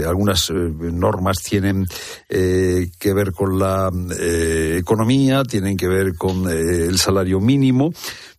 algunas 0.08 0.52
normas 0.52 1.38
tienen 1.38 1.88
que 2.30 3.14
ver 3.16 3.32
con 3.32 3.58
la 3.58 3.90
economía, 4.78 5.44
tienen 5.44 5.76
que 5.76 5.88
ver 5.88 6.14
con 6.16 6.48
el 6.48 7.00
salario 7.00 7.40
mínimo, 7.40 7.92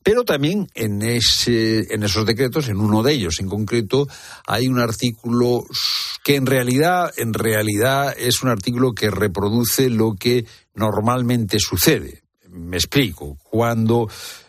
pero 0.04 0.24
también 0.24 0.68
en, 0.74 1.00
ese, 1.00 1.92
en 1.92 2.02
esos 2.02 2.26
decretos, 2.26 2.68
en 2.68 2.76
uno 2.76 3.02
de 3.02 3.14
ellos 3.14 3.40
en 3.40 3.48
concreto, 3.48 4.06
hay 4.46 4.68
un 4.68 4.78
artículo 4.78 5.64
que 6.22 6.36
en 6.36 6.44
realidad, 6.44 7.10
en 7.16 7.32
realidad 7.32 8.14
es 8.16 8.42
un 8.42 8.50
artículo 8.50 8.92
que 8.92 9.10
reproduce 9.10 9.88
lo 9.88 10.12
que 10.14 10.44
normalmente 10.74 11.58
sucede. 11.58 12.22
Me 12.50 12.76
explico. 12.76 13.38
Cuando 13.42 14.06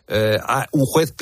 eh, 0.07 0.37
un 0.73 0.85
juez 0.85 1.15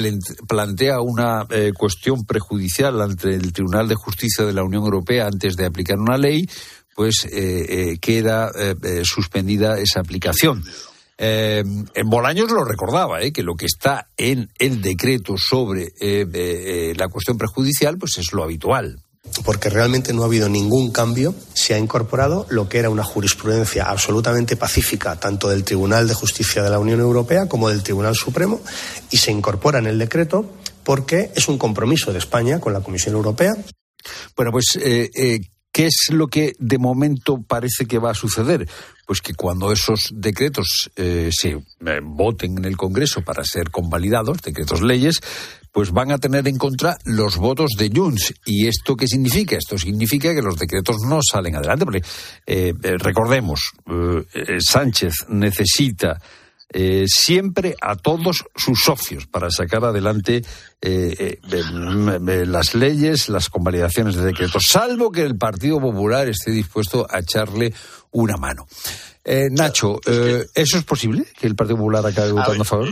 plantea 0.48 1.00
una 1.00 1.46
eh, 1.52 1.72
cuestión 1.78 2.26
prejudicial 2.26 3.02
ante 3.02 3.36
el 3.36 3.54
Tribunal 3.54 3.88
de 3.88 3.96
Justicia 3.96 4.46
de 4.46 4.54
la 4.54 4.64
Unión 4.64 4.84
Europea 4.84 5.28
antes 5.28 5.56
de 5.56 5.68
aplicar 5.68 6.00
una 6.00 6.18
ley, 6.18 6.50
pues 6.96 7.28
eh, 7.32 7.98
queda 8.02 8.52
suspendida 9.04 9.80
esa 9.80 10.00
aplicación. 10.00 10.64
Eh, 11.18 11.64
en 11.93 12.09
Bolaños 12.09 12.51
lo 12.51 12.64
recordaba, 12.64 13.22
eh, 13.22 13.32
que 13.32 13.43
lo 13.43 13.55
que 13.55 13.66
está 13.66 14.09
en 14.18 14.51
el 14.57 14.82
decreto 14.82 15.36
sobre 15.38 15.93
eh, 15.99 16.93
la 16.97 17.07
cuestión 17.07 17.38
prejudicial, 17.38 17.97
pues 17.97 18.18
es 18.18 18.34
lo 18.34 18.43
habitual. 18.43 18.99
Porque 19.45 19.70
realmente 19.70 20.14
no 20.14 20.24
ha 20.24 20.26
habido 20.26 20.49
ningún 20.49 20.91
cambio, 20.91 21.34
se 21.53 21.74
ha 21.74 21.80
incorporado 21.80 22.45
lo 22.49 22.68
que 22.68 22.80
era 22.80 22.89
una 22.89 23.03
jurisprudencia 23.03 23.86
absolutamente 23.86 24.57
pacífica, 24.57 25.16
tanto 25.16 25.49
del 25.49 25.64
Tribunal 25.64 26.07
de 26.07 26.14
Justicia 26.14 26.61
de 26.61 26.70
la 26.70 26.80
Unión 26.80 26.99
Europea 26.99 27.47
como 27.47 27.70
del 27.70 27.84
Tribunal 27.84 28.16
Supremo, 28.16 28.61
y 29.11 29.18
se 29.18 29.32
incorpora 29.32 29.80
en 29.80 29.88
el 29.88 29.97
decreto 29.97 30.51
porque 30.84 31.32
es 31.36 31.47
un 31.47 31.57
compromiso 31.57 32.11
de 32.11 32.20
España 32.20 32.59
con 32.59 32.74
la 32.74 32.82
Comisión 32.82 33.16
Europea. 33.16 33.55
Bueno, 34.36 34.51
pues 34.51 34.78
¿Qué 35.74 35.88
es 35.88 36.10
lo 36.12 36.28
que 36.28 36.54
de 36.60 36.78
momento 36.78 37.42
parece 37.42 37.88
que 37.88 37.98
va 37.98 38.12
a 38.12 38.14
suceder? 38.14 38.70
Pues 39.08 39.22
que 39.22 39.34
cuando 39.34 39.72
esos 39.72 40.12
decretos 40.14 40.92
eh, 40.96 41.32
se 41.32 41.50
eh, 41.50 42.00
voten 42.04 42.60
en 42.60 42.66
el 42.66 42.78
Congreso 42.78 43.24
para 43.24 43.44
ser 43.44 43.72
convalidados, 43.72 44.44
decretos 44.44 44.84
leyes, 44.84 45.20
pues 45.72 45.90
van 45.90 46.12
a 46.12 46.20
tener 46.20 46.48
en 46.48 46.60
contra 46.60 46.96
los 47.06 47.38
votos 47.38 47.72
de 47.76 47.90
Junts. 47.92 48.36
¿Y 48.46 48.68
esto 48.68 48.96
qué 48.96 49.08
significa? 49.08 49.58
Esto 49.58 49.80
significa 49.80 50.36
que 50.36 50.44
los 50.44 50.60
decretos 50.60 50.98
no 51.10 51.22
salen 51.24 51.56
adelante. 51.56 51.86
Porque, 51.86 52.04
eh, 52.46 52.74
recordemos, 53.00 53.72
Sánchez 54.60 55.26
necesita 55.30 56.22
eh, 56.74 57.06
siempre 57.08 57.76
a 57.80 57.96
todos 57.96 58.46
sus 58.56 58.82
socios 58.84 59.28
para 59.28 59.52
sacar 59.52 59.86
adelante 59.86 60.42
eh, 60.82 61.40
eh, 61.52 62.46
las 62.48 62.74
leyes, 62.74 63.30
las 63.30 63.50
convalidaciones 63.50 64.16
de 64.16 64.26
decretos, 64.26 64.66
salvo 64.68 65.12
que 65.12 65.22
el 65.22 65.38
Partido 65.38 65.80
Popular 65.80 66.28
esté 66.28 66.50
dispuesto 66.50 67.06
a 67.08 67.20
echarle 67.20 67.74
una 68.12 68.38
mano. 68.38 68.68
Nacho, 69.52 70.02
¿eso 70.06 70.78
es 70.78 70.84
posible? 70.84 71.26
¿Que 71.40 71.48
el 71.48 71.56
Partido 71.56 71.78
Popular 71.78 72.06
acabe 72.06 72.34
votando 72.34 72.64
a, 72.64 72.66
favor? 72.66 72.90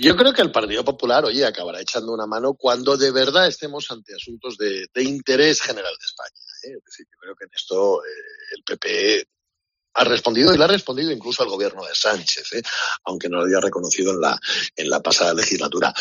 yo 0.00 0.14
creo 0.14 0.32
que 0.32 0.42
el 0.42 0.52
Partido 0.52 0.84
Popular, 0.84 1.24
oye, 1.24 1.44
acabará 1.44 1.80
echando 1.80 2.12
una 2.12 2.26
mano 2.26 2.54
cuando 2.54 2.96
de 2.96 3.10
verdad 3.10 3.48
estemos 3.48 3.90
ante 3.90 4.14
asuntos 4.14 4.56
de, 4.56 4.86
interés 5.02 5.60
general 5.60 5.92
de 5.98 6.06
España. 6.06 6.38
Es 6.62 6.84
decir, 6.84 7.06
yo 7.10 7.18
creo 7.18 7.34
que 7.34 7.44
en 7.46 7.50
esto 7.52 8.00
el 8.54 8.62
PP 8.62 9.26
ha 9.94 10.04
respondido 10.04 10.54
y 10.54 10.58
le 10.58 10.64
ha 10.64 10.68
respondido 10.68 11.10
incluso 11.10 11.42
al 11.42 11.48
gobierno 11.48 11.84
de 11.84 11.94
Sánchez, 11.94 12.52
¿eh? 12.54 12.62
aunque 13.04 13.28
no 13.28 13.38
lo 13.38 13.44
había 13.44 13.60
reconocido 13.60 14.12
en 14.12 14.20
la, 14.20 14.38
en 14.76 14.88
la 14.88 15.00
pasada 15.00 15.34
legislatura. 15.34 15.92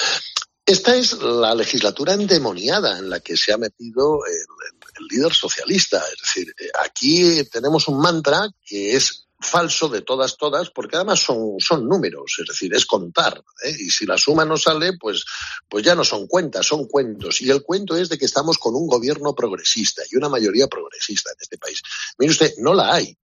Esta 0.66 0.96
es 0.96 1.14
la 1.22 1.56
legislatura 1.56 2.14
endemoniada 2.14 2.98
en 3.00 3.10
la 3.10 3.20
que 3.20 3.36
se 3.36 3.52
ha 3.52 3.58
metido 3.58 4.22
el, 4.26 5.08
líder 5.10 5.34
socialista. 5.34 5.98
Es 5.98 6.22
decir, 6.22 6.54
aquí 6.80 7.44
tenemos 7.46 7.88
un 7.88 8.00
mantra 8.00 8.48
que 8.64 8.96
es 8.96 9.28
falso 9.39 9.89
de 9.89 10.04
todas, 10.04 10.38
todas, 10.38 10.70
porque 10.70 10.96
además 10.96 11.20
son, 11.20 11.56
son 11.60 11.89
números, 11.89 12.36
es 12.39 12.48
decir, 12.48 12.74
es 12.76 12.86
contar. 12.86 13.44
¿eh? 13.64 13.76
Y 13.80 13.89
si 13.89 14.06
la 14.06 14.18
suma 14.18 14.46
no 14.46 14.58
sale, 14.58 14.94
pues, 15.00 15.26
pues 15.68 15.84
ya 15.84 15.96
no 15.96 16.04
son 16.04 16.28
cuentas, 16.28 16.68
son 16.68 16.86
cuentos. 16.86 17.42
Y 17.42 17.50
el 17.50 17.64
cuento 17.64 17.98
es 17.98 18.10
de 18.10 18.18
que 18.18 18.26
estamos 18.26 18.60
con 18.60 18.76
un 18.76 18.88
gobierno 18.88 19.34
progresista 19.34 20.04
y 20.12 20.16
una 20.18 20.30
mayoría 20.30 20.68
progresista 20.68 21.32
en 21.32 21.38
este 21.42 21.58
país. 21.58 21.82
Mire 22.20 22.32
usted, 22.32 22.54
no 22.60 22.74
la 22.74 22.94
hay. 22.94 23.18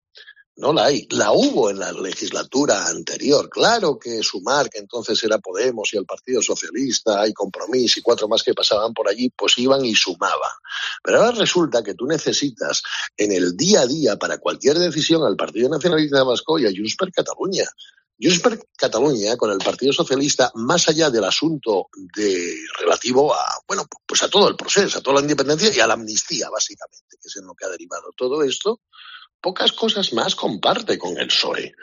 No 0.57 0.73
la 0.73 0.85
hay. 0.85 1.07
La 1.11 1.33
hubo 1.33 1.69
en 1.69 1.81
la 1.81 1.91
legislatura 1.93 2.87
anterior. 2.87 3.51
Claro 3.51 3.99
que 3.99 4.23
Sumar, 4.23 4.71
que 4.71 4.79
entonces 4.79 5.23
era 5.25 5.39
Podemos 5.39 5.93
y 5.93 5.97
el 5.97 6.07
Partido 6.07 6.41
Socialista, 6.41 7.21
hay 7.21 7.33
compromiso 7.33 7.99
y 7.99 8.03
cuatro 8.03 8.29
más 8.29 8.45
que 8.45 8.55
pasaban 8.55 8.95
por 8.95 9.09
allí, 9.09 9.31
pues 9.37 9.59
iban 9.59 9.85
y 9.85 9.97
sumaban. 9.97 10.53
Pero 11.03 11.19
ahora 11.19 11.39
resulta 11.39 11.83
que 11.83 11.95
tú 11.95 12.07
necesitas 12.07 12.83
en 13.17 13.33
el 13.33 13.57
día 13.57 13.81
a 13.81 13.87
día 13.87 14.17
para 14.17 14.39
cualquier 14.39 14.79
decisión 14.79 15.25
al 15.25 15.37
Partido 15.37 15.69
Nacionalista 15.69 16.23
Vasco 16.23 16.59
y 16.59 16.67
a 16.67 16.71
Junts 16.71 16.97
per 16.97 17.11
Catalunya. 17.11 17.69
Junts 18.17 18.39
per 18.39 18.61
Catalunya 18.77 19.37
con 19.37 19.51
el 19.51 19.59
Partido 19.59 19.93
Socialista, 19.93 20.53
más 20.55 20.89
allá 20.89 21.11
del 21.11 21.25
asunto 21.25 21.89
de 22.17 22.55
relativo 22.79 23.35
a, 23.35 23.45
bueno, 23.67 23.87
pues 24.07 24.23
a 24.23 24.29
todo 24.29 24.49
el 24.49 24.55
proceso, 24.55 24.99
a 24.99 25.03
toda 25.03 25.17
la 25.17 25.23
independencia 25.23 25.75
y 25.75 25.81
a 25.81 25.87
la 25.89 25.95
amnistía, 25.95 26.49
básicamente, 26.49 27.17
que 27.21 27.27
es 27.27 27.37
en 27.37 27.47
lo 27.47 27.55
que 27.55 27.67
ha 27.67 27.71
derivado 27.71 28.13
todo 28.17 28.45
esto, 28.45 28.83
pocas 29.45 29.73
cosas 29.73 30.15
más 30.15 30.35
comparte 30.35 30.97
con 30.97 31.19
el 31.19 31.29
PSOE. 31.29 31.75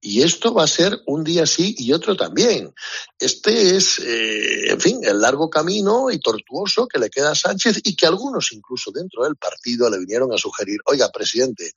Y 0.00 0.22
esto 0.22 0.54
va 0.54 0.62
a 0.62 0.68
ser 0.68 1.00
un 1.06 1.24
día 1.24 1.44
sí 1.44 1.74
y 1.76 1.92
otro 1.92 2.14
también. 2.14 2.72
Este 3.18 3.74
es, 3.74 3.98
eh, 3.98 4.70
en 4.70 4.80
fin, 4.80 5.00
el 5.02 5.20
largo 5.20 5.50
camino 5.50 6.12
y 6.12 6.20
tortuoso 6.20 6.86
que 6.86 7.00
le 7.00 7.10
queda 7.10 7.32
a 7.32 7.34
Sánchez 7.34 7.80
y 7.82 7.96
que 7.96 8.06
algunos 8.06 8.52
incluso 8.52 8.92
dentro 8.92 9.24
del 9.24 9.34
partido 9.34 9.90
le 9.90 9.98
vinieron 9.98 10.32
a 10.32 10.38
sugerir, 10.38 10.78
oiga, 10.84 11.10
presidente, 11.10 11.72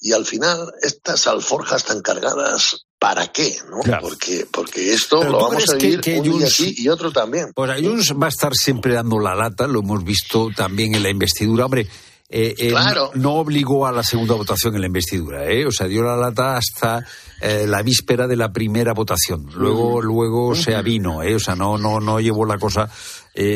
y 0.00 0.12
al 0.12 0.26
final 0.26 0.72
estas 0.82 1.28
alforjas 1.28 1.84
tan 1.84 2.00
cargadas, 2.00 2.86
¿para 2.98 3.28
qué? 3.28 3.56
¿no? 3.70 3.78
Porque, 4.00 4.48
porque 4.50 4.92
esto 4.92 5.22
lo 5.22 5.38
vamos 5.38 5.70
a 5.70 5.74
vivir 5.76 6.00
un 6.18 6.38
día 6.38 6.48
sí 6.48 6.74
y 6.76 6.88
otro 6.88 7.12
también. 7.12 7.52
Pues 7.54 7.70
Ayuns 7.70 8.14
va 8.20 8.26
a 8.26 8.30
estar 8.30 8.52
siempre 8.54 8.94
dando 8.94 9.20
la 9.20 9.36
lata, 9.36 9.68
lo 9.68 9.80
hemos 9.80 10.02
visto 10.02 10.48
también 10.56 10.96
en 10.96 11.04
la 11.04 11.10
investidura. 11.10 11.66
Hombre, 11.66 11.86
eh, 12.32 12.54
eh, 12.58 12.74
no, 13.14 13.34
obligó 13.34 13.88
a 13.88 13.92
la 13.92 14.04
segunda 14.04 14.34
votación 14.34 14.76
en 14.76 14.82
la 14.82 14.86
investidura, 14.86 15.50
¿eh? 15.50 15.66
o 15.66 15.72
sea, 15.72 15.88
dio 15.88 16.04
la 16.04 16.16
lata 16.16 16.56
hasta 16.56 17.04
eh, 17.40 17.66
la 17.66 17.82
víspera 17.82 18.28
de 18.28 18.36
la 18.36 18.52
primera 18.52 18.92
votación. 18.92 19.50
Luego, 19.52 20.00
luego 20.00 20.54
se 20.54 20.76
avino, 20.76 21.24
¿eh? 21.24 21.34
o 21.34 21.40
sea, 21.40 21.56
no, 21.56 21.76
no, 21.76 21.98
no 21.98 22.20
llevó 22.20 22.44
la 22.46 22.56
cosa 22.56 22.88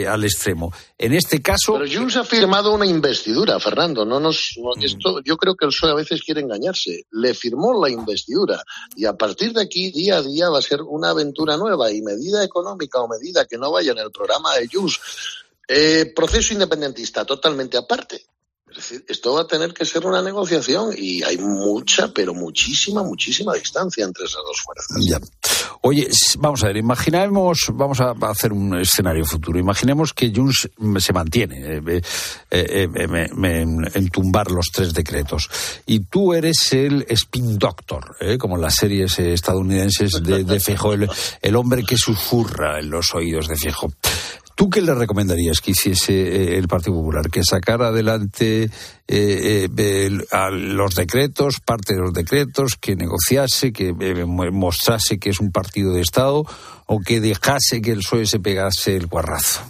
al 0.09 0.25
extremo. 0.25 0.73
En 0.99 1.13
este 1.13 1.41
caso. 1.41 1.75
Pero 1.75 1.87
Junts 1.93 2.17
ha 2.17 2.25
firmado 2.25 2.73
una 2.73 2.87
investidura, 2.87 3.61
Fernando. 3.61 4.05
No 4.05 4.19
nos, 4.19 4.59
esto, 4.81 5.21
yo 5.23 5.37
creo 5.37 5.55
que 5.55 5.67
el 5.67 5.71
PSOE 5.71 5.91
a 5.91 5.95
veces 5.95 6.23
quiere 6.23 6.41
engañarse. 6.41 7.05
Le 7.13 7.35
firmó 7.35 7.81
la 7.81 7.91
investidura 7.91 8.61
y 8.97 9.05
a 9.05 9.13
partir 9.13 9.53
de 9.53 9.63
aquí, 9.63 9.93
día 9.93 10.17
a 10.17 10.23
día, 10.23 10.49
va 10.49 10.59
a 10.59 10.63
ser 10.63 10.81
una 10.83 11.11
aventura 11.11 11.57
nueva 11.57 11.93
y 11.93 12.03
medida 12.03 12.43
económica 12.43 12.99
o 13.01 13.09
medida 13.09 13.45
que 13.45 13.59
no 13.59 13.71
vaya 13.71 13.93
en 13.93 13.99
el 13.99 14.11
programa 14.11 14.55
de 14.55 14.69
Junts. 14.73 15.01
proceso 16.17 16.55
independentista 16.55 17.25
totalmente 17.25 17.77
aparte. 17.77 18.34
Esto 19.09 19.35
va 19.35 19.43
a 19.43 19.47
tener 19.47 19.73
que 19.73 19.85
ser 19.85 20.07
una 20.07 20.23
negociación 20.23 20.91
y 20.97 21.23
hay 21.23 21.39
mucha, 21.39 22.13
pero 22.13 22.35
muchísima, 22.35 23.03
muchísima 23.03 23.55
distancia 23.55 24.05
entre 24.05 24.25
esas 24.25 24.43
dos 24.45 24.61
fuerzas. 24.61 24.97
Oye, 25.83 26.09
vamos 26.39 26.65
a 26.65 26.69
ver, 26.69 26.77
imaginemos, 26.79 27.71
vamos 27.75 28.01
a 28.01 28.15
hacer 28.23 28.53
un 28.53 28.79
escenario 28.81 29.25
futuro. 29.27 29.59
Imaginemos 29.59 30.13
que 30.15 30.33
Junts 30.35 30.71
se 30.99 31.13
mantiene 31.13 31.77
eh, 31.77 32.03
eh, 32.51 32.89
eh, 32.95 33.27
en 33.95 34.09
tumbar 34.09 34.51
los 34.51 34.67
tres 34.73 34.95
decretos. 34.95 35.51
Y 35.87 36.01
tú 36.01 36.33
eres 36.33 36.73
el 36.73 37.05
spin 37.11 37.59
doctor, 37.59 38.17
como 38.39 38.57
en 38.57 38.63
las 38.63 38.77
series 38.77 39.19
estadounidenses 39.19 40.23
de, 40.23 40.45
de 40.45 40.57
el, 40.57 41.11
el, 41.43 41.57
hombre 41.57 41.85
que 41.85 41.97
susurra 41.97 42.81
en 42.81 42.91
los 42.91 43.15
oídos 43.15 43.49
de 43.49 43.57
Fijo. 43.57 43.93
¿Tú 44.55 44.71
qué 44.71 44.81
le 44.81 44.95
recomendarías 44.95 45.61
que 45.61 45.73
hiciese 45.73 46.13
eh, 46.13 46.59
el 46.59 46.69
Partido 46.69 46.95
Popular? 46.97 47.29
¿Que 47.29 47.43
sacara 47.43 47.89
adelante 47.89 48.71
eh, 49.09 49.69
eh, 49.77 50.11
los 50.53 50.95
decretos, 50.95 51.57
parte 51.65 51.95
de 51.95 52.01
los 52.01 52.13
decretos, 52.13 52.77
que 52.81 52.95
negociase, 52.95 53.73
que 53.73 53.93
mostrase 53.93 55.19
que 55.19 55.31
es 55.31 55.41
un 55.41 55.51
partido 55.51 55.93
de 55.95 56.03
Estado 56.03 56.45
o 56.87 57.01
que 57.01 57.21
dejase 57.21 57.83
que 57.83 57.91
el 57.91 57.99
PSOE 57.99 58.27
se 58.27 58.39
pegase 58.39 58.97
el 58.97 59.07
guarrazo? 59.07 59.63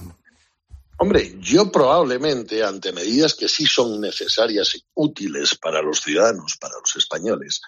Hombre, 0.99 1.35
yo 1.41 1.73
probablemente, 1.73 2.63
ante 2.63 2.93
medidas 2.93 3.35
que 3.35 3.49
sí 3.49 3.67
son 3.67 4.01
necesarias 4.01 4.75
y 4.77 4.85
útiles 4.95 5.57
para 5.57 5.83
los 5.83 6.01
ciudadanos, 6.01 6.57
para 6.61 6.75
los 6.79 6.95
españoles, 6.97 7.63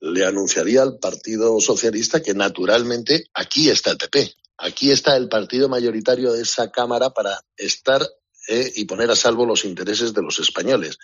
le 0.00 0.24
anunciaría 0.24 0.82
al 0.82 0.98
Partido 0.98 1.60
Socialista 1.60 2.22
que 2.22 2.34
naturalmente 2.34 3.26
aquí 3.34 3.68
está 3.68 3.90
el 3.90 3.98
PP. 3.98 4.34
Aquí 4.58 4.90
está 4.90 5.16
el 5.16 5.28
partido 5.28 5.68
mayoritario 5.68 6.32
de 6.32 6.42
esa 6.42 6.70
Cámara 6.70 7.10
para 7.10 7.40
estar 7.56 8.06
eh, 8.48 8.72
y 8.76 8.84
poner 8.84 9.10
a 9.10 9.16
salvo 9.16 9.44
los 9.44 9.64
intereses 9.64 10.14
de 10.14 10.22
los 10.22 10.38
españoles, 10.38 10.98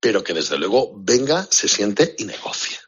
pero 0.00 0.22
que 0.22 0.34
desde 0.34 0.58
luego 0.58 0.92
venga, 0.96 1.46
se 1.50 1.68
siente 1.68 2.14
y 2.18 2.24
negocie. 2.24 2.78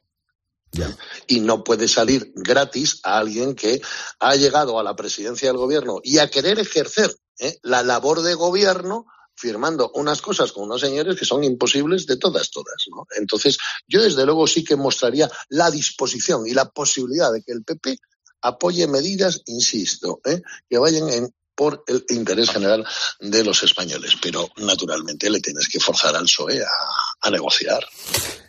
Y 1.27 1.41
no 1.41 1.65
puede 1.65 1.89
salir 1.89 2.33
gratis 2.35 3.01
a 3.03 3.19
alguien 3.19 3.55
que 3.55 3.81
ha 4.21 4.37
llegado 4.37 4.79
a 4.79 4.83
la 4.83 4.95
presidencia 4.95 5.49
del 5.49 5.57
gobierno 5.57 6.01
y 6.05 6.19
a 6.19 6.29
querer 6.29 6.59
ejercer 6.59 7.17
eh, 7.39 7.59
la 7.63 7.83
labor 7.83 8.23
de 8.23 8.35
gobierno 8.35 9.07
firmando 9.35 9.91
unas 9.95 10.23
cosas 10.23 10.53
con 10.53 10.65
unos 10.65 10.81
señores 10.81 11.19
que 11.19 11.25
son 11.25 11.45
imposibles 11.45 12.07
de 12.07 12.17
todas, 12.17 12.51
todas. 12.51 12.87
Entonces, 13.19 13.59
yo 13.87 14.03
desde 14.03 14.25
luego 14.25 14.47
sí 14.47 14.65
que 14.65 14.77
mostraría 14.77 15.31
la 15.49 15.71
disposición 15.71 16.47
y 16.47 16.55
la 16.55 16.71
posibilidad 16.71 17.33
de 17.33 17.43
que 17.43 17.53
el 17.53 17.63
PP 17.63 17.99
apoye 18.47 18.87
medidas, 18.87 19.43
insisto, 19.47 20.21
¿eh? 20.25 20.41
que 20.69 20.79
vayan 20.79 21.09
en, 21.09 21.35
por 21.55 21.85
el 21.87 22.05
interés 22.11 22.51
general 22.51 22.87
de 23.21 23.45
los 23.45 23.63
españoles. 23.63 24.13
Pero 24.23 24.49
naturalmente 24.59 25.31
le 25.31 25.41
tienes 25.41 25.69
que 25.69 25.81
forzar 25.81 26.17
al 26.17 26.25
PSOE 26.25 26.63
a, 27.23 27.31
negociar. 27.31 27.85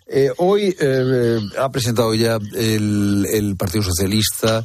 Eh, 0.05 0.31
hoy 0.37 0.75
eh, 0.79 1.39
ha 1.57 1.69
presentado 1.71 2.13
ya 2.13 2.37
el, 2.55 3.55
Partido 3.57 3.83
Socialista 3.83 4.63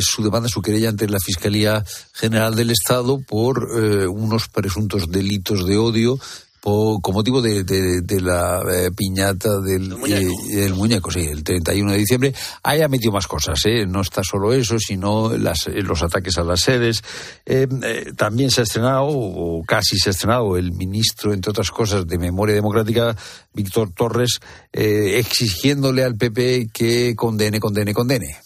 su 0.00 0.22
demanda, 0.24 0.48
su 0.48 0.62
querella 0.62 0.88
ante 0.88 1.06
la 1.06 1.18
Fiscalía 1.24 1.84
General 2.14 2.54
del 2.54 2.70
Estado 2.70 3.20
por 3.20 3.62
unos 3.62 4.48
presuntos 4.48 5.10
delitos 5.10 5.66
de 5.66 5.76
odio 5.76 6.18
con 6.60 7.14
motivo 7.14 7.40
de, 7.40 7.64
de, 7.64 8.20
la 8.20 8.62
eh, 8.70 8.90
piñata 8.94 9.60
del, 9.60 9.96
muñeco. 10.74 11.10
sí, 11.10 11.20
el 11.20 11.42
31 11.42 11.92
de 11.92 11.98
diciembre. 11.98 12.34
Haya 12.62 12.88
metido 12.88 13.12
más 13.12 13.26
cosas, 13.26 13.60
¿eh? 13.66 13.86
No 13.86 14.00
está 14.02 14.22
solo 14.22 14.52
eso, 14.52 14.78
sino 14.78 15.36
las, 15.36 15.66
eh, 15.66 15.82
los 15.82 16.02
ataques 16.02 16.36
a 16.38 16.44
las 16.44 16.60
sedes. 16.60 17.02
Eh, 17.46 17.66
también 18.16 18.50
se 18.50 18.60
ha 18.60 18.64
estrenado, 18.64 19.06
o 19.08 19.62
casi 19.66 19.96
se 19.98 20.10
ha 20.10 20.12
estrenado, 20.12 20.56
el 20.56 20.72
ministro, 20.72 21.32
entre 21.32 21.50
otras 21.50 21.70
cosas, 21.70 22.06
de 22.06 22.18
Memoria 22.18 22.54
Democrática, 22.54 23.16
Víctor 23.54 23.92
Torres, 23.92 24.40
exigiéndole 24.72 26.04
al 26.04 26.16
PP 26.16 26.68
que 26.72 27.14
condene, 27.16 27.58
condene, 27.58 27.94
condene 27.94 28.36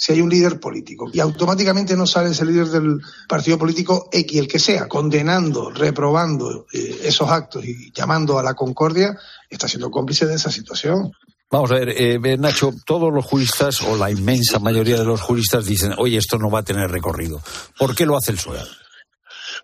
si 0.00 0.12
hay 0.12 0.22
un 0.22 0.30
líder 0.30 0.58
político. 0.58 1.10
Y 1.12 1.20
automáticamente 1.20 1.94
no 1.94 2.06
sale 2.06 2.30
ese 2.30 2.46
líder 2.46 2.68
del 2.68 3.02
partido 3.28 3.58
político 3.58 4.08
X, 4.10 4.40
el 4.40 4.48
que 4.48 4.58
sea, 4.58 4.88
condenando, 4.88 5.68
reprobando 5.68 6.64
eh, 6.72 7.02
esos 7.04 7.28
actos 7.28 7.66
y 7.66 7.92
llamando 7.92 8.38
a 8.38 8.42
la 8.42 8.54
concordia, 8.54 9.14
está 9.50 9.68
siendo 9.68 9.90
cómplice 9.90 10.24
de 10.24 10.36
esa 10.36 10.50
situación. 10.50 11.12
Vamos 11.50 11.70
a 11.70 11.74
ver, 11.74 11.90
eh, 11.90 12.18
Nacho, 12.38 12.72
todos 12.86 13.12
los 13.12 13.26
juristas, 13.26 13.82
o 13.82 13.94
la 13.94 14.10
inmensa 14.10 14.58
mayoría 14.58 14.96
de 14.96 15.04
los 15.04 15.20
juristas, 15.20 15.66
dicen, 15.66 15.92
oye, 15.98 16.16
esto 16.16 16.38
no 16.38 16.50
va 16.50 16.60
a 16.60 16.64
tener 16.64 16.90
recorrido. 16.90 17.42
¿Por 17.78 17.94
qué 17.94 18.06
lo 18.06 18.16
hace 18.16 18.30
el 18.30 18.38
PSOE? 18.38 18.60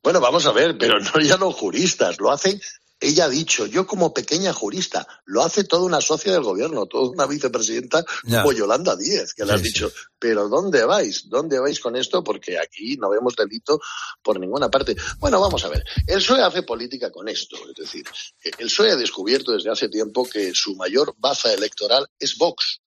Bueno, 0.03 0.21
vamos 0.21 0.45
a 0.45 0.53
ver, 0.53 0.77
pero 0.77 1.01
no 1.01 1.19
ya 1.19 1.39
los 1.39 1.55
juristas, 1.55 2.21
lo 2.21 2.31
hacen 2.31 2.61
ella 3.01 3.27
ha 3.27 3.29
dicho, 3.29 3.67
yo 3.67 3.87
como 3.87 4.15
pequeña 4.15 4.53
jurista, 4.53 5.07
lo 5.27 5.43
hace 5.43 5.65
toda 5.65 5.85
una 5.85 6.01
socia 6.01 6.33
del 6.33 6.43
gobierno, 6.43 6.87
toda 6.87 7.11
una 7.11 7.27
vicepresidenta 7.27 8.05
como 8.23 8.53
Yolanda 8.53 8.97
Díez, 8.97 9.35
que 9.35 9.45
le 9.45 9.53
ha 9.53 9.59
dicho, 9.59 9.93
pero 10.19 10.49
¿dónde 10.49 10.85
vais? 10.85 11.29
¿Dónde 11.29 11.59
vais 11.59 11.79
con 11.81 11.97
esto? 11.97 12.25
Porque 12.25 12.59
aquí 12.59 12.97
no 12.97 13.11
vemos 13.11 13.37
delito 13.37 13.81
por 14.23 14.41
ninguna 14.41 14.71
parte. 14.71 14.97
Bueno, 15.19 15.41
vamos 15.41 15.65
a 15.65 15.69
ver, 15.69 15.85
el 16.07 16.19
PSOE 16.19 16.43
hace 16.43 16.63
política 16.63 17.11
con 17.13 17.29
esto, 17.29 17.57
es 17.69 17.75
decir, 17.75 18.05
el 18.43 18.67
PSOE 18.67 18.93
ha 18.93 18.97
descubierto 18.97 19.53
desde 19.53 19.71
hace 19.71 19.89
tiempo 19.89 20.27
que 20.27 20.55
su 20.55 20.75
mayor 20.75 21.15
baza 21.19 21.53
electoral 21.53 22.09
es 22.19 22.37
Vox. 22.39 22.81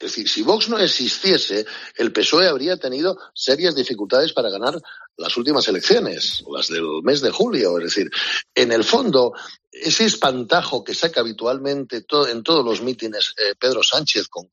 Es 0.00 0.12
decir, 0.12 0.28
si 0.30 0.40
Vox 0.40 0.70
no 0.70 0.78
existiese, 0.78 1.66
el 1.96 2.10
PSOE 2.10 2.48
habría 2.48 2.78
tenido 2.78 3.18
serias 3.34 3.74
dificultades 3.74 4.32
para 4.32 4.48
ganar 4.48 4.80
las 5.18 5.36
últimas 5.36 5.68
elecciones, 5.68 6.42
las 6.50 6.68
del 6.68 7.02
mes 7.02 7.20
de 7.20 7.30
julio. 7.30 7.76
Es 7.76 7.84
decir, 7.84 8.10
en 8.54 8.72
el 8.72 8.82
fondo, 8.82 9.34
ese 9.70 10.06
espantajo 10.06 10.82
que 10.82 10.94
saca 10.94 11.20
habitualmente 11.20 12.02
en 12.30 12.42
todos 12.42 12.64
los 12.64 12.80
mítines 12.80 13.34
eh, 13.36 13.54
Pedro 13.58 13.82
Sánchez 13.82 14.28
con, 14.28 14.48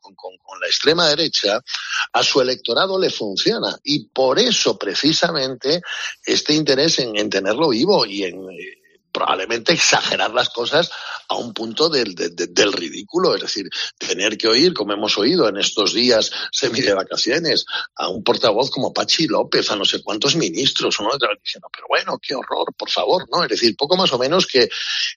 la 0.60 0.68
extrema 0.68 1.08
derecha, 1.08 1.64
a 2.12 2.24
su 2.24 2.42
electorado 2.42 3.00
le 3.00 3.10
funciona. 3.10 3.74
Y 3.86 4.10
por 4.10 4.40
eso, 4.40 4.78
precisamente, 4.78 5.82
este 6.26 6.54
interés 6.56 7.00
en, 7.00 7.30
tenerlo 7.30 7.70
vivo 7.70 8.06
y 8.06 8.24
en. 8.24 8.42
Eh, 8.52 8.82
probablemente 9.18 9.74
exagerar 9.74 10.32
las 10.32 10.50
cosas 10.50 10.92
a 11.28 11.36
un 11.36 11.52
punto 11.52 11.90
del, 11.90 12.14
del, 12.14 12.72
ridículo. 12.72 13.34
Es 13.34 13.42
decir, 13.42 13.68
tener 13.98 14.38
que 14.38 14.48
oír, 14.48 14.76
como 14.76 14.94
hemos 14.94 15.18
oído 15.18 15.50
en 15.50 15.58
estos 15.58 15.94
días 15.94 16.32
semi 16.52 16.82
de 16.82 16.94
vacaciones, 16.94 17.66
a 17.96 18.10
un 18.10 18.24
portavoz 18.24 18.70
como 18.70 18.94
Pachi 18.94 19.28
López, 19.28 19.72
a 19.72 19.76
no 19.76 19.86
sé 19.86 20.04
cuántos 20.04 20.36
ministros, 20.36 21.00
¿no? 21.02 21.10
diciendo, 21.44 21.68
pero 21.74 21.88
bueno, 21.90 22.20
qué 22.22 22.36
horror, 22.36 22.74
por 22.78 22.92
favor, 22.92 23.26
¿no? 23.32 23.44
Es 23.44 23.50
decir, 23.50 23.76
poco 23.76 23.98
más 23.98 24.14
o 24.14 24.20
menos 24.20 24.46
que 24.46 24.70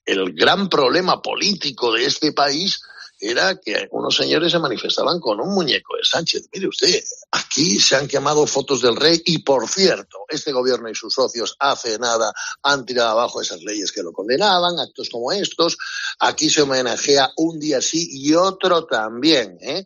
el 0.05 0.33
gran 0.33 0.67
problema 0.67 1.21
político 1.21 1.93
de 1.93 2.05
este 2.05 2.33
país 2.33 2.81
era 3.21 3.59
que 3.59 3.87
unos 3.91 4.15
señores 4.15 4.51
se 4.51 4.59
manifestaban 4.59 5.19
con 5.19 5.39
un 5.39 5.53
muñeco 5.53 5.95
de 5.95 6.03
Sánchez. 6.03 6.49
Mire 6.51 6.67
usted, 6.67 7.03
aquí 7.31 7.79
se 7.79 7.95
han 7.95 8.07
quemado 8.07 8.47
fotos 8.47 8.81
del 8.81 8.95
rey 8.95 9.21
y, 9.25 9.39
por 9.39 9.69
cierto, 9.69 10.25
este 10.27 10.51
gobierno 10.51 10.89
y 10.89 10.95
sus 10.95 11.13
socios 11.13 11.55
hace 11.59 11.99
nada 11.99 12.33
han 12.63 12.85
tirado 12.85 13.11
abajo 13.11 13.41
esas 13.41 13.61
leyes 13.61 13.91
que 13.91 14.01
lo 14.01 14.11
condenaban, 14.11 14.79
actos 14.79 15.09
como 15.09 15.31
estos. 15.31 15.77
Aquí 16.19 16.49
se 16.49 16.63
homenajea 16.63 17.31
un 17.37 17.59
día 17.59 17.79
sí 17.79 18.07
y 18.11 18.33
otro 18.33 18.85
también, 18.85 19.57
¿eh? 19.61 19.85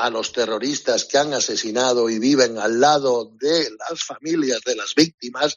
a 0.00 0.08
los 0.08 0.32
terroristas 0.32 1.04
que 1.04 1.18
han 1.18 1.34
asesinado 1.34 2.08
y 2.08 2.18
viven 2.18 2.58
al 2.58 2.80
lado 2.80 3.32
de 3.38 3.68
las 3.70 4.02
familias 4.02 4.62
de 4.64 4.74
las 4.74 4.94
víctimas 4.94 5.54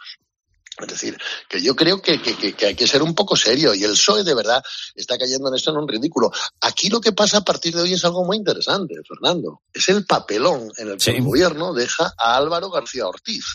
es 0.82 0.88
decir, 0.88 1.18
que 1.48 1.62
yo 1.62 1.76
creo 1.76 2.02
que, 2.02 2.20
hay 2.66 2.76
que 2.76 2.88
ser 2.88 3.04
un 3.04 3.14
poco 3.14 3.36
serio 3.36 3.76
y 3.76 3.84
el 3.84 3.92
PSOE 3.92 4.24
de 4.24 4.34
verdad 4.34 4.64
está 4.96 5.18
cayendo 5.18 5.50
en 5.50 5.56
esto 5.56 5.72
en 5.72 5.78
un 5.78 5.88
ridículo. 5.88 6.32
Aquí 6.62 6.90
lo 6.90 7.00
que 7.00 7.12
pasa 7.12 7.38
a 7.38 7.46
partir 7.46 7.76
de 7.76 7.82
hoy 7.82 7.94
es 7.94 8.04
algo 8.06 8.26
muy 8.26 8.38
interesante, 8.38 8.96
Fernando. 9.08 9.62
Es 9.72 9.90
el 9.90 10.06
papelón 10.06 10.72
en 10.78 10.90
el 10.90 10.98
que 10.98 11.12
el 11.12 11.24
gobierno 11.24 11.74
deja 11.74 12.14
a 12.18 12.36
Álvaro 12.36 12.72
García 12.72 13.08
Ortiz. 13.08 13.46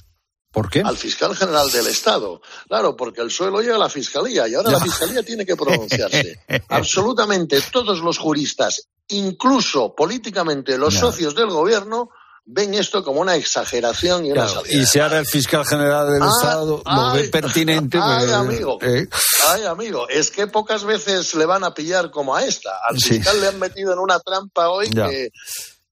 ¿Por 0.51 0.71
qué? 0.71 0.81
Al 0.81 0.97
fiscal 0.97 1.37
general 1.37 1.71
del 1.71 1.87
Estado. 1.89 2.41
Claro, 2.69 2.97
porque 2.97 3.21
el 3.21 3.31
suelo 3.31 3.61
llega 3.61 3.77
a 3.77 3.79
la 3.79 3.91
fiscalía 3.91 4.49
y 4.49 4.55
ahora 4.55 4.71
la 4.71 4.81
fiscalía 4.81 5.23
tiene 5.23 5.45
que 5.45 5.57
pronunciarse. 5.57 6.41
Absolutamente 6.69 7.61
todos 7.71 8.01
los 8.01 8.19
juristas, 8.19 8.89
incluso 9.09 9.95
políticamente 9.95 10.79
los 10.79 10.95
socios 10.95 11.35
del 11.35 11.49
gobierno, 11.49 12.11
ven 12.51 12.73
esto 12.73 13.05
como 13.05 13.21
una 13.21 13.37
exageración 13.37 14.25
y 14.25 14.33
una 14.33 14.47
Y 14.71 14.87
si 14.87 14.99
ahora 14.99 15.19
el 15.19 15.27
fiscal 15.27 15.67
general 15.67 16.11
del 16.11 16.23
Estado 16.23 16.83
lo 16.85 17.13
ve 17.13 17.29
pertinente. 17.29 17.99
Ay, 18.01 18.27
pues, 18.27 18.33
amigo, 18.33 18.79
eh. 18.81 19.07
ay, 19.49 19.65
amigo, 19.65 20.09
es 20.09 20.31
que 20.31 20.47
pocas 20.47 20.85
veces 20.85 21.35
le 21.35 21.45
van 21.45 21.63
a 21.63 21.75
pillar 21.75 22.11
como 22.11 22.35
a 22.35 22.45
esta. 22.45 22.71
Al 22.89 22.99
fiscal 22.99 23.41
le 23.41 23.49
han 23.49 23.59
metido 23.59 23.93
en 23.93 23.99
una 23.99 24.19
trampa 24.21 24.71
hoy 24.71 24.91
que, 24.91 25.31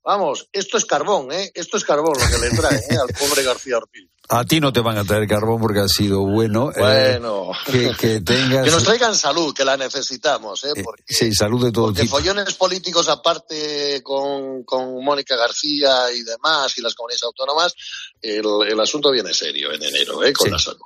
vamos, 0.02 0.48
esto 0.50 0.78
es 0.78 0.86
carbón, 0.86 1.30
¿eh? 1.30 1.50
Esto 1.54 1.76
es 1.76 1.84
carbón 1.84 2.16
lo 2.18 2.26
que 2.26 2.38
le 2.38 2.56
trae 2.56 2.78
¿eh? 2.78 2.96
al 3.00 3.14
pobre 3.14 3.42
García 3.42 3.76
Ortiz. 3.76 4.08
A 4.28 4.44
ti 4.44 4.60
no 4.60 4.72
te 4.72 4.80
van 4.80 4.98
a 4.98 5.04
traer 5.04 5.28
carbón 5.28 5.60
porque 5.60 5.80
ha 5.80 5.88
sido 5.88 6.20
bueno. 6.20 6.70
Eh, 6.70 7.18
bueno. 7.20 7.52
que, 7.64 8.20
tengas... 8.24 8.64
que 8.64 8.70
nos 8.70 8.82
traigan 8.82 9.14
salud, 9.14 9.54
que 9.54 9.64
la 9.64 9.76
necesitamos. 9.76 10.64
¿eh? 10.64 10.82
Porque, 10.82 11.02
sí, 11.06 11.32
salud 11.32 11.64
de 11.64 11.72
todo 11.72 11.86
porque 11.86 12.06
follones 12.06 12.54
políticos 12.54 13.08
aparte 13.08 14.02
con, 14.02 14.64
con 14.64 15.04
Mónica 15.04 15.36
García 15.36 16.12
y 16.12 16.22
demás 16.22 16.76
y 16.76 16.82
las 16.82 16.94
comunidades 16.94 17.22
autónomas, 17.24 17.74
el, 18.20 18.44
el 18.68 18.80
asunto 18.80 19.10
viene 19.10 19.32
serio 19.32 19.72
en 19.72 19.82
enero, 19.82 20.24
¿eh? 20.24 20.32
con 20.32 20.50
la 20.50 20.58
salud. 20.58 20.80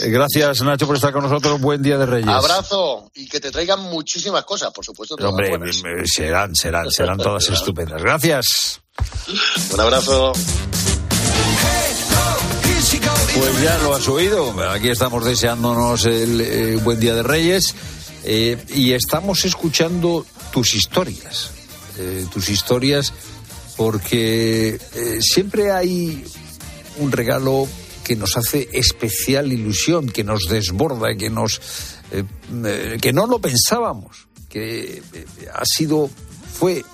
Eh, 0.00 0.10
gracias, 0.10 0.60
Nacho, 0.62 0.86
por 0.86 0.96
estar 0.96 1.12
con 1.12 1.22
nosotros. 1.22 1.60
Buen 1.60 1.82
día 1.82 1.96
de 1.96 2.04
Reyes. 2.06 2.28
Abrazo 2.28 3.10
y 3.14 3.26
que 3.28 3.40
te 3.40 3.50
traigan 3.50 3.80
muchísimas 3.80 4.44
cosas, 4.44 4.72
por 4.72 4.84
supuesto. 4.84 5.14
Hombre, 5.14 5.50
serán, 6.04 6.54
serán, 6.54 6.90
serán 6.90 7.16
todas 7.16 7.48
estupendas. 7.50 8.02
Gracias. 8.02 8.80
Un 9.72 9.80
abrazo. 9.80 10.32
Pues 12.90 13.62
ya 13.62 13.76
lo 13.82 13.94
has 13.94 14.08
oído. 14.08 14.54
Aquí 14.70 14.88
estamos 14.88 15.22
deseándonos 15.22 16.06
el 16.06 16.40
eh, 16.40 16.76
buen 16.82 16.98
día 16.98 17.14
de 17.14 17.22
Reyes 17.22 17.74
eh, 18.24 18.56
y 18.68 18.92
estamos 18.92 19.44
escuchando 19.44 20.24
tus 20.52 20.74
historias. 20.74 21.50
Eh, 21.98 22.24
tus 22.32 22.48
historias 22.48 23.12
porque 23.76 24.80
siempre 25.20 25.70
hay 25.70 26.24
un 26.96 27.12
regalo 27.12 27.68
que 28.02 28.16
nos 28.16 28.36
hace 28.38 28.70
especial 28.72 29.52
ilusión, 29.52 30.08
que 30.08 30.24
nos 30.24 30.44
desborda, 30.48 31.14
que 31.14 31.28
nos 31.28 31.60
que 32.10 33.12
no 33.12 33.26
lo 33.26 33.38
pensábamos, 33.38 34.28
que 34.48 35.02
ha 35.54 35.64
sido, 35.66 36.10
fue, 36.58 36.84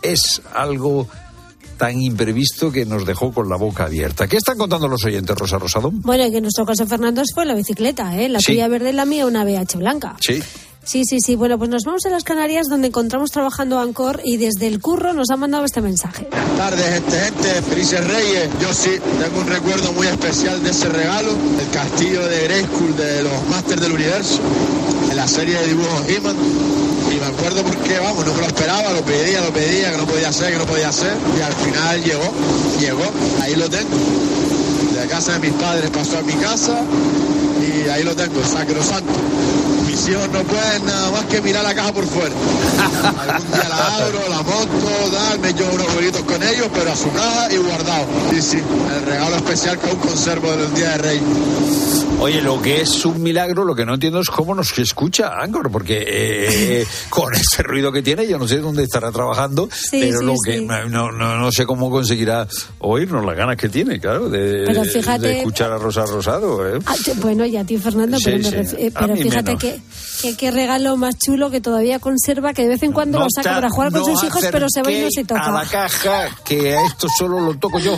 es 0.00 0.40
algo 0.54 1.08
tan 1.80 1.98
imprevisto 1.98 2.70
que 2.70 2.84
nos 2.84 3.06
dejó 3.06 3.32
con 3.32 3.48
la 3.48 3.56
boca 3.56 3.84
abierta. 3.84 4.28
¿Qué 4.28 4.36
están 4.36 4.58
contando 4.58 4.86
los 4.86 5.02
oyentes, 5.02 5.34
Rosa 5.34 5.58
Rosado? 5.58 5.90
Bueno, 5.90 6.30
que 6.30 6.36
en 6.36 6.42
nuestro 6.42 6.66
caso 6.66 6.86
Fernando 6.86 7.22
fue 7.34 7.46
la 7.46 7.54
bicicleta, 7.54 8.20
¿eh? 8.20 8.28
La 8.28 8.38
tuya 8.38 8.68
verde 8.68 8.90
y 8.90 8.92
la 8.92 9.06
mía 9.06 9.24
una 9.24 9.44
BH 9.44 9.78
blanca. 9.78 10.14
Sí. 10.20 10.42
Sí, 10.84 11.04
sí, 11.06 11.20
sí. 11.24 11.36
Bueno, 11.36 11.56
pues 11.56 11.70
nos 11.70 11.84
vamos 11.84 12.04
a 12.04 12.10
las 12.10 12.22
Canarias 12.22 12.66
donde 12.68 12.88
encontramos 12.88 13.30
trabajando 13.30 13.78
Ancor 13.78 14.20
y 14.22 14.36
desde 14.36 14.66
el 14.66 14.78
curro 14.80 15.14
nos 15.14 15.30
ha 15.30 15.36
mandado 15.38 15.64
este 15.64 15.80
mensaje. 15.80 16.28
Buenas 16.30 16.56
tardes, 16.58 16.84
gente, 16.84 17.18
gente, 17.18 17.62
felices 17.62 18.06
reyes. 18.06 18.50
Yo 18.60 18.74
sí, 18.74 18.90
tengo 19.18 19.40
un 19.40 19.46
recuerdo 19.46 19.90
muy 19.94 20.06
especial 20.06 20.62
de 20.62 20.70
ese 20.70 20.88
regalo, 20.90 21.30
el 21.58 21.70
castillo 21.70 22.26
de 22.26 22.44
Grayskull 22.44 22.94
de 22.94 23.22
los 23.22 23.48
Masters 23.48 23.80
del 23.80 23.92
Universo, 23.92 24.38
en 25.10 25.16
la 25.16 25.26
serie 25.26 25.58
de 25.58 25.66
dibujos 25.68 26.08
he 26.08 26.20
me 27.20 27.26
acuerdo 27.26 27.62
porque, 27.62 27.98
vamos, 27.98 28.24
no 28.24 28.32
me 28.32 28.40
lo 28.40 28.46
esperaba, 28.46 28.92
lo 28.92 29.02
pedía, 29.02 29.40
lo 29.42 29.52
pedía, 29.52 29.90
que 29.92 29.96
no 29.98 30.06
podía 30.06 30.32
ser, 30.32 30.52
que 30.52 30.58
no 30.58 30.66
podía 30.66 30.90
ser. 30.90 31.14
Y 31.38 31.42
al 31.42 31.52
final 31.52 32.02
llegó, 32.02 32.32
llegó, 32.80 33.04
ahí 33.42 33.54
lo 33.56 33.68
tengo. 33.68 33.96
De 34.98 35.06
casa 35.06 35.34
de 35.34 35.50
mis 35.50 35.52
padres 35.52 35.90
pasó 35.90 36.18
a 36.18 36.22
mi 36.22 36.34
casa 36.34 36.80
y 37.60 37.88
ahí 37.88 38.02
lo 38.02 38.16
tengo, 38.16 38.42
sacrosanto. 38.44 39.12
No 39.90 40.42
pueden 40.44 40.86
nada 40.86 41.10
más 41.10 41.24
que 41.24 41.40
mirar 41.42 41.64
la 41.64 41.74
caja 41.74 41.92
por 41.92 42.04
fuera. 42.04 42.34
Algún 43.28 43.50
día 43.50 43.68
la 43.68 43.96
abro, 43.96 44.20
la 44.28 44.42
monto, 44.42 45.10
tal, 45.12 45.40
me 45.40 45.52
llevo 45.52 45.74
unos 45.74 45.94
huevitos 45.96 46.22
con 46.22 46.42
ellos, 46.42 46.68
pero 46.72 46.92
a 46.92 46.96
su 46.96 47.10
caja 47.10 47.52
y 47.52 47.56
guardado. 47.56 48.06
Sí, 48.30 48.40
sí, 48.40 48.58
el 48.58 49.06
regalo 49.06 49.36
especial 49.36 49.78
que 49.78 49.88
aún 49.88 49.98
conservo 49.98 50.50
de 50.52 50.56
los 50.58 50.74
días 50.74 50.96
de 50.96 50.98
Rey. 50.98 51.20
Oye, 52.20 52.42
lo 52.42 52.60
que 52.60 52.82
es 52.82 53.06
un 53.06 53.22
milagro, 53.22 53.64
lo 53.64 53.74
que 53.74 53.86
no 53.86 53.94
entiendo 53.94 54.20
es 54.20 54.28
cómo 54.28 54.54
nos 54.54 54.78
escucha 54.78 55.40
Angor, 55.40 55.70
porque 55.70 56.04
eh, 56.06 56.86
con 57.08 57.34
ese 57.34 57.62
ruido 57.62 57.90
que 57.90 58.02
tiene, 58.02 58.28
yo 58.28 58.38
no 58.38 58.46
sé 58.46 58.58
dónde 58.58 58.84
estará 58.84 59.10
trabajando, 59.10 59.68
pero 59.90 60.20
lo 60.20 60.34
que 60.44 60.60
no, 60.60 61.10
no, 61.10 61.50
sé 61.50 61.64
cómo 61.64 61.90
conseguirá 61.90 62.46
oírnos 62.80 63.24
las 63.24 63.36
ganas 63.36 63.56
que 63.56 63.70
tiene, 63.70 63.98
claro, 63.98 64.28
de, 64.28 64.64
escuchar 65.38 65.72
a 65.72 65.78
Rosa 65.78 66.04
Rosado. 66.04 66.68
¿eh? 66.68 66.78
Ah, 66.84 66.94
bueno, 67.16 67.46
y 67.46 67.56
a 67.56 67.64
ti, 67.64 67.78
Fernando, 67.78 68.18
pero, 68.22 69.16
fíjate 69.16 69.56
que, 69.56 69.79
qué 70.38 70.50
regalo 70.50 70.96
más 70.96 71.16
chulo 71.18 71.50
que 71.50 71.60
todavía 71.60 71.98
conserva, 71.98 72.52
que 72.52 72.62
de 72.62 72.68
vez 72.68 72.82
en 72.82 72.92
cuando 72.92 73.18
lo 73.18 73.26
saca 73.34 73.54
para 73.54 73.70
jugar 73.70 73.92
con 73.92 74.04
sus 74.04 74.24
hijos, 74.24 74.44
pero 74.50 74.66
se 74.68 74.82
va 74.82 74.92
y 74.92 75.02
no 75.02 75.08
se 75.10 75.24
toca. 75.24 75.46
A 75.46 75.52
la 75.52 75.66
caja, 75.66 76.28
que 76.44 76.74
a 76.74 76.86
esto 76.86 77.08
solo 77.16 77.40
lo 77.40 77.54
toco 77.54 77.78
yo. 77.78 77.96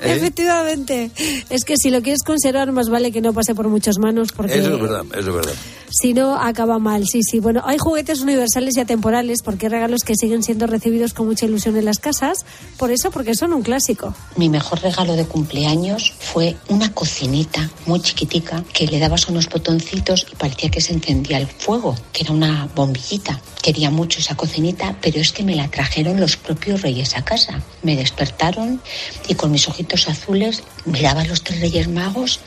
¿Eh? 0.00 0.14
Efectivamente. 0.14 1.10
Es 1.50 1.64
que 1.64 1.76
si 1.76 1.90
lo 1.90 2.02
quieres 2.02 2.22
conservar, 2.22 2.72
más 2.72 2.88
vale 2.88 3.12
que 3.12 3.20
no 3.20 3.32
pase 3.32 3.54
por 3.54 3.68
muchas 3.68 3.98
manos. 3.98 4.32
Porque 4.32 4.58
eso 4.58 4.74
es 4.74 4.80
verdad, 4.80 5.04
eso 5.12 5.30
es 5.30 5.34
verdad. 5.34 5.54
Si 5.90 6.12
no, 6.12 6.36
acaba 6.36 6.78
mal. 6.78 7.04
Sí, 7.06 7.22
sí. 7.22 7.40
Bueno, 7.40 7.62
hay 7.64 7.78
juguetes 7.78 8.20
universales 8.20 8.76
y 8.76 8.80
atemporales 8.80 9.42
porque 9.42 9.66
hay 9.66 9.72
regalos 9.72 10.02
que 10.02 10.14
siguen 10.14 10.42
siendo 10.42 10.66
recibidos 10.66 11.14
con 11.14 11.26
mucha 11.26 11.46
ilusión 11.46 11.76
en 11.76 11.84
las 11.86 11.98
casas. 11.98 12.44
Por 12.76 12.90
eso, 12.90 13.10
porque 13.10 13.34
son 13.34 13.52
un 13.52 13.62
clásico. 13.62 14.14
Mi 14.36 14.48
mejor 14.48 14.80
regalo 14.82 15.16
de 15.16 15.24
cumpleaños 15.24 16.12
fue 16.18 16.56
una 16.68 16.92
cocinita 16.92 17.70
muy 17.86 18.00
chiquitica 18.00 18.62
que 18.72 18.86
le 18.86 18.98
dabas 18.98 19.28
unos 19.28 19.48
botoncitos 19.48 20.26
y 20.30 20.36
parecía 20.36 20.70
que 20.70 20.80
se 20.80 20.92
encendía 20.92 21.38
el 21.38 21.46
fuego, 21.46 21.96
que 22.12 22.24
era 22.24 22.32
una 22.32 22.68
bombillita. 22.74 23.40
Quería 23.62 23.90
mucho 23.90 24.20
esa 24.20 24.36
cocinita, 24.36 24.96
pero 25.00 25.20
es 25.20 25.32
que 25.32 25.42
me 25.42 25.54
la 25.54 25.68
trajeron 25.68 26.20
los 26.20 26.36
propios 26.36 26.82
reyes 26.82 27.16
a 27.16 27.24
casa. 27.24 27.62
Me 27.82 27.96
despertaron 27.96 28.80
y 29.26 29.34
con 29.34 29.50
mis 29.50 29.66
ojitos 29.68 29.87
azules 30.08 30.62
miraba 30.84 31.22
a 31.22 31.24
los 31.26 31.42
tres 31.42 31.60
reyes 31.60 31.88
magos 31.88 32.40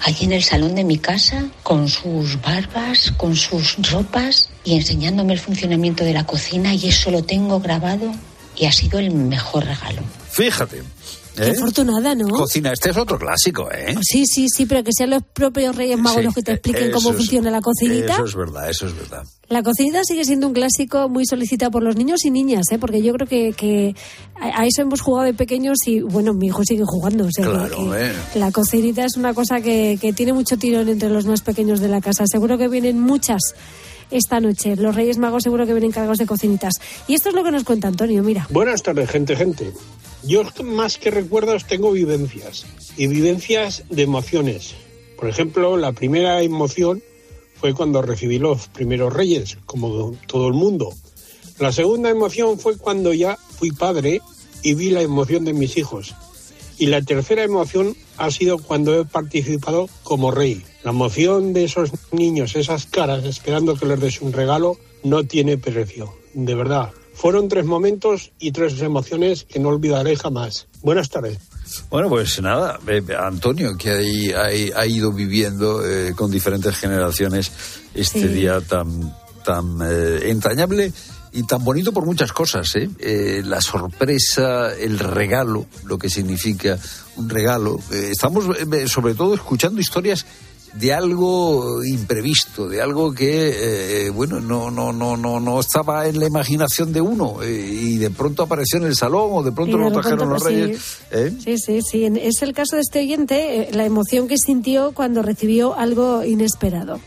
allí 0.00 0.24
en 0.24 0.32
el 0.32 0.42
salón 0.42 0.74
de 0.74 0.84
mi 0.84 0.98
casa, 0.98 1.44
con 1.62 1.88
sus 1.88 2.40
barbas, 2.40 3.12
con 3.16 3.36
sus 3.36 3.76
ropas 3.90 4.48
y 4.64 4.74
enseñándome 4.74 5.34
el 5.34 5.38
funcionamiento 5.38 6.04
de 6.04 6.12
la 6.12 6.24
cocina 6.24 6.74
y 6.74 6.88
eso 6.88 7.10
lo 7.10 7.22
tengo 7.22 7.60
grabado 7.60 8.12
y 8.56 8.66
ha 8.66 8.72
sido 8.72 8.98
el 8.98 9.10
mejor 9.10 9.64
regalo. 9.66 10.02
Fíjate, 10.30 10.82
Qué 11.36 11.48
¿Eh? 11.48 11.50
afortunada, 11.50 12.14
¿no? 12.14 12.28
Cocina, 12.28 12.72
este 12.72 12.90
es 12.90 12.96
otro 12.96 13.18
clásico, 13.18 13.70
¿eh? 13.70 13.94
Sí, 14.00 14.24
sí, 14.26 14.46
sí, 14.48 14.64
pero 14.64 14.82
que 14.82 14.90
sean 14.96 15.10
los 15.10 15.22
propios 15.22 15.76
Reyes 15.76 15.98
Magos 15.98 16.24
los 16.24 16.34
que 16.34 16.42
te 16.42 16.52
expliquen 16.52 16.90
cómo 16.90 17.12
funciona 17.12 17.50
la 17.50 17.60
cocinita. 17.60 18.14
Eso 18.14 18.24
es 18.24 18.34
verdad, 18.34 18.70
eso 18.70 18.86
es 18.86 18.96
verdad. 18.96 19.22
La 19.48 19.62
cocinita 19.62 20.02
sigue 20.04 20.24
siendo 20.24 20.46
un 20.46 20.54
clásico 20.54 21.08
muy 21.08 21.26
solicitado 21.26 21.70
por 21.70 21.82
los 21.82 21.94
niños 21.94 22.24
y 22.24 22.30
niñas, 22.30 22.64
¿eh? 22.72 22.78
Porque 22.78 23.02
yo 23.02 23.12
creo 23.12 23.26
que, 23.28 23.52
que 23.52 23.94
a 24.40 24.66
eso 24.66 24.82
hemos 24.82 25.02
jugado 25.02 25.26
de 25.26 25.34
pequeños 25.34 25.78
y, 25.86 26.00
bueno, 26.00 26.32
mi 26.32 26.46
hijo 26.46 26.64
sigue 26.64 26.84
jugando. 26.86 27.26
O 27.26 27.30
sea, 27.30 27.44
claro, 27.44 27.94
¿eh? 27.96 28.12
La 28.34 28.50
cocinita 28.50 29.04
es 29.04 29.16
una 29.16 29.34
cosa 29.34 29.60
que, 29.60 29.98
que 30.00 30.12
tiene 30.14 30.32
mucho 30.32 30.56
tirón 30.56 30.88
entre 30.88 31.10
los 31.10 31.26
más 31.26 31.42
pequeños 31.42 31.80
de 31.80 31.88
la 31.88 32.00
casa. 32.00 32.24
Seguro 32.26 32.56
que 32.56 32.68
vienen 32.68 32.98
muchas 32.98 33.54
esta 34.10 34.40
noche. 34.40 34.76
Los 34.76 34.94
Reyes 34.94 35.18
Magos 35.18 35.42
seguro 35.42 35.66
que 35.66 35.72
vienen 35.72 35.92
cargados 35.92 36.18
de 36.18 36.26
cocinitas. 36.26 36.74
Y 37.06 37.14
esto 37.14 37.28
es 37.28 37.34
lo 37.34 37.44
que 37.44 37.50
nos 37.50 37.64
cuenta 37.64 37.88
Antonio, 37.88 38.22
mira. 38.22 38.46
Buenas 38.50 38.82
tardes, 38.82 39.10
gente, 39.10 39.36
gente. 39.36 39.72
Yo 40.26 40.42
más 40.64 40.98
que 40.98 41.12
recuerdos 41.12 41.66
tengo 41.66 41.92
vivencias 41.92 42.66
y 42.96 43.06
vivencias 43.06 43.84
de 43.90 44.02
emociones. 44.02 44.74
Por 45.16 45.28
ejemplo, 45.28 45.76
la 45.76 45.92
primera 45.92 46.42
emoción 46.42 47.00
fue 47.54 47.74
cuando 47.74 48.02
recibí 48.02 48.40
los 48.40 48.66
primeros 48.66 49.12
reyes, 49.12 49.56
como 49.66 50.16
todo 50.26 50.48
el 50.48 50.54
mundo. 50.54 50.92
La 51.60 51.70
segunda 51.70 52.10
emoción 52.10 52.58
fue 52.58 52.76
cuando 52.76 53.14
ya 53.14 53.36
fui 53.36 53.70
padre 53.70 54.20
y 54.64 54.74
vi 54.74 54.90
la 54.90 55.02
emoción 55.02 55.44
de 55.44 55.52
mis 55.52 55.76
hijos. 55.76 56.14
Y 56.76 56.86
la 56.86 57.02
tercera 57.02 57.44
emoción 57.44 57.96
ha 58.16 58.30
sido 58.32 58.58
cuando 58.58 58.98
he 58.98 59.04
participado 59.04 59.88
como 60.02 60.32
rey. 60.32 60.62
La 60.82 60.90
emoción 60.90 61.52
de 61.52 61.64
esos 61.64 61.90
niños, 62.10 62.56
esas 62.56 62.86
caras 62.86 63.24
esperando 63.24 63.76
que 63.76 63.86
les 63.86 64.00
des 64.00 64.20
un 64.20 64.32
regalo, 64.32 64.76
no 65.04 65.24
tiene 65.24 65.56
precio. 65.56 66.12
De 66.34 66.56
verdad. 66.56 66.90
Fueron 67.16 67.48
tres 67.48 67.64
momentos 67.64 68.30
y 68.38 68.52
tres 68.52 68.80
emociones 68.82 69.44
que 69.44 69.58
no 69.58 69.70
olvidaré 69.70 70.16
jamás. 70.16 70.66
Buenas 70.82 71.08
tardes. 71.08 71.38
Bueno, 71.88 72.10
pues 72.10 72.40
nada, 72.42 72.78
eh, 72.86 73.02
Antonio, 73.18 73.76
que 73.76 74.34
ha, 74.34 74.78
ha, 74.78 74.86
ido 74.86 75.12
viviendo 75.12 75.84
eh, 75.84 76.12
con 76.14 76.30
diferentes 76.30 76.76
generaciones 76.76 77.50
este 77.94 78.28
día 78.28 78.60
tan, 78.60 79.14
tan 79.44 79.78
eh, 79.82 80.30
entrañable 80.30 80.92
y 81.32 81.42
tan 81.44 81.64
bonito 81.64 81.90
por 81.90 82.04
muchas 82.04 82.32
cosas, 82.32 82.76
¿eh? 82.76 83.42
la 83.44 83.60
sorpresa, 83.60 84.74
el 84.74 84.98
regalo, 84.98 85.66
lo 85.84 85.98
que 85.98 86.08
significa 86.08 86.78
un 87.16 87.28
regalo. 87.28 87.78
estamos 87.90 88.44
sobre 88.86 89.14
todo 89.14 89.34
escuchando 89.34 89.80
historias 89.80 90.24
de 90.78 90.92
algo 90.92 91.82
imprevisto, 91.84 92.68
de 92.68 92.82
algo 92.82 93.14
que, 93.14 94.06
eh, 94.06 94.10
bueno, 94.10 94.40
no, 94.40 94.70
no, 94.70 94.92
no, 94.92 95.16
no, 95.16 95.40
no 95.40 95.60
estaba 95.60 96.06
en 96.06 96.20
la 96.20 96.26
imaginación 96.26 96.92
de 96.92 97.00
uno 97.00 97.42
eh, 97.42 97.50
y 97.50 97.96
de 97.96 98.10
pronto 98.10 98.42
apareció 98.42 98.78
en 98.78 98.84
el 98.84 98.94
salón 98.94 99.30
o 99.32 99.42
de 99.42 99.52
pronto 99.52 99.78
lo 99.78 99.90
trajeron 99.90 100.28
los 100.28 100.42
pues 100.42 100.54
reyes. 100.54 100.80
Sí. 100.80 101.04
¿eh? 101.12 101.32
sí, 101.42 101.58
sí, 101.58 101.80
sí. 101.82 102.04
Es 102.20 102.42
el 102.42 102.52
caso 102.52 102.76
de 102.76 102.82
este 102.82 103.00
oyente, 103.00 103.70
la 103.72 103.84
emoción 103.84 104.28
que 104.28 104.36
sintió 104.36 104.92
cuando 104.92 105.22
recibió 105.22 105.74
algo 105.74 106.22
inesperado. 106.24 107.00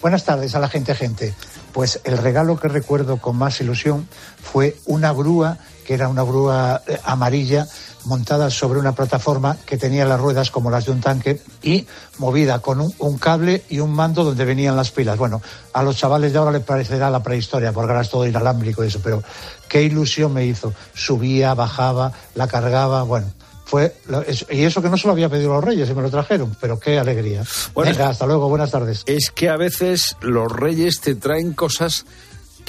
Buenas 0.00 0.24
tardes 0.24 0.54
a 0.54 0.60
la 0.60 0.68
gente, 0.68 0.94
gente. 0.94 1.34
Pues 1.72 2.00
el 2.04 2.18
regalo 2.18 2.58
que 2.58 2.68
recuerdo 2.68 3.16
con 3.16 3.36
más 3.36 3.60
ilusión 3.60 4.06
fue 4.40 4.76
una 4.86 5.12
grúa, 5.12 5.58
que 5.86 5.94
era 5.94 6.08
una 6.08 6.22
grúa 6.22 6.82
amarilla, 7.04 7.66
montada 8.04 8.50
sobre 8.50 8.78
una 8.78 8.94
plataforma 8.94 9.56
que 9.66 9.76
tenía 9.76 10.04
las 10.04 10.20
ruedas 10.20 10.50
como 10.50 10.70
las 10.70 10.86
de 10.86 10.92
un 10.92 11.00
tanque 11.00 11.40
y 11.62 11.86
movida 12.18 12.60
con 12.60 12.80
un, 12.80 13.18
cable 13.18 13.62
y 13.68 13.80
un 13.80 13.92
mando 13.92 14.24
donde 14.24 14.44
venían 14.44 14.76
las 14.76 14.90
pilas. 14.90 15.18
Bueno, 15.18 15.40
a 15.72 15.82
los 15.82 15.96
chavales 15.96 16.32
de 16.32 16.38
ahora 16.38 16.52
les 16.52 16.62
parecerá 16.62 17.10
la 17.10 17.22
prehistoria, 17.22 17.72
porque 17.72 17.90
ahora 17.90 18.02
es 18.02 18.10
todo 18.10 18.26
inalámbrico 18.26 18.84
y 18.84 18.88
eso, 18.88 19.00
pero 19.02 19.22
qué 19.68 19.82
ilusión 19.82 20.32
me 20.32 20.44
hizo. 20.44 20.72
Subía, 20.94 21.54
bajaba, 21.54 22.12
la 22.34 22.46
cargaba, 22.48 23.02
bueno. 23.02 23.26
Fue, 23.64 23.96
y 24.50 24.64
eso 24.64 24.82
que 24.82 24.90
no 24.90 24.98
se 24.98 25.06
lo 25.06 25.14
había 25.14 25.30
pedido 25.30 25.54
los 25.54 25.64
reyes 25.64 25.88
y 25.88 25.94
me 25.94 26.02
lo 26.02 26.10
trajeron, 26.10 26.54
pero 26.60 26.78
qué 26.78 26.98
alegría. 26.98 27.42
Venga, 27.74 28.10
hasta 28.10 28.26
luego, 28.26 28.50
buenas 28.50 28.70
tardes. 28.70 29.02
Es 29.06 29.30
que 29.30 29.48
a 29.48 29.56
veces 29.56 30.16
los 30.20 30.52
reyes 30.52 31.00
te 31.00 31.14
traen 31.14 31.54
cosas 31.54 32.04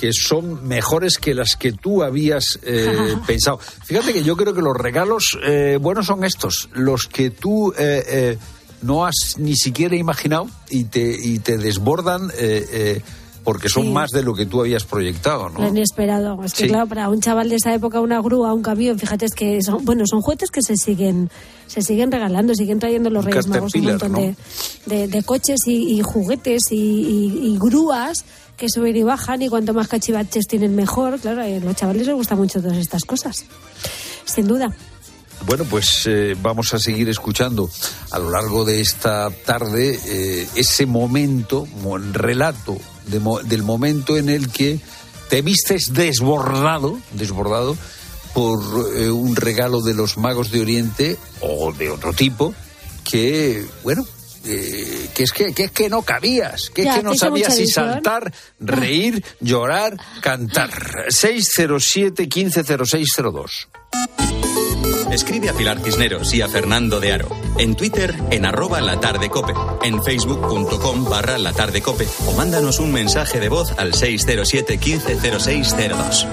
que 0.04 0.12
son 0.12 0.68
mejores 0.68 1.18
que 1.18 1.34
las 1.34 1.56
que 1.56 1.72
tú 1.72 2.04
habías 2.04 2.60
eh, 2.64 3.16
pensado. 3.26 3.58
Fíjate 3.58 4.12
que 4.12 4.22
yo 4.22 4.36
creo 4.36 4.54
que 4.54 4.62
los 4.62 4.76
regalos 4.76 5.40
eh, 5.42 5.78
buenos 5.80 6.08
son 6.08 6.26
estos, 6.26 6.68
los 6.74 7.08
que 7.08 7.30
tú 7.30 7.74
eh, 7.78 8.38
no 8.82 9.06
has 9.06 9.38
ni 9.38 9.56
siquiera 9.56 9.96
imaginado 9.96 10.50
y 10.70 10.84
te, 10.84 11.16
y 11.18 11.40
te 11.40 11.58
desbordan 11.58 12.30
porque 13.46 13.70
son 13.70 13.94
más 13.94 14.12
de 14.12 14.24
lo 14.24 14.34
que 14.34 14.46
tú 14.46 14.62
habías 14.62 14.84
proyectado, 14.84 15.50
¿no? 15.50 15.60
Lo 15.60 15.68
inesperado. 15.68 16.44
Es 16.44 16.54
que, 16.54 16.68
claro, 16.68 16.88
para 16.88 17.10
un 17.10 17.20
chaval 17.20 17.50
de 17.50 17.56
esa 17.56 17.74
época, 17.74 18.00
una 18.00 18.22
grúa, 18.22 18.54
un 18.54 18.62
camión, 18.62 18.98
fíjate, 18.98 19.26
es 19.26 19.34
que 19.34 19.62
son, 19.62 19.84
bueno, 19.84 20.04
son 20.06 20.22
juguetes 20.22 20.50
que 20.50 20.62
se 20.62 20.76
siguen 20.76 21.30
se 21.68 21.82
siguen 21.82 22.12
regalando, 22.12 22.54
siguen 22.54 22.80
trayendo 22.80 23.10
los 23.10 23.26
Reyes 23.26 23.48
Magos 23.48 23.74
un 23.74 23.84
montón 23.84 24.14
de, 24.14 25.08
de, 25.08 25.24
coches 25.24 25.62
y, 25.66 26.02
juguetes 26.02 26.64
y, 26.72 27.58
grúas 27.60 28.26
que 28.58 28.70
suben 28.70 28.96
y 28.96 29.04
bajan 29.04 29.42
y 29.42 29.50
cuanto 29.50 29.74
más 29.74 29.88
cachivaches 29.88 30.48
tienen 30.48 30.76
mejor. 30.76 31.20
Claro, 31.20 31.42
a 31.42 31.48
los 31.48 31.76
chavales 31.76 32.08
les 32.08 32.16
gustan 32.16 32.38
mucho 32.38 32.62
todas 32.62 32.78
estas 32.78 33.04
cosas, 33.06 33.46
sin 34.26 34.48
duda. 34.48 34.74
Bueno, 35.46 35.66
pues 35.66 36.08
eh, 36.08 36.36
vamos 36.42 36.74
a 36.74 36.80
seguir 36.80 37.10
escuchando 37.10 37.70
a 38.12 38.20
lo 38.20 38.30
largo 38.30 38.64
de 38.64 38.80
esta 38.80 39.30
tarde 39.30 40.00
eh, 40.06 40.48
ese 40.56 40.86
momento, 40.86 41.68
relato 42.14 42.78
del 43.08 43.64
momento 43.64 44.16
en 44.16 44.30
el 44.30 44.50
que 44.50 44.80
te 45.30 45.42
vistes 45.42 45.94
desbordado, 45.94 46.98
desbordado 47.12 47.76
por 48.34 48.62
eh, 48.96 49.10
un 49.10 49.36
regalo 49.36 49.82
de 49.82 49.94
los 49.94 50.18
magos 50.18 50.50
de 50.52 50.62
Oriente 50.62 51.18
o 51.42 51.74
de 51.74 51.90
otro 51.90 52.14
tipo 52.14 52.54
que, 53.04 53.66
bueno, 53.84 54.06
eh, 54.46 55.10
que 55.14 55.24
es 55.24 55.32
que, 55.32 55.54
que, 55.54 55.64
es 55.66 55.72
que 55.72 55.90
no 55.90 56.02
cabías, 56.02 56.70
que 56.74 56.84
es 56.84 56.96
que 56.96 57.04
no 57.04 57.16
sabías 57.16 57.56
si 57.56 57.68
saltar, 57.68 58.34
reír, 58.60 59.24
llorar, 59.40 59.98
cantar. 60.22 60.72
607 61.10 62.24
150602. 62.24 63.70
Escribe 65.12 65.50
a 65.50 65.54
Pilar 65.54 65.80
Cisneros 65.80 66.34
y 66.34 66.42
a 66.42 66.48
Fernando 66.48 67.00
de 67.00 67.14
Aro. 67.14 67.30
En 67.60 67.76
Twitter, 67.76 68.16
en 68.32 68.46
arroba 68.46 68.82
latardecope. 68.82 69.54
En 69.84 70.04
facebook.com 70.04 71.06
barra 71.08 71.38
latardecope. 71.38 72.08
O 72.26 72.32
mándanos 72.32 72.80
un 72.80 72.92
mensaje 72.92 73.40
de 73.40 73.48
voz 73.48 73.72
al 73.78 73.94
607 73.94 74.80
150602. 74.80 76.28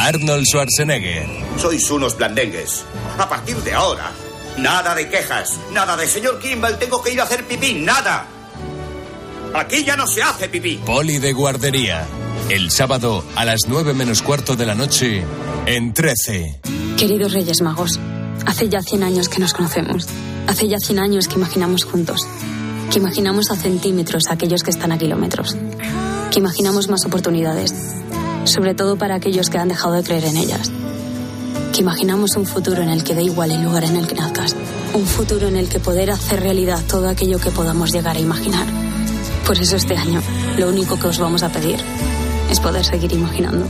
Arnold 0.00 0.44
Schwarzenegger. 0.44 1.28
Sois 1.56 1.88
unos 1.92 2.16
blandengues. 2.16 2.84
A 3.18 3.28
partir 3.28 3.56
de 3.58 3.72
ahora, 3.72 4.10
nada 4.58 4.94
de 4.94 5.08
quejas, 5.08 5.58
nada 5.72 5.96
de 5.96 6.06
señor 6.06 6.38
Kimball, 6.38 6.78
tengo 6.78 7.02
que 7.02 7.12
ir 7.12 7.20
a 7.20 7.24
hacer 7.24 7.46
pipí, 7.46 7.74
nada. 7.74 8.26
Aquí 9.54 9.84
ya 9.84 9.96
no 9.96 10.06
se 10.06 10.22
hace 10.22 10.48
pipí. 10.48 10.80
Poli 10.84 11.18
de 11.18 11.32
guardería. 11.32 12.06
El 12.48 12.70
sábado 12.70 13.24
a 13.36 13.44
las 13.44 13.60
9 13.68 13.94
menos 13.94 14.22
cuarto 14.22 14.56
de 14.56 14.66
la 14.66 14.74
noche 14.74 15.24
en 15.66 15.92
13. 15.92 16.60
Queridos 16.96 17.32
Reyes 17.32 17.60
Magos, 17.60 18.00
hace 18.46 18.68
ya 18.68 18.82
100 18.82 19.02
años 19.02 19.28
que 19.28 19.40
nos 19.40 19.52
conocemos. 19.52 20.06
Hace 20.46 20.68
ya 20.68 20.78
100 20.78 20.98
años 20.98 21.28
que 21.28 21.34
imaginamos 21.36 21.84
juntos. 21.84 22.26
Que 22.90 22.98
imaginamos 22.98 23.50
a 23.50 23.56
centímetros 23.56 24.24
a 24.28 24.34
aquellos 24.34 24.62
que 24.62 24.70
están 24.70 24.92
a 24.92 24.98
kilómetros. 24.98 25.56
Que 26.30 26.38
imaginamos 26.38 26.88
más 26.88 27.04
oportunidades. 27.04 27.74
Sobre 28.44 28.74
todo 28.74 28.96
para 28.96 29.14
aquellos 29.14 29.50
que 29.50 29.58
han 29.58 29.68
dejado 29.68 29.94
de 29.94 30.02
creer 30.02 30.24
en 30.24 30.36
ellas. 30.36 30.70
Que 31.72 31.80
imaginamos 31.80 32.36
un 32.36 32.44
futuro 32.44 32.82
en 32.82 32.90
el 32.90 33.02
que 33.02 33.14
da 33.14 33.22
igual 33.22 33.50
el 33.50 33.62
lugar 33.62 33.84
en 33.84 33.96
el 33.96 34.06
que 34.06 34.14
nazcas. 34.14 34.54
Un 34.92 35.06
futuro 35.06 35.48
en 35.48 35.56
el 35.56 35.68
que 35.68 35.80
poder 35.80 36.10
hacer 36.10 36.40
realidad 36.40 36.80
todo 36.86 37.08
aquello 37.08 37.38
que 37.38 37.50
podamos 37.50 37.92
llegar 37.92 38.16
a 38.16 38.20
imaginar. 38.20 38.66
Por 39.46 39.58
eso 39.58 39.76
este 39.76 39.96
año, 39.96 40.20
lo 40.58 40.68
único 40.68 40.98
que 40.98 41.06
os 41.06 41.18
vamos 41.18 41.42
a 41.42 41.48
pedir 41.48 41.80
es 42.50 42.60
poder 42.60 42.84
seguir 42.84 43.12
imaginando. 43.12 43.66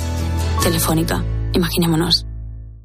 Telefónica 0.62 1.24
Imaginémonos. 1.54 2.31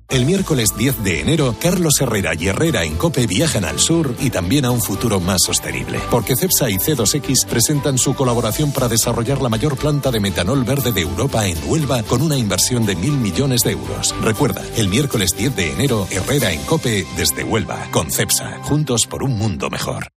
El 0.09 0.25
miércoles 0.25 0.69
10 0.77 1.03
de 1.03 1.19
enero, 1.19 1.53
Carlos 1.59 1.99
Herrera 1.99 2.31
y 2.33 2.47
Herrera 2.47 2.85
en 2.85 2.95
Cope 2.95 3.27
viajan 3.27 3.65
al 3.65 3.77
sur 3.77 4.15
y 4.19 4.29
también 4.29 4.63
a 4.63 4.71
un 4.71 4.81
futuro 4.81 5.19
más 5.19 5.41
sostenible. 5.45 5.99
Porque 6.09 6.35
CEPSA 6.37 6.69
y 6.69 6.77
C2X 6.77 7.45
presentan 7.45 7.97
su 7.97 8.15
colaboración 8.15 8.71
para 8.71 8.87
desarrollar 8.87 9.41
la 9.41 9.49
mayor 9.49 9.75
planta 9.75 10.09
de 10.09 10.21
metanol 10.21 10.63
verde 10.63 10.93
de 10.93 11.01
Europa 11.01 11.45
en 11.45 11.57
Huelva 11.67 12.03
con 12.03 12.21
una 12.21 12.37
inversión 12.37 12.85
de 12.85 12.95
mil 12.95 13.17
millones 13.17 13.61
de 13.61 13.71
euros. 13.71 14.15
Recuerda, 14.21 14.63
el 14.77 14.87
miércoles 14.87 15.31
10 15.35 15.55
de 15.55 15.73
enero, 15.73 16.07
Herrera 16.09 16.53
en 16.53 16.61
Cope 16.61 17.05
desde 17.17 17.43
Huelva, 17.43 17.89
con 17.91 18.09
CEPSA. 18.09 18.59
Juntos 18.63 19.07
por 19.07 19.23
un 19.23 19.37
mundo 19.37 19.69
mejor. 19.69 20.16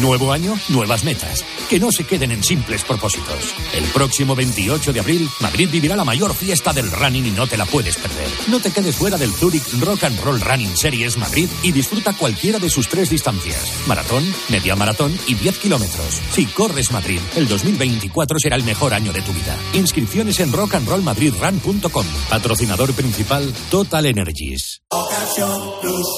Nuevo 0.00 0.32
año, 0.32 0.54
nuevas 0.68 1.02
metas. 1.02 1.44
Que 1.68 1.80
no 1.80 1.90
se 1.90 2.04
queden 2.04 2.30
en 2.30 2.44
simples 2.44 2.84
propósitos. 2.84 3.54
El 3.74 3.84
próximo 3.86 4.36
28 4.36 4.92
de 4.92 5.00
abril, 5.00 5.28
Madrid 5.40 5.68
vivirá 5.70 5.96
la 5.96 6.04
mayor 6.04 6.34
fiesta 6.34 6.72
del 6.72 6.90
running 6.90 7.26
y 7.26 7.30
no 7.30 7.46
te 7.46 7.56
la 7.56 7.64
puedes 7.64 7.96
perder. 7.96 8.28
No 8.48 8.60
te 8.60 8.70
quedes 8.70 8.96
fuera 8.96 9.16
del 9.16 9.32
Zurich 9.32 9.66
Rock 9.80 10.04
and 10.04 10.20
Roll 10.20 10.40
Running 10.40 10.76
Series 10.76 11.16
Madrid 11.16 11.48
y 11.62 11.72
disfruta 11.72 12.12
cualquiera 12.12 12.58
de 12.58 12.70
sus 12.70 12.88
tres 12.88 13.10
distancias: 13.10 13.72
maratón, 13.86 14.24
media 14.48 14.76
maratón 14.76 15.16
y 15.26 15.34
10 15.34 15.58
kilómetros. 15.58 16.20
Si 16.32 16.46
corres 16.46 16.92
Madrid, 16.92 17.20
el 17.36 17.48
2024 17.48 18.38
será 18.38 18.56
el 18.56 18.64
mejor 18.64 18.94
año 18.94 19.12
de 19.12 19.22
tu 19.22 19.32
vida. 19.32 19.56
Inscripciones 19.72 20.38
en 20.40 20.52
rockandrollmadridrun.com. 20.52 22.06
Patrocinador 22.28 22.92
principal 22.92 23.52
Total 23.70 24.06
Energies. 24.06 24.82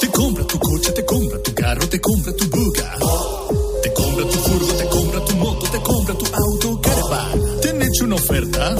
Te 0.01 0.09
compra 0.09 0.47
tu 0.47 0.59
coche, 0.59 0.93
te 0.93 1.05
compra 1.05 1.43
tu 1.43 1.55
carro, 1.55 1.89
te 1.89 2.01
compra 2.01 2.33
tu 2.35 2.49
buga. 2.49 3.40
Te 3.83 3.93
compra 3.93 4.25
tu 4.25 4.39
furgo, 4.39 4.73
te 4.75 4.87
compra 4.89 5.25
tu 5.25 5.37
moto, 5.37 5.71
te 5.71 5.81
compra 5.81 6.15
tu 6.15 6.27
auto, 6.27 6.81
caravan. 6.81 7.61
¿Te 7.63 7.71
han 7.71 7.83
hecho 7.83 8.05
una 8.05 8.17
oferta? 8.17 8.75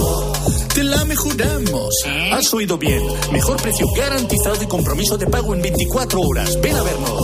Te 0.73 0.83
la 0.83 1.03
mejoramos. 1.05 1.89
Has 2.31 2.53
oído 2.53 2.77
bien. 2.77 3.01
Mejor 3.31 3.61
precio 3.61 3.87
garantizado 3.95 4.63
y 4.63 4.67
compromiso 4.67 5.17
de 5.17 5.27
pago 5.27 5.55
en 5.55 5.61
24 5.61 6.21
horas. 6.21 6.59
Ven 6.61 6.75
a 6.75 6.83
vernos. 6.83 7.21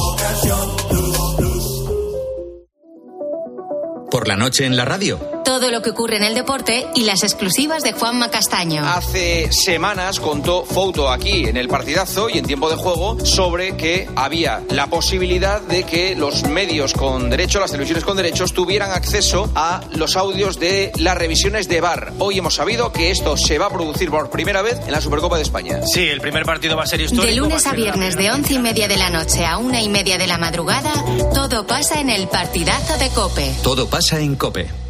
Por 4.09 4.27
la 4.27 4.35
noche 4.35 4.65
en 4.65 4.75
la 4.75 4.85
radio. 4.85 5.36
Todo 5.47 5.71
lo 5.71 5.81
que 5.81 5.91
ocurre 5.91 6.17
en 6.17 6.25
el 6.25 6.35
deporte 6.35 6.87
y 6.93 7.05
las 7.05 7.23
exclusivas 7.23 7.81
de 7.81 7.93
Juanma 7.93 8.29
Castaño. 8.29 8.85
Hace 8.85 9.49
semanas 9.53 10.19
contó 10.19 10.65
Foto 10.65 11.09
aquí 11.09 11.45
en 11.45 11.55
el 11.55 11.69
partidazo 11.69 12.27
y 12.27 12.37
en 12.37 12.45
tiempo 12.45 12.69
de 12.69 12.75
juego 12.75 13.25
sobre 13.25 13.77
que 13.77 14.09
había 14.17 14.61
la 14.69 14.87
posibilidad 14.87 15.61
de 15.61 15.85
que 15.85 16.15
los 16.17 16.43
medios 16.43 16.91
con 16.91 17.29
derecho, 17.29 17.61
las 17.61 17.71
televisiones 17.71 18.03
con 18.03 18.17
derechos, 18.17 18.51
tuvieran 18.51 18.91
acceso 18.91 19.49
a 19.55 19.79
los 19.91 20.17
audios 20.17 20.59
de 20.59 20.91
las 20.97 21.17
revisiones 21.17 21.69
de 21.69 21.79
VAR. 21.79 22.11
Hoy 22.19 22.39
hemos 22.39 22.55
sabido 22.55 22.91
que 22.91 23.09
esto 23.09 23.37
se 23.37 23.57
va 23.57 23.67
a 23.67 23.69
producir 23.69 24.09
por 24.09 24.29
primera 24.29 24.61
vez 24.61 24.77
en 24.85 24.91
la 24.91 24.99
Supercopa 24.99 25.37
de 25.37 25.43
España. 25.43 25.79
Sí, 25.85 26.09
el 26.09 26.19
primer 26.19 26.43
partido 26.43 26.75
va 26.75 26.83
a 26.83 26.87
ser 26.87 26.99
histórico. 26.99 27.25
De 27.25 27.35
lunes 27.37 27.65
a 27.65 27.71
viernes 27.71 28.17
de 28.17 28.31
once 28.31 28.53
y 28.53 28.59
media 28.59 28.89
de 28.89 28.97
la 28.97 29.09
noche 29.09 29.45
a 29.45 29.59
una 29.59 29.81
y 29.81 29.87
media 29.87 30.17
de 30.17 30.27
la 30.27 30.37
madrugada, 30.37 30.91
todo 31.33 31.65
pasa 31.65 32.01
en 32.01 32.09
el 32.09 32.27
partidazo 32.27 32.97
de 32.97 33.07
Cope. 33.11 33.55
Todo 33.63 33.87
pasa 33.87 34.19
en 34.19 34.35
Cope. 34.35 34.86